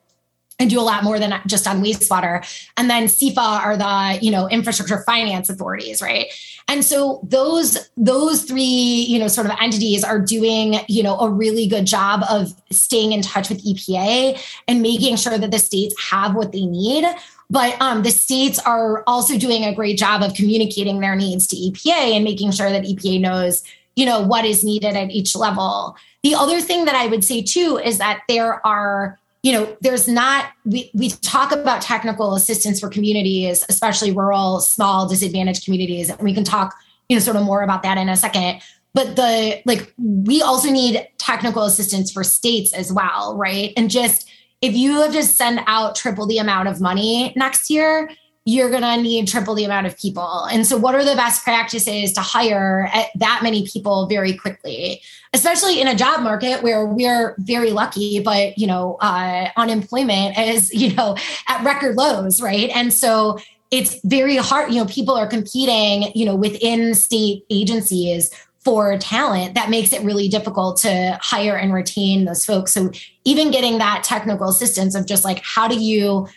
and 0.58 0.70
do 0.70 0.78
a 0.78 0.82
lot 0.82 1.02
more 1.02 1.18
than 1.18 1.34
just 1.46 1.66
on 1.66 1.82
wastewater. 1.82 2.44
And 2.76 2.88
then 2.88 3.04
CIFA 3.04 3.36
are 3.38 3.76
the, 3.76 4.24
you 4.24 4.30
know, 4.30 4.48
infrastructure 4.48 5.02
finance 5.04 5.48
authorities, 5.48 6.00
right? 6.00 6.26
And 6.68 6.84
so 6.84 7.20
those 7.24 7.90
those 7.96 8.44
three, 8.44 8.62
you 8.62 9.18
know, 9.18 9.28
sort 9.28 9.46
of 9.46 9.56
entities 9.60 10.04
are 10.04 10.20
doing, 10.20 10.76
you 10.88 11.02
know, 11.02 11.18
a 11.18 11.28
really 11.28 11.66
good 11.66 11.86
job 11.86 12.22
of 12.30 12.52
staying 12.70 13.12
in 13.12 13.22
touch 13.22 13.48
with 13.48 13.64
EPA 13.64 14.40
and 14.68 14.80
making 14.80 15.16
sure 15.16 15.36
that 15.36 15.50
the 15.50 15.58
states 15.58 15.94
have 16.10 16.34
what 16.34 16.52
they 16.52 16.64
need. 16.64 17.04
But 17.50 17.80
um, 17.80 18.02
the 18.02 18.10
states 18.10 18.58
are 18.60 19.04
also 19.06 19.36
doing 19.36 19.64
a 19.64 19.74
great 19.74 19.98
job 19.98 20.22
of 20.22 20.34
communicating 20.34 21.00
their 21.00 21.14
needs 21.14 21.46
to 21.48 21.56
EPA 21.56 22.14
and 22.14 22.24
making 22.24 22.52
sure 22.52 22.70
that 22.70 22.84
EPA 22.84 23.20
knows, 23.20 23.62
you 23.96 24.06
know, 24.06 24.22
what 24.22 24.44
is 24.44 24.64
needed 24.64 24.96
at 24.96 25.10
each 25.10 25.36
level. 25.36 25.96
The 26.22 26.34
other 26.34 26.60
thing 26.62 26.86
that 26.86 26.94
I 26.94 27.06
would 27.06 27.22
say 27.22 27.42
too 27.42 27.78
is 27.84 27.98
that 27.98 28.22
there 28.28 28.66
are 28.66 29.18
you 29.44 29.52
know 29.52 29.76
there's 29.82 30.08
not 30.08 30.46
we, 30.64 30.90
we 30.94 31.10
talk 31.10 31.52
about 31.52 31.82
technical 31.82 32.34
assistance 32.34 32.80
for 32.80 32.88
communities 32.88 33.62
especially 33.68 34.10
rural 34.10 34.58
small 34.58 35.06
disadvantaged 35.06 35.64
communities 35.64 36.08
and 36.08 36.18
we 36.20 36.34
can 36.34 36.44
talk 36.44 36.74
you 37.08 37.16
know 37.16 37.20
sort 37.20 37.36
of 37.36 37.42
more 37.42 37.62
about 37.62 37.82
that 37.82 37.98
in 37.98 38.08
a 38.08 38.16
second. 38.16 38.60
But 38.92 39.16
the 39.16 39.60
like 39.64 39.92
we 39.98 40.40
also 40.42 40.70
need 40.70 41.06
technical 41.18 41.64
assistance 41.64 42.12
for 42.12 42.24
states 42.24 42.72
as 42.72 42.92
well 42.92 43.36
right? 43.36 43.72
And 43.76 43.90
just 43.90 44.30
if 44.60 44.74
you 44.74 45.02
have 45.02 45.12
to 45.12 45.22
send 45.22 45.60
out 45.66 45.94
triple 45.94 46.26
the 46.26 46.38
amount 46.38 46.68
of 46.68 46.80
money 46.80 47.32
next 47.36 47.70
year 47.70 48.10
you're 48.46 48.68
going 48.68 48.82
to 48.82 48.96
need 49.00 49.26
triple 49.26 49.54
the 49.54 49.64
amount 49.64 49.86
of 49.86 49.96
people. 49.98 50.44
And 50.44 50.66
so, 50.66 50.76
what 50.76 50.94
are 50.94 51.04
the 51.04 51.14
best 51.14 51.42
practices 51.42 52.12
to 52.12 52.20
hire 52.20 52.90
that 53.14 53.40
many 53.42 53.66
people 53.66 54.06
very 54.06 54.34
quickly, 54.34 55.00
especially 55.32 55.80
in 55.80 55.88
a 55.88 55.94
job 55.94 56.22
market 56.22 56.62
where 56.62 56.84
we're 56.84 57.34
very 57.38 57.70
lucky, 57.70 58.20
but 58.20 58.58
you 58.58 58.66
know, 58.66 58.98
uh, 59.00 59.48
unemployment 59.56 60.38
is 60.38 60.72
you 60.74 60.94
know 60.94 61.16
at 61.48 61.64
record 61.64 61.96
lows, 61.96 62.42
right? 62.42 62.70
And 62.74 62.92
so 62.92 63.38
it's 63.70 63.98
very 64.04 64.36
hard. 64.36 64.72
You 64.72 64.80
know, 64.80 64.86
people 64.86 65.14
are 65.14 65.26
competing, 65.26 66.12
you 66.14 66.26
know, 66.26 66.36
within 66.36 66.94
state 66.94 67.44
agencies 67.50 68.30
for 68.64 68.96
talent 68.96 69.54
that 69.54 69.68
makes 69.68 69.92
it 69.92 70.02
really 70.02 70.26
difficult 70.28 70.78
to 70.78 71.18
hire 71.20 71.56
and 71.56 71.72
retain 71.72 72.24
those 72.24 72.46
folks. 72.46 72.72
So 72.72 72.90
even 73.24 73.50
getting 73.50 73.78
that 73.78 74.04
technical 74.04 74.48
assistance 74.48 74.94
of 74.94 75.06
just 75.06 75.24
like 75.24 75.42
how 75.42 75.68
do 75.68 75.78
you 75.78 76.28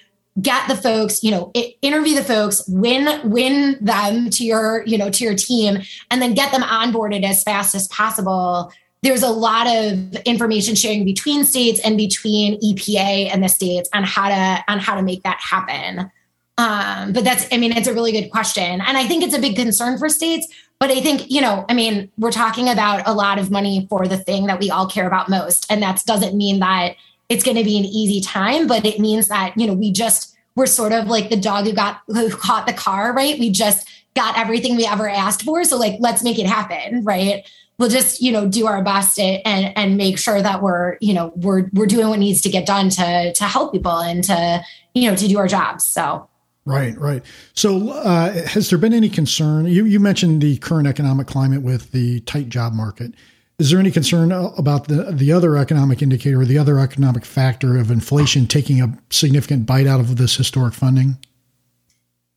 get 0.41 0.67
the 0.67 0.76
folks 0.76 1.23
you 1.23 1.32
know 1.32 1.52
interview 1.82 2.15
the 2.15 2.23
folks 2.23 2.63
win 2.67 3.08
win 3.30 3.78
them 3.82 4.30
to 4.30 4.43
your 4.43 4.84
you 4.86 4.97
know 4.97 5.10
to 5.10 5.23
your 5.23 5.36
team 5.36 5.80
and 6.12 6.21
then 6.21 6.34
get 6.34 6.52
them 6.52 6.62
onboarded 6.62 7.23
as 7.23 7.43
fast 7.43 7.73
as 7.76 7.88
possible. 7.88 8.71
There's 9.04 9.23
a 9.23 9.30
lot 9.30 9.67
of 9.67 10.15
information 10.26 10.76
sharing 10.76 11.06
between 11.06 11.45
states 11.45 11.80
and 11.84 11.97
between 11.97 12.60
epa 12.62 13.32
and 13.32 13.43
the 13.43 13.47
states 13.47 13.89
on 13.93 14.04
how 14.04 14.30
to 14.30 14.63
on 14.71 14.80
how 14.80 14.95
to 14.95 15.02
make 15.02 15.23
that 15.23 15.39
happen. 15.39 16.12
Um, 16.60 17.13
but 17.13 17.23
that's 17.23 17.47
i 17.52 17.58
mean 17.58 17.71
it's 17.71 17.88
a 17.88 17.93
really 17.93 18.12
good 18.12 18.30
question. 18.30 18.82
And 18.82 18.97
i 18.97 19.06
think 19.06 19.23
it's 19.23 19.36
a 19.36 19.39
big 19.39 19.56
concern 19.56 19.97
for 19.97 20.10
states 20.10 20.47
but 20.80 20.91
i 20.91 21.02
think 21.02 21.32
you 21.32 21.41
know 21.41 21.65
i 21.69 21.73
mean 21.73 22.12
we're 22.17 22.32
talking 22.32 22.69
about 22.69 23.02
a 23.08 23.13
lot 23.13 23.39
of 23.39 23.50
money 23.50 23.88
for 23.89 24.08
the 24.08 24.17
thing 24.17 24.45
that 24.45 24.60
we 24.60 24.69
all 24.69 24.88
care 24.88 25.08
about 25.08 25.30
most. 25.30 25.65
And 25.71 25.82
that 25.82 26.04
doesn't 26.06 26.36
mean 26.36 26.60
that 26.60 26.95
it's 27.30 27.44
going 27.44 27.58
to 27.58 27.63
be 27.63 27.78
an 27.78 27.86
easy 27.86 28.22
time, 28.22 28.68
but 28.68 28.86
it 28.86 29.00
means 29.00 29.28
that, 29.28 29.54
you 29.58 29.68
know, 29.68 29.74
we 29.74 29.92
just, 29.92 30.36
we're 30.56 30.66
sort 30.66 30.94
of 30.94 31.08
like 31.08 31.30
the 31.30 31.38
dog 31.38 31.66
who 31.66 31.74
got, 31.74 32.02
who 32.08 32.30
caught 32.30 32.68
the 32.68 32.74
car, 32.74 33.13
right? 33.13 33.38
We 33.38 33.50
just 33.50 33.88
got 34.16 34.38
everything 34.38 34.76
we 34.76 34.86
ever 34.86 35.08
asked 35.08 35.44
for. 35.44 35.63
So 35.63 35.78
like, 35.78 35.98
let's 36.00 36.24
make 36.24 36.40
it 36.40 36.48
happen, 36.48 37.04
right? 37.04 37.48
We'll 37.78 37.90
just, 37.90 38.22
you 38.22 38.32
know, 38.32 38.48
do 38.48 38.66
our 38.66 38.84
best 38.84 39.20
and, 39.20 39.44
and 39.46 39.98
make 39.98 40.18
sure 40.18 40.42
that 40.42 40.63
we're, 40.63 40.98
you 41.00 41.13
know, 41.13 41.32
we're, 41.36 41.70
we're 41.74 41.86
doing 41.86 42.10
what 42.10 42.18
needs 42.18 42.42
to 42.42 42.50
get 42.50 42.66
done 42.66 42.90
to, 42.90 43.34
to 43.34 43.44
help 43.44 43.72
people 43.72 44.00
and 44.00 44.24
to, 44.24 44.63
you 44.96 45.10
know, 45.10 45.16
to 45.16 45.28
do 45.28 45.38
our 45.38 45.48
jobs. 45.48 45.84
So. 45.84 46.28
Right, 46.66 46.98
right. 46.98 47.24
So, 47.54 47.92
uh, 47.92 48.46
has 48.48 48.70
there 48.70 48.80
been 48.80 48.94
any 48.94 49.10
concern? 49.10 49.68
You, 49.68 49.86
you 49.86 50.00
mentioned 50.00 50.42
the 50.42 50.58
current 50.58 50.88
economic 50.88 51.28
climate 51.28 51.62
with 51.62 51.92
the 51.92 52.20
tight 52.22 52.50
job 52.50 52.74
market. 52.74 53.13
Is 53.60 53.72
there 53.72 53.80
any 53.80 53.89
concern 53.89 54.32
about 54.32 54.88
the 54.88 55.12
the 55.12 55.32
other 55.32 55.58
economic 55.58 56.04
indicator 56.04 56.41
or 56.41 56.46
the 56.46 56.60
other 56.60 56.80
economic 56.80 57.26
factor 57.26 57.78
of 57.78 57.89
inflation 57.89 58.46
taking 58.46 58.82
a 58.82 58.96
significant 59.10 59.65
bite 59.65 59.88
out 59.88 60.00
of 60.00 60.17
this 60.17 60.36
historic 60.36 60.76
funding? 60.76 61.17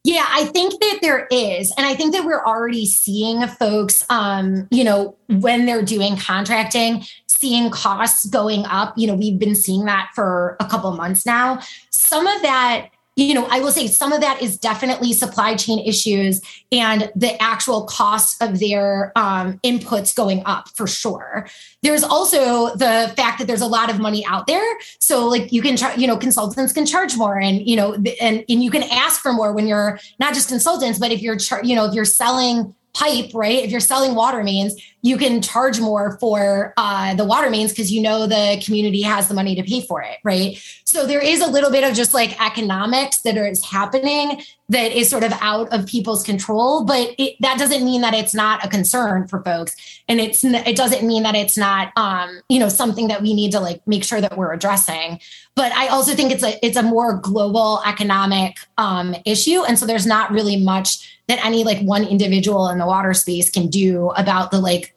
Yeah, 0.02 0.24
I 0.26 0.46
think 0.46 0.80
that 0.80 1.00
there 1.02 1.28
is. 1.30 1.74
And 1.76 1.86
I 1.86 1.94
think 1.94 2.14
that 2.14 2.24
we're 2.24 2.42
already 2.42 2.86
seeing 2.86 3.46
folks, 3.46 4.06
um, 4.08 4.66
you 4.70 4.82
know, 4.82 5.18
when 5.28 5.66
they're 5.66 5.84
doing 5.84 6.16
contracting, 6.16 7.04
seeing 7.26 7.70
costs 7.70 8.24
going 8.24 8.64
up. 8.64 8.94
You 8.96 9.08
know, 9.08 9.14
we've 9.14 9.38
been 9.38 9.54
seeing 9.54 9.84
that 9.84 10.10
for 10.14 10.56
a 10.58 10.64
couple 10.64 10.90
months 10.92 11.26
now. 11.26 11.60
Some 11.90 12.26
of 12.26 12.40
that 12.40 12.88
you 13.20 13.34
know, 13.34 13.46
I 13.50 13.60
will 13.60 13.72
say 13.72 13.86
some 13.86 14.12
of 14.12 14.20
that 14.20 14.40
is 14.40 14.58
definitely 14.58 15.12
supply 15.12 15.54
chain 15.54 15.78
issues 15.86 16.40
and 16.72 17.10
the 17.14 17.40
actual 17.42 17.84
cost 17.84 18.42
of 18.42 18.60
their 18.60 19.12
um, 19.16 19.58
inputs 19.58 20.14
going 20.14 20.42
up 20.46 20.68
for 20.70 20.86
sure. 20.86 21.46
There's 21.82 22.02
also 22.02 22.74
the 22.76 23.12
fact 23.16 23.38
that 23.38 23.46
there's 23.46 23.60
a 23.60 23.66
lot 23.66 23.90
of 23.90 23.98
money 23.98 24.24
out 24.26 24.46
there, 24.46 24.64
so 24.98 25.26
like 25.26 25.52
you 25.52 25.62
can, 25.62 25.76
char- 25.76 25.96
you 25.96 26.06
know, 26.06 26.16
consultants 26.16 26.72
can 26.72 26.86
charge 26.86 27.16
more, 27.16 27.38
and 27.38 27.66
you 27.66 27.76
know, 27.76 27.94
and 28.20 28.44
and 28.48 28.62
you 28.64 28.70
can 28.70 28.82
ask 28.84 29.20
for 29.20 29.32
more 29.32 29.52
when 29.52 29.66
you're 29.66 29.98
not 30.18 30.34
just 30.34 30.48
consultants, 30.48 30.98
but 30.98 31.10
if 31.10 31.20
you're, 31.20 31.36
char- 31.36 31.64
you 31.64 31.74
know, 31.76 31.86
if 31.86 31.94
you're 31.94 32.04
selling 32.04 32.74
pipe, 32.92 33.30
right? 33.34 33.62
If 33.64 33.70
you're 33.70 33.80
selling 33.80 34.14
water 34.14 34.42
mains, 34.42 34.74
you 35.02 35.16
can 35.16 35.40
charge 35.40 35.80
more 35.80 36.18
for 36.18 36.74
uh, 36.76 37.14
the 37.14 37.24
water 37.24 37.50
mains 37.50 37.72
because 37.72 37.90
you 37.92 38.02
know 38.02 38.26
the 38.26 38.62
community 38.64 39.02
has 39.02 39.28
the 39.28 39.34
money 39.34 39.54
to 39.54 39.62
pay 39.62 39.80
for 39.80 40.02
it, 40.02 40.18
right? 40.24 40.62
So 40.84 41.06
there 41.06 41.20
is 41.20 41.40
a 41.40 41.46
little 41.46 41.70
bit 41.70 41.84
of 41.84 41.94
just 41.94 42.12
like 42.12 42.40
economics 42.40 43.20
that 43.20 43.36
is 43.36 43.64
happening 43.64 44.42
that 44.70 44.92
is 44.92 45.10
sort 45.10 45.24
of 45.24 45.32
out 45.40 45.68
of 45.72 45.84
people's 45.86 46.22
control, 46.22 46.84
but 46.84 47.14
it, 47.18 47.34
that 47.40 47.58
doesn't 47.58 47.84
mean 47.84 48.02
that 48.02 48.14
it's 48.14 48.34
not 48.34 48.64
a 48.64 48.68
concern 48.68 49.26
for 49.26 49.42
folks, 49.42 49.74
and 50.08 50.20
it's 50.20 50.44
it 50.44 50.76
doesn't 50.76 51.04
mean 51.06 51.24
that 51.24 51.34
it's 51.34 51.58
not 51.58 51.92
um, 51.96 52.40
you 52.48 52.58
know 52.58 52.68
something 52.68 53.08
that 53.08 53.20
we 53.20 53.34
need 53.34 53.50
to 53.50 53.60
like 53.60 53.84
make 53.86 54.04
sure 54.04 54.20
that 54.20 54.36
we're 54.36 54.52
addressing. 54.52 55.18
But 55.56 55.72
I 55.72 55.88
also 55.88 56.14
think 56.14 56.30
it's 56.30 56.44
a 56.44 56.64
it's 56.64 56.76
a 56.76 56.84
more 56.84 57.14
global 57.14 57.82
economic 57.84 58.58
um, 58.78 59.16
issue, 59.24 59.64
and 59.64 59.76
so 59.76 59.86
there's 59.86 60.06
not 60.06 60.30
really 60.30 60.62
much 60.62 61.20
that 61.26 61.44
any 61.44 61.64
like 61.64 61.80
one 61.80 62.04
individual 62.04 62.68
in 62.68 62.78
the 62.78 62.86
water 62.86 63.14
space 63.14 63.50
can 63.50 63.68
do 63.68 64.10
about 64.10 64.50
the 64.50 64.60
like 64.60 64.89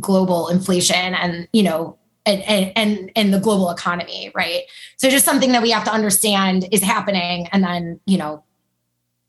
global 0.00 0.48
inflation 0.48 1.14
and 1.14 1.48
you 1.52 1.62
know 1.62 1.98
and, 2.26 2.42
and 2.76 3.12
and 3.14 3.34
the 3.34 3.38
global 3.38 3.70
economy 3.70 4.32
right? 4.34 4.62
So 4.96 5.10
just 5.10 5.24
something 5.24 5.52
that 5.52 5.62
we 5.62 5.70
have 5.70 5.84
to 5.84 5.92
understand 5.92 6.66
is 6.72 6.82
happening 6.82 7.48
and 7.52 7.62
then 7.62 8.00
you 8.06 8.18
know 8.18 8.42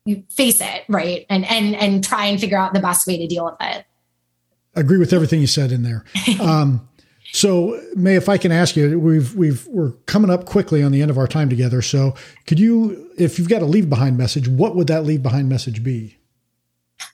you 0.06 0.23
face 0.30 0.62
it 0.62 0.84
right? 0.88 1.25
And 1.30 1.45
and 1.45 1.75
and 1.75 2.04
try 2.04 2.25
and 2.25 2.39
figure 2.39 2.58
out 2.58 2.73
the 2.73 2.80
best 2.80 3.06
way 3.08 3.17
to 3.17 3.28
deal 3.28 3.45
with 3.45 3.56
it. 3.60 3.86
I 4.75 4.80
agree 4.80 4.97
with 4.97 5.13
everything 5.13 5.41
you 5.41 5.47
said 5.47 5.71
in 5.71 5.84
there. 5.84 6.06
Um, 6.39 6.88
so 7.32 7.82
Mae 7.95 8.15
if 8.15 8.30
i 8.30 8.38
can 8.38 8.51
ask 8.51 8.78
you 8.78 8.97
we've 8.97 9.36
we've 9.36 9.67
we're 9.67 9.91
coming 10.06 10.30
up 10.30 10.45
quickly 10.45 10.82
on 10.82 10.91
the 10.93 11.01
end 11.01 11.12
of 11.12 11.17
our 11.17 11.28
time 11.28 11.49
together. 11.49 11.82
So 11.82 12.15
could 12.47 12.60
you 12.60 13.12
if 13.17 13.38
you've 13.38 13.49
got 13.49 13.62
a 13.62 13.65
leave 13.65 13.89
behind 13.89 14.17
message 14.17 14.47
what 14.47 14.75
would 14.75 14.88
that 14.88 15.04
leave 15.04 15.21
behind 15.21 15.49
message 15.49 15.84
be 15.84 16.17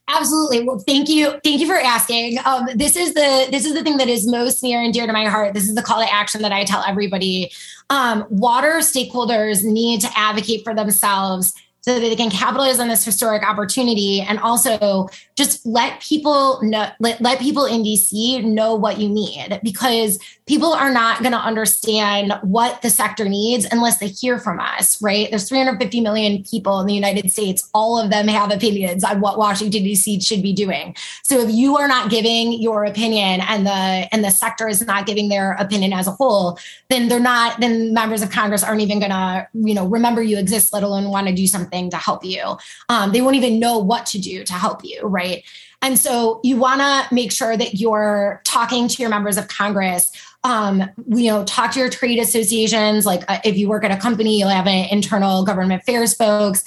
Absolutely. 0.08 0.64
Well, 0.64 0.80
thank 0.80 1.10
you. 1.10 1.40
Thank 1.44 1.62
you 1.62 1.68
for 1.68 1.76
asking. 1.76 2.38
Um, 2.46 2.68
this 2.76 2.96
is 2.96 3.14
the 3.14 3.48
this 3.50 3.66
is 3.66 3.74
the 3.74 3.84
thing 3.84 3.98
that 3.98 4.08
is 4.08 4.28
most 4.28 4.62
near 4.64 4.82
and 4.82 4.94
dear 4.94 5.08
to 5.08 5.14
my 5.14 5.26
heart. 5.26 5.54
This 5.54 5.68
is 5.68 5.76
the 5.76 5.82
call 5.82 6.02
to 6.02 6.14
action 6.14 6.42
that 6.42 6.52
I 6.52 6.66
tell 6.66 6.84
everybody. 6.84 7.52
Um, 7.90 8.26
water 8.30 8.80
stakeholders 8.80 9.64
need 9.64 10.02
to 10.02 10.10
advocate 10.16 10.64
for 10.64 10.74
themselves 10.74 11.54
so 11.82 11.96
that 11.96 12.00
they 12.00 12.16
can 12.16 12.30
capitalize 12.30 12.80
on 12.80 12.88
this 12.88 13.04
historic 13.04 13.44
opportunity 13.44 14.22
and 14.22 14.40
also 14.40 15.10
just 15.36 15.66
let 15.66 16.00
people 16.00 16.60
know 16.62 16.88
let, 17.00 17.20
let 17.22 17.40
people 17.40 17.66
in 17.66 17.82
dc 17.82 18.44
know 18.44 18.76
what 18.76 19.00
you 19.00 19.10
need 19.10 19.60
because 19.64 20.20
people 20.46 20.74
are 20.74 20.92
not 20.92 21.20
going 21.20 21.32
to 21.32 21.38
understand 21.38 22.34
what 22.44 22.82
the 22.82 22.90
sector 22.90 23.28
needs 23.28 23.66
unless 23.72 23.98
they 23.98 24.08
hear 24.08 24.38
from 24.38 24.60
us 24.60 25.02
right? 25.02 25.30
There's 25.30 25.50
350 25.50 26.02
million 26.02 26.44
people 26.44 26.80
in 26.80 26.88
the 26.88 26.94
united 26.94 27.32
states. 27.32 27.70
All 27.74 28.00
of 28.00 28.12
them 28.12 28.28
have 28.28 28.52
opinions 28.52 29.04
on 29.04 29.20
what 29.20 29.38
washington 29.38 29.84
dc 29.84 30.26
should 30.26 30.44
be 30.44 30.54
doing. 30.54 30.96
So 31.24 31.40
if 31.42 31.52
you 31.52 31.78
are 31.78 31.88
not 31.88 32.12
giving 32.12 32.54
your 32.62 32.86
opinion 32.86 33.42
and 33.42 33.66
the 33.66 34.08
and 34.14 34.24
the 34.24 34.30
sector 34.30 34.68
is 34.68 34.86
not 34.86 35.06
giving 35.06 35.30
their 35.30 35.54
opinion 35.54 35.94
as 35.94 36.08
a 36.08 36.12
whole 36.12 36.60
then 36.90 37.08
they're 37.08 37.20
not 37.20 37.60
then 37.60 37.94
members 37.94 38.22
of 38.22 38.30
congress 38.30 38.64
aren't 38.64 38.82
even 38.82 39.00
going 39.00 39.12
to 39.12 39.48
you 39.54 39.74
know 39.74 39.88
remember 39.88 40.22
you 40.22 40.38
exist 40.38 40.74
let 40.74 40.84
alone 40.84 41.10
want 41.10 41.28
to 41.28 41.34
do 41.34 41.48
something 41.48 41.71
to 41.72 41.98
help 41.98 42.24
you 42.24 42.58
um, 42.90 43.12
they 43.12 43.22
won't 43.22 43.36
even 43.36 43.60
know 43.60 43.78
what 43.78 44.06
to 44.06 44.20
do 44.20 44.44
to 44.44 44.54
help 44.54 44.82
you 44.84 45.00
right 45.04 45.22
right? 45.22 45.44
And 45.82 45.98
so 45.98 46.40
you 46.44 46.58
want 46.58 46.82
to 46.82 47.14
make 47.14 47.32
sure 47.32 47.58
that 47.58 47.76
you're 47.76 48.42
talking 48.44 48.88
to 48.88 49.02
your 49.02 49.10
members 49.10 49.38
of 49.38 49.48
Congress. 49.48 50.12
Um, 50.44 50.84
you 51.08 51.32
know, 51.32 51.44
talk 51.46 51.72
to 51.72 51.80
your 51.80 51.90
trade 51.90 52.20
associations. 52.20 53.06
Like 53.06 53.24
uh, 53.28 53.40
if 53.44 53.58
you 53.58 53.68
work 53.68 53.84
at 53.84 53.92
a 53.92 53.98
company, 53.98 54.40
you'll 54.40 54.50
have 54.50 54.68
an 54.68 54.90
internal 54.90 55.44
government 55.44 55.82
affairs 55.82 56.14
folks. 56.14 56.64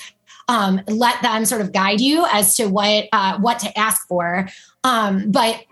Um, 0.48 0.80
let 0.88 1.22
them 1.22 1.44
sort 1.44 1.61
of 1.61 1.72
guide 1.72 2.00
you 2.00 2.26
as 2.30 2.57
to 2.57 2.66
what 2.66 3.07
uh, 3.12 3.38
what 3.38 3.59
to 3.61 3.78
ask 3.78 4.07
for. 4.07 4.48
Um, 4.82 5.30
but 5.30 5.64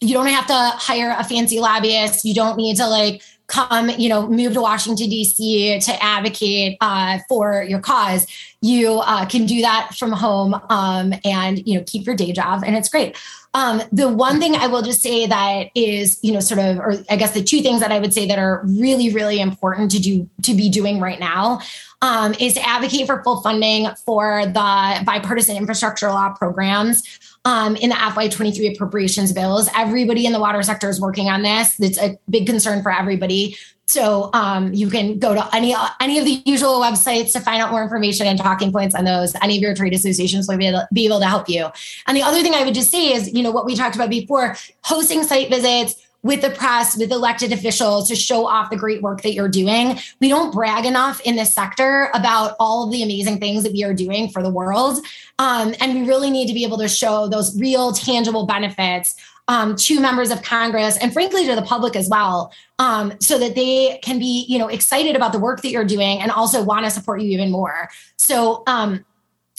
you 0.00 0.14
don't 0.14 0.26
have 0.26 0.46
to 0.46 0.54
hire 0.54 1.14
a 1.18 1.24
fancy 1.24 1.60
lobbyist. 1.60 2.24
You 2.24 2.34
don't 2.34 2.56
need 2.56 2.76
to 2.76 2.86
like 2.86 3.22
come, 3.46 3.90
you 3.90 4.08
know, 4.08 4.28
move 4.28 4.54
to 4.54 4.60
Washington, 4.60 5.08
D.C. 5.08 5.78
to 5.80 6.02
advocate 6.02 6.76
uh, 6.80 7.18
for 7.28 7.62
your 7.62 7.80
cause. 7.80 8.26
You 8.60 9.00
uh, 9.00 9.26
can 9.26 9.46
do 9.46 9.60
that 9.60 9.94
from 9.96 10.12
home 10.12 10.54
um, 10.68 11.14
and, 11.24 11.66
you 11.66 11.78
know, 11.78 11.84
keep 11.86 12.06
your 12.06 12.16
day 12.16 12.32
job. 12.32 12.64
And 12.66 12.74
it's 12.74 12.88
great. 12.88 13.16
Um, 13.56 13.80
the 13.90 14.06
one 14.06 14.38
thing 14.38 14.54
I 14.54 14.66
will 14.66 14.82
just 14.82 15.00
say 15.00 15.26
that 15.26 15.68
is, 15.74 16.18
you 16.22 16.30
know, 16.30 16.40
sort 16.40 16.60
of, 16.60 16.78
or 16.78 17.02
I 17.08 17.16
guess 17.16 17.32
the 17.32 17.42
two 17.42 17.62
things 17.62 17.80
that 17.80 17.90
I 17.90 17.98
would 17.98 18.12
say 18.12 18.28
that 18.28 18.38
are 18.38 18.60
really, 18.66 19.10
really 19.14 19.40
important 19.40 19.90
to 19.92 19.98
do, 19.98 20.28
to 20.42 20.52
be 20.52 20.68
doing 20.68 21.00
right 21.00 21.18
now 21.18 21.60
um, 22.02 22.34
is 22.38 22.52
to 22.52 22.68
advocate 22.68 23.06
for 23.06 23.24
full 23.24 23.40
funding 23.40 23.88
for 24.04 24.44
the 24.44 25.02
bipartisan 25.06 25.56
infrastructure 25.56 26.08
law 26.10 26.34
programs 26.34 27.02
um, 27.46 27.76
in 27.76 27.88
the 27.88 27.94
FY23 27.94 28.74
appropriations 28.74 29.32
bills. 29.32 29.70
Everybody 29.74 30.26
in 30.26 30.34
the 30.34 30.40
water 30.40 30.62
sector 30.62 30.90
is 30.90 31.00
working 31.00 31.30
on 31.30 31.40
this. 31.40 31.80
It's 31.80 31.98
a 31.98 32.18
big 32.28 32.46
concern 32.46 32.82
for 32.82 32.92
everybody. 32.92 33.56
So 33.88 34.30
um, 34.32 34.74
you 34.74 34.90
can 34.90 35.18
go 35.18 35.32
to 35.34 35.48
any 35.54 35.74
any 36.00 36.18
of 36.18 36.24
the 36.24 36.42
usual 36.44 36.80
websites 36.80 37.32
to 37.32 37.40
find 37.40 37.62
out 37.62 37.70
more 37.70 37.82
information 37.82 38.26
and 38.26 38.38
talking 38.38 38.72
points 38.72 38.94
on 38.94 39.04
those. 39.04 39.34
Any 39.42 39.56
of 39.56 39.62
your 39.62 39.74
trade 39.74 39.94
associations 39.94 40.48
will 40.48 40.58
be 40.58 40.66
able, 40.66 40.82
be 40.92 41.06
able 41.06 41.20
to 41.20 41.26
help 41.26 41.48
you. 41.48 41.68
And 42.06 42.16
the 42.16 42.22
other 42.22 42.42
thing 42.42 42.54
I 42.54 42.64
would 42.64 42.74
just 42.74 42.90
say 42.90 43.12
is, 43.12 43.32
you 43.32 43.44
know, 43.44 43.52
what 43.52 43.64
we 43.64 43.76
talked 43.76 43.94
about 43.94 44.10
before: 44.10 44.56
hosting 44.82 45.22
site 45.22 45.50
visits, 45.50 45.94
with 46.26 46.42
the 46.42 46.50
press, 46.50 46.96
with 46.96 47.12
elected 47.12 47.52
officials 47.52 48.08
to 48.08 48.16
show 48.16 48.46
off 48.46 48.70
the 48.70 48.76
great 48.76 49.00
work 49.00 49.22
that 49.22 49.32
you're 49.32 49.48
doing. 49.48 49.98
We 50.20 50.28
don't 50.28 50.52
brag 50.52 50.84
enough 50.84 51.20
in 51.20 51.36
this 51.36 51.54
sector 51.54 52.10
about 52.14 52.56
all 52.58 52.84
of 52.84 52.90
the 52.90 53.04
amazing 53.04 53.38
things 53.38 53.62
that 53.62 53.72
we 53.72 53.84
are 53.84 53.94
doing 53.94 54.28
for 54.30 54.42
the 54.42 54.50
world. 54.50 54.98
Um, 55.38 55.74
and 55.80 55.94
we 55.94 56.08
really 56.08 56.30
need 56.30 56.48
to 56.48 56.54
be 56.54 56.64
able 56.64 56.78
to 56.78 56.88
show 56.88 57.28
those 57.28 57.58
real, 57.60 57.92
tangible 57.92 58.44
benefits 58.44 59.14
um, 59.48 59.76
to 59.76 60.00
members 60.00 60.30
of 60.30 60.42
Congress 60.42 60.96
and 60.98 61.12
frankly 61.12 61.46
to 61.46 61.54
the 61.54 61.62
public 61.62 61.96
as 61.96 62.08
well, 62.08 62.52
um, 62.78 63.14
so 63.20 63.38
that 63.38 63.54
they 63.54 63.98
can 64.02 64.18
be, 64.18 64.44
you 64.48 64.58
know, 64.58 64.68
excited 64.68 65.14
about 65.16 65.32
the 65.32 65.38
work 65.38 65.62
that 65.62 65.70
you're 65.70 65.84
doing 65.84 66.20
and 66.20 66.30
also 66.30 66.62
want 66.62 66.84
to 66.84 66.90
support 66.90 67.20
you 67.20 67.30
even 67.30 67.50
more. 67.50 67.88
So, 68.16 68.62
um, 68.66 69.04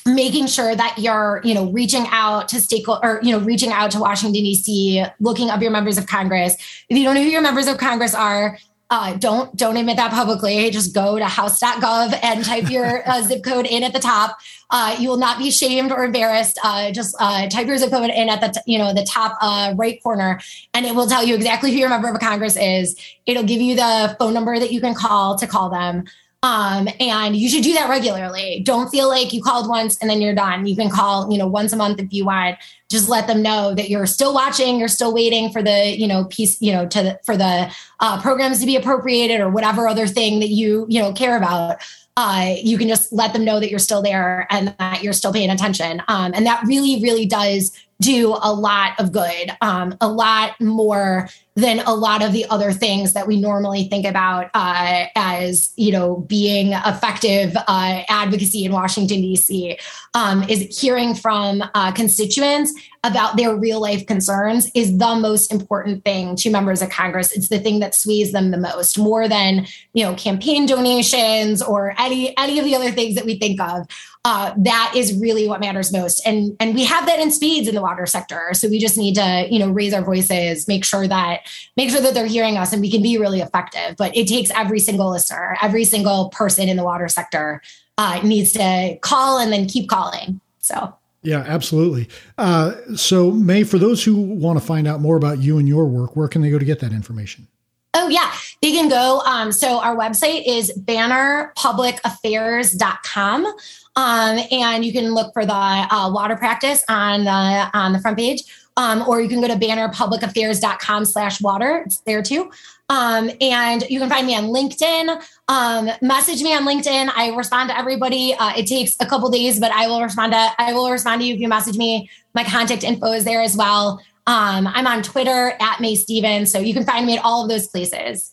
making 0.05 0.47
sure 0.47 0.73
that 0.73 0.97
you're 0.97 1.41
you 1.43 1.53
know 1.53 1.69
reaching 1.71 2.05
out 2.11 2.47
to 2.47 2.61
stakeholder 2.61 3.05
or 3.05 3.19
you 3.21 3.31
know 3.31 3.39
reaching 3.43 3.71
out 3.71 3.91
to 3.91 3.99
washington 3.99 4.41
d.c 4.41 5.03
looking 5.19 5.49
up 5.49 5.61
your 5.61 5.71
members 5.71 5.97
of 5.97 6.07
congress 6.07 6.55
if 6.87 6.97
you 6.97 7.03
don't 7.03 7.15
know 7.15 7.21
who 7.21 7.27
your 7.27 7.41
members 7.41 7.67
of 7.67 7.77
congress 7.77 8.15
are 8.15 8.57
uh, 8.89 9.15
don't 9.15 9.55
don't 9.55 9.75
admit 9.77 9.97
that 9.97 10.11
publicly. 10.11 10.69
Just 10.69 10.93
go 10.93 11.17
to 11.17 11.25
house.gov 11.25 12.17
and 12.23 12.45
type 12.45 12.69
your 12.69 13.07
uh, 13.07 13.21
zip 13.27 13.43
code 13.43 13.65
in 13.65 13.83
at 13.83 13.93
the 13.93 13.99
top. 13.99 14.37
Uh, 14.69 14.95
you 14.99 15.09
will 15.09 15.17
not 15.17 15.37
be 15.37 15.51
shamed 15.51 15.91
or 15.91 16.03
embarrassed. 16.03 16.59
Uh, 16.63 16.91
just 16.91 17.15
uh, 17.19 17.47
type 17.49 17.67
your 17.67 17.77
zip 17.77 17.89
code 17.89 18.09
in 18.09 18.29
at 18.29 18.41
the 18.41 18.47
t- 18.47 18.71
you 18.71 18.77
know 18.77 18.93
the 18.93 19.05
top 19.05 19.37
uh, 19.41 19.73
right 19.75 20.01
corner 20.01 20.39
and 20.73 20.85
it 20.85 20.95
will 20.95 21.07
tell 21.07 21.23
you 21.23 21.35
exactly 21.35 21.71
who 21.71 21.77
your 21.77 21.89
member 21.89 22.09
of 22.09 22.19
congress 22.19 22.55
is. 22.55 22.95
It'll 23.25 23.43
give 23.43 23.61
you 23.61 23.75
the 23.75 24.15
phone 24.19 24.33
number 24.33 24.57
that 24.57 24.71
you 24.71 24.79
can 24.79 24.93
call 24.93 25.37
to 25.37 25.47
call 25.47 25.69
them 25.69 26.05
um, 26.43 26.87
and 26.99 27.35
you 27.35 27.49
should 27.49 27.63
do 27.63 27.73
that 27.73 27.89
regularly. 27.89 28.61
Don't 28.63 28.89
feel 28.89 29.09
like 29.09 29.33
you 29.33 29.41
called 29.41 29.67
once 29.67 29.97
and 29.99 30.09
then 30.09 30.21
you're 30.21 30.35
done. 30.35 30.67
You 30.67 30.75
can 30.75 30.89
call, 30.89 31.31
you 31.31 31.37
know, 31.37 31.47
once 31.47 31.73
a 31.73 31.75
month 31.75 31.99
if 31.99 32.13
you 32.13 32.25
want. 32.25 32.57
Just 32.89 33.09
let 33.09 33.27
them 33.27 33.41
know 33.41 33.73
that 33.73 33.89
you're 33.89 34.05
still 34.05 34.33
watching, 34.33 34.77
you're 34.77 34.87
still 34.87 35.13
waiting 35.13 35.51
for 35.51 35.63
the, 35.63 35.97
you 35.97 36.07
know, 36.07 36.25
piece, 36.25 36.61
you 36.61 36.71
know, 36.71 36.87
to 36.87 37.19
for 37.25 37.35
the 37.35 37.73
uh, 37.99 38.21
programs 38.21 38.59
to 38.59 38.65
be 38.65 38.75
appropriated 38.75 39.41
or 39.41 39.49
whatever 39.49 39.87
other 39.87 40.07
thing 40.07 40.39
that 40.39 40.49
you, 40.49 40.85
you 40.89 41.01
know, 41.01 41.11
care 41.11 41.37
about. 41.37 41.77
Uh, 42.15 42.55
you 42.63 42.77
can 42.77 42.87
just 42.87 43.11
let 43.11 43.33
them 43.33 43.43
know 43.43 43.59
that 43.59 43.69
you're 43.69 43.77
still 43.77 44.01
there 44.01 44.47
and 44.49 44.73
that 44.79 45.03
you're 45.03 45.13
still 45.13 45.33
paying 45.33 45.51
attention. 45.51 46.01
Um, 46.07 46.31
and 46.33 46.45
that 46.45 46.63
really, 46.65 47.01
really 47.01 47.25
does 47.25 47.77
do 47.99 48.35
a 48.41 48.53
lot 48.53 48.99
of 48.99 49.11
good, 49.11 49.51
um, 49.61 49.95
a 50.01 50.07
lot 50.07 50.59
more 50.61 51.29
than 51.57 51.79
a 51.79 51.93
lot 51.93 52.23
of 52.23 52.33
the 52.33 52.45
other 52.51 52.71
things 52.71 53.13
that 53.13 53.25
we 53.25 53.35
normally 53.35 53.85
think 53.85 54.05
about 54.05 54.51
uh, 54.53 55.07
as 55.15 55.73
you 55.75 55.91
know 55.91 56.17
being 56.27 56.73
effective 56.73 57.55
uh, 57.55 58.03
advocacy 58.07 58.63
in 58.63 58.71
Washington 58.71 59.21
D.C. 59.21 59.77
Um, 60.13 60.43
is 60.43 60.79
hearing 60.79 61.15
from 61.15 61.63
uh, 61.73 61.91
constituents 61.93 62.71
about 63.03 63.37
their 63.37 63.55
real 63.55 63.81
life 63.81 64.05
concerns 64.05 64.69
is 64.75 64.97
the 64.97 65.15
most 65.15 65.51
important 65.51 66.05
thing 66.05 66.35
to 66.35 66.51
members 66.51 66.81
of 66.81 66.89
Congress. 66.91 67.31
It's 67.31 67.47
the 67.47 67.59
thing 67.59 67.79
that 67.79 67.95
sways 67.95 68.33
them 68.33 68.51
the 68.51 68.57
most, 68.57 68.99
more 68.99 69.27
than 69.27 69.65
you 69.93 70.03
know 70.03 70.13
campaign 70.13 70.67
donations 70.67 71.63
or 71.63 71.95
any 71.97 72.37
any 72.37 72.59
of 72.59 72.65
the 72.65 72.75
other 72.75 72.91
things 72.91 73.15
that 73.15 73.25
we 73.25 73.39
think 73.39 73.59
of 73.59 73.87
uh, 74.27 74.53
that 74.57 74.91
is 74.93 75.17
really 75.17 75.47
what 75.47 75.61
matters 75.61 75.93
most. 75.93 76.21
And 76.27 76.53
and 76.59 76.75
we 76.75 76.83
have 76.83 77.05
that 77.05 77.17
in 77.17 77.31
spades 77.31 77.65
in 77.65 77.75
the 77.75 77.81
water 77.81 78.05
sector. 78.05 78.49
So 78.51 78.67
we 78.67 78.77
just 78.77 78.97
need 78.97 79.15
to 79.15 79.47
you 79.49 79.57
know 79.57 79.69
raise 79.69 79.93
our 79.93 80.03
voices, 80.03 80.67
make 80.67 80.83
sure 80.83 81.07
that 81.07 81.47
make 81.77 81.89
sure 81.89 82.01
that 82.01 82.13
they're 82.13 82.27
hearing 82.27 82.57
us, 82.57 82.73
and 82.73 82.81
we 82.81 82.91
can 82.91 83.01
be 83.01 83.17
really 83.17 83.39
effective. 83.39 83.95
But 83.95 84.17
it 84.17 84.27
takes 84.27 84.51
every 84.51 84.81
single 84.81 85.09
listener, 85.09 85.55
every 85.61 85.85
single 85.85 86.27
person 86.31 86.67
in 86.67 86.75
the 86.75 86.83
water 86.83 87.07
sector 87.07 87.61
uh, 87.97 88.19
needs 88.21 88.51
to 88.51 88.97
call 89.01 89.39
and 89.39 89.53
then 89.53 89.65
keep 89.65 89.87
calling. 89.87 90.41
So. 90.59 90.93
Yeah, 91.23 91.45
absolutely. 91.47 92.09
Uh, 92.37 92.73
so, 92.95 93.31
Mae, 93.31 93.63
for 93.63 93.79
those 93.79 94.03
who 94.03 94.15
want 94.15 94.59
to 94.59 94.65
find 94.65 94.87
out 94.87 94.99
more 94.99 95.15
about 95.15 95.39
you 95.39 95.57
and 95.57 95.67
your 95.67 95.85
work, 95.85 96.17
where 96.17 96.27
can 96.27 96.41
they 96.41 96.49
go 96.49 96.59
to 96.59 96.65
get 96.65 96.79
that 96.81 96.91
information? 96.91 97.47
Oh, 97.93 98.09
yeah. 98.09 98.33
They 98.61 98.71
can 98.71 98.89
go. 98.89 99.21
Um, 99.21 99.51
so, 99.51 99.79
our 99.79 99.95
website 99.95 100.43
is 100.45 100.71
bannerpublicaffairs.com. 100.77 103.53
Um, 103.97 104.39
and 104.51 104.85
you 104.85 104.93
can 104.93 105.15
look 105.15 105.33
for 105.33 105.45
the 105.45 105.53
uh, 105.53 106.11
water 106.11 106.35
practice 106.35 106.83
on 106.87 107.23
the 107.23 107.69
on 107.73 107.93
the 107.93 107.99
front 107.99 108.17
page, 108.17 108.43
um, 108.77 109.03
or 109.07 109.21
you 109.21 109.27
can 109.27 109.41
go 109.41 109.47
to 109.47 109.55
bannerpublicaffairs.com 109.55 111.05
slash 111.05 111.41
water. 111.41 111.83
It's 111.85 111.99
there 112.01 112.21
too. 112.21 112.51
Um, 112.89 113.31
and 113.41 113.83
you 113.89 113.99
can 113.99 114.07
find 114.07 114.25
me 114.25 114.35
on 114.35 114.45
LinkedIn. 114.45 115.21
Um, 115.47 115.89
message 116.01 116.41
me 116.41 116.53
on 116.53 116.63
LinkedIn. 116.63 117.11
I 117.15 117.35
respond 117.35 117.69
to 117.69 117.77
everybody. 117.77 118.33
Uh, 118.35 118.53
it 118.55 118.67
takes 118.67 118.95
a 118.99 119.05
couple 119.05 119.29
days, 119.29 119.59
but 119.59 119.71
I 119.71 119.87
will 119.87 120.01
respond 120.01 120.31
to 120.33 120.49
I 120.59 120.73
will 120.73 120.91
respond 120.91 121.21
to 121.21 121.27
you 121.27 121.33
if 121.33 121.41
you 121.41 121.47
message 121.47 121.77
me. 121.77 122.09
My 122.35 122.43
contact 122.43 122.83
info 122.83 123.11
is 123.13 123.25
there 123.25 123.41
as 123.41 123.57
well. 123.57 123.99
Um, 124.27 124.67
I'm 124.67 124.85
on 124.85 125.03
Twitter 125.03 125.53
at 125.59 125.79
Mae 125.79 125.95
Stevens, 125.95 126.51
so 126.51 126.59
you 126.59 126.73
can 126.73 126.85
find 126.85 127.05
me 127.05 127.17
at 127.17 127.23
all 127.23 127.43
of 127.43 127.49
those 127.49 127.67
places. 127.67 128.31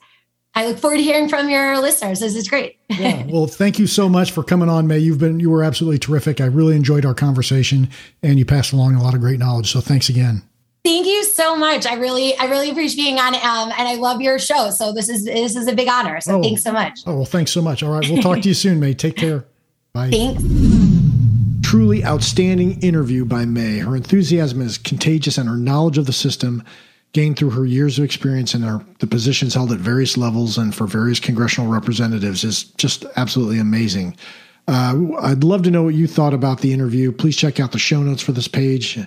I 0.56 0.66
look 0.66 0.78
forward 0.78 0.98
to 0.98 1.02
hearing 1.02 1.28
from 1.28 1.48
your 1.48 1.80
listeners. 1.80 2.20
This 2.20 2.36
is 2.36 2.48
great. 2.48 2.78
yeah. 2.88 3.24
Well, 3.28 3.46
thank 3.46 3.78
you 3.78 3.86
so 3.86 4.08
much 4.08 4.30
for 4.32 4.44
coming 4.44 4.68
on, 4.68 4.86
Mae. 4.86 4.98
You've 4.98 5.18
been 5.18 5.40
you 5.40 5.50
were 5.50 5.64
absolutely 5.64 5.98
terrific. 5.98 6.40
I 6.40 6.46
really 6.46 6.76
enjoyed 6.76 7.04
our 7.04 7.14
conversation, 7.14 7.88
and 8.22 8.38
you 8.38 8.44
passed 8.44 8.72
along 8.72 8.94
a 8.94 9.02
lot 9.02 9.14
of 9.14 9.20
great 9.20 9.38
knowledge. 9.38 9.72
So 9.72 9.80
thanks 9.80 10.08
again. 10.08 10.42
Thank 10.84 11.06
you 11.06 11.24
so 11.24 11.56
much. 11.56 11.86
I 11.86 11.94
really, 11.94 12.36
I 12.36 12.44
really 12.44 12.70
appreciate 12.70 13.02
being 13.02 13.18
on, 13.18 13.34
um, 13.34 13.72
and 13.78 13.88
I 13.88 13.94
love 13.94 14.20
your 14.20 14.38
show. 14.38 14.70
So 14.70 14.92
this 14.92 15.08
is 15.08 15.24
this 15.24 15.56
is 15.56 15.66
a 15.66 15.74
big 15.74 15.88
honor. 15.88 16.20
So 16.20 16.38
oh. 16.38 16.42
thanks 16.42 16.62
so 16.62 16.72
much. 16.72 17.00
Oh 17.06 17.16
well, 17.16 17.24
thanks 17.24 17.52
so 17.52 17.62
much. 17.62 17.82
All 17.82 17.90
right, 17.90 18.08
we'll 18.08 18.22
talk 18.22 18.42
to 18.42 18.48
you 18.48 18.54
soon, 18.54 18.80
Mae. 18.80 18.94
Take 18.94 19.16
care. 19.16 19.46
Bye. 19.92 20.10
Thanks. 20.10 20.93
Truly 21.64 22.04
outstanding 22.04 22.78
interview 22.82 23.24
by 23.24 23.46
Mae. 23.46 23.78
Her 23.78 23.96
enthusiasm 23.96 24.60
is 24.60 24.76
contagious, 24.76 25.38
and 25.38 25.48
her 25.48 25.56
knowledge 25.56 25.96
of 25.96 26.04
the 26.04 26.12
system 26.12 26.62
gained 27.14 27.38
through 27.38 27.50
her 27.50 27.64
years 27.64 27.98
of 27.98 28.04
experience 28.04 28.52
and 28.52 28.62
her, 28.64 28.84
the 28.98 29.06
positions 29.06 29.54
held 29.54 29.72
at 29.72 29.78
various 29.78 30.18
levels 30.18 30.58
and 30.58 30.74
for 30.74 30.86
various 30.86 31.18
congressional 31.18 31.72
representatives 31.72 32.44
is 32.44 32.64
just 32.64 33.06
absolutely 33.16 33.58
amazing. 33.58 34.14
Uh, 34.68 34.94
I'd 35.20 35.42
love 35.42 35.62
to 35.62 35.70
know 35.70 35.84
what 35.84 35.94
you 35.94 36.06
thought 36.06 36.34
about 36.34 36.60
the 36.60 36.72
interview. 36.72 37.10
Please 37.12 37.36
check 37.36 37.58
out 37.58 37.72
the 37.72 37.78
show 37.78 38.02
notes 38.02 38.22
for 38.22 38.32
this 38.32 38.46
page 38.46 38.98
uh, 38.98 39.06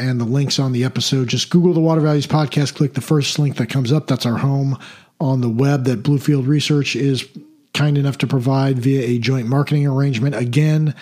and 0.00 0.18
the 0.18 0.24
links 0.24 0.58
on 0.58 0.72
the 0.72 0.84
episode. 0.84 1.28
Just 1.28 1.50
Google 1.50 1.74
the 1.74 1.80
Water 1.80 2.00
Values 2.00 2.26
Podcast, 2.26 2.76
click 2.76 2.94
the 2.94 3.02
first 3.02 3.38
link 3.38 3.56
that 3.56 3.68
comes 3.68 3.92
up. 3.92 4.06
That's 4.06 4.26
our 4.26 4.38
home 4.38 4.78
on 5.20 5.42
the 5.42 5.50
web 5.50 5.84
that 5.84 6.02
Bluefield 6.02 6.46
Research 6.46 6.96
is 6.96 7.28
kind 7.74 7.98
enough 7.98 8.16
to 8.18 8.26
provide 8.26 8.78
via 8.78 9.02
a 9.02 9.18
joint 9.18 9.48
marketing 9.48 9.86
arrangement. 9.86 10.34
Again, 10.34 10.94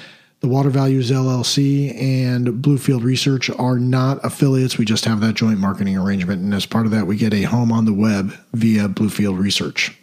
the 0.43 0.49
Water 0.49 0.71
Values 0.71 1.11
LLC 1.13 1.95
and 2.01 2.49
Bluefield 2.49 3.05
Research 3.05 3.49
are 3.49 3.79
not 3.79 4.19
affiliates. 4.25 4.77
We 4.77 4.85
just 4.85 5.05
have 5.05 5.21
that 5.21 5.35
joint 5.35 5.61
marketing 5.61 5.97
arrangement. 5.97 6.43
And 6.43 6.53
as 6.53 6.67
part 6.67 6.85
of 6.85 6.91
that, 6.91 7.07
we 7.07 7.17
get 7.17 7.33
a 7.33 7.43
home 7.43 7.71
on 7.71 7.85
the 7.85 7.93
web 7.93 8.35
via 8.53 8.89
Bluefield 8.89 9.39
Research. 9.39 9.97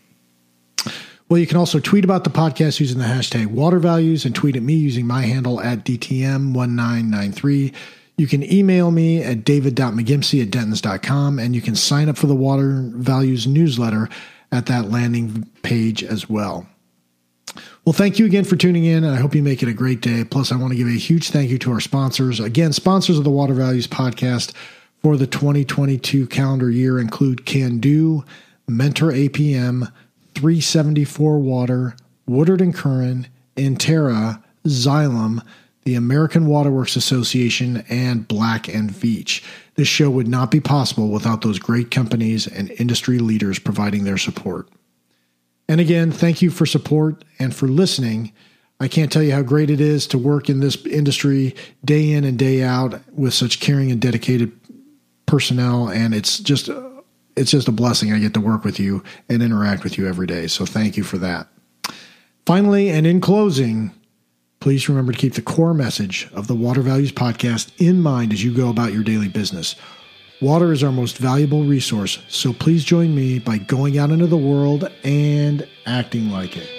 Well, 1.27 1.39
you 1.39 1.45
can 1.45 1.57
also 1.57 1.79
tweet 1.79 2.05
about 2.05 2.23
the 2.23 2.29
podcast 2.29 2.79
using 2.79 2.99
the 2.99 3.05
hashtag 3.05 3.47
water 3.47 3.79
values 3.79 4.23
and 4.23 4.33
tweet 4.33 4.55
at 4.55 4.63
me 4.63 4.75
using 4.75 5.05
my 5.05 5.23
handle 5.23 5.59
at 5.59 5.83
DTM1993. 5.83 7.75
You 8.17 8.27
can 8.27 8.41
email 8.51 8.91
me 8.91 9.21
at 9.21 9.43
david.mcgimpsey 9.43 10.41
at 10.41 10.51
dentons.com 10.51 11.37
and 11.37 11.53
you 11.53 11.61
can 11.61 11.75
sign 11.75 12.07
up 12.07 12.17
for 12.17 12.27
the 12.27 12.35
Water 12.35 12.89
Values 12.95 13.45
newsletter 13.45 14.07
at 14.53 14.67
that 14.67 14.89
landing 14.89 15.49
page 15.63 16.01
as 16.01 16.29
well. 16.29 16.65
Well, 17.85 17.93
thank 17.93 18.19
you 18.19 18.25
again 18.25 18.43
for 18.43 18.55
tuning 18.55 18.85
in, 18.85 19.03
and 19.03 19.13
I 19.13 19.19
hope 19.19 19.35
you 19.35 19.43
make 19.43 19.63
it 19.63 19.69
a 19.69 19.73
great 19.73 20.01
day. 20.01 20.23
Plus, 20.23 20.51
I 20.51 20.55
want 20.55 20.71
to 20.71 20.77
give 20.77 20.87
a 20.87 20.91
huge 20.91 21.29
thank 21.29 21.49
you 21.49 21.57
to 21.59 21.71
our 21.71 21.79
sponsors. 21.79 22.39
Again, 22.39 22.73
sponsors 22.73 23.17
of 23.17 23.23
the 23.23 23.29
Water 23.29 23.53
Values 23.53 23.87
podcast 23.87 24.53
for 25.01 25.17
the 25.17 25.27
2022 25.27 26.27
calendar 26.27 26.69
year 26.69 26.99
include 26.99 27.45
Kando, 27.45 28.25
Mentor 28.67 29.11
APM, 29.11 29.91
374 30.35 31.39
Water, 31.39 31.95
Woodard 32.27 32.61
and 32.61 32.73
Curran, 32.73 33.27
Intera, 33.55 34.41
Xylem, 34.65 35.43
the 35.83 35.95
American 35.95 36.45
Waterworks 36.45 36.95
Association, 36.95 37.83
and 37.89 38.27
Black 38.27 38.67
and 38.67 38.91
Veatch. 38.91 39.43
This 39.75 39.87
show 39.87 40.09
would 40.09 40.27
not 40.27 40.51
be 40.51 40.59
possible 40.59 41.09
without 41.09 41.41
those 41.41 41.57
great 41.57 41.89
companies 41.89 42.45
and 42.45 42.69
industry 42.71 43.19
leaders 43.19 43.59
providing 43.59 44.03
their 44.03 44.17
support. 44.17 44.67
And 45.69 45.79
again, 45.79 46.11
thank 46.11 46.41
you 46.41 46.49
for 46.49 46.65
support 46.65 47.23
and 47.37 47.55
for 47.55 47.67
listening. 47.67 48.33
I 48.79 48.87
can't 48.87 49.11
tell 49.11 49.21
you 49.21 49.33
how 49.33 49.43
great 49.43 49.69
it 49.69 49.79
is 49.79 50.07
to 50.07 50.17
work 50.17 50.49
in 50.49 50.61
this 50.61 50.83
industry 50.85 51.55
day 51.85 52.11
in 52.11 52.23
and 52.23 52.39
day 52.39 52.63
out 52.63 52.99
with 53.13 53.35
such 53.35 53.59
caring 53.59 53.91
and 53.91 54.01
dedicated 54.01 54.51
personnel 55.27 55.87
and 55.87 56.15
it's 56.15 56.39
just 56.39 56.71
it's 57.35 57.51
just 57.51 57.67
a 57.67 57.71
blessing 57.71 58.11
I 58.11 58.17
get 58.17 58.33
to 58.33 58.41
work 58.41 58.63
with 58.63 58.79
you 58.79 59.03
and 59.29 59.43
interact 59.43 59.83
with 59.83 59.97
you 59.97 60.07
every 60.07 60.25
day. 60.25 60.47
So 60.47 60.65
thank 60.65 60.97
you 60.97 61.03
for 61.03 61.19
that. 61.19 61.47
Finally, 62.47 62.89
and 62.89 63.05
in 63.05 63.21
closing, 63.21 63.91
please 64.59 64.89
remember 64.89 65.13
to 65.13 65.17
keep 65.17 65.35
the 65.35 65.41
core 65.41 65.75
message 65.75 66.27
of 66.33 66.47
the 66.47 66.55
Water 66.55 66.81
Values 66.81 67.11
podcast 67.11 67.71
in 67.77 68.01
mind 68.01 68.33
as 68.33 68.43
you 68.43 68.53
go 68.53 68.69
about 68.69 68.91
your 68.91 69.03
daily 69.03 69.29
business. 69.29 69.75
Water 70.41 70.71
is 70.71 70.83
our 70.85 70.91
most 70.93 71.17
valuable 71.17 71.65
resource, 71.65 72.17
so 72.29 72.53
please 72.53 72.85
join 72.85 73.13
me 73.13 73.39
by 73.39 73.57
going 73.57 73.97
out 73.97 74.09
into 74.09 74.25
the 74.25 74.37
world 74.37 74.89
and 75.03 75.67
acting 75.85 76.31
like 76.31 76.55
it. 76.55 76.78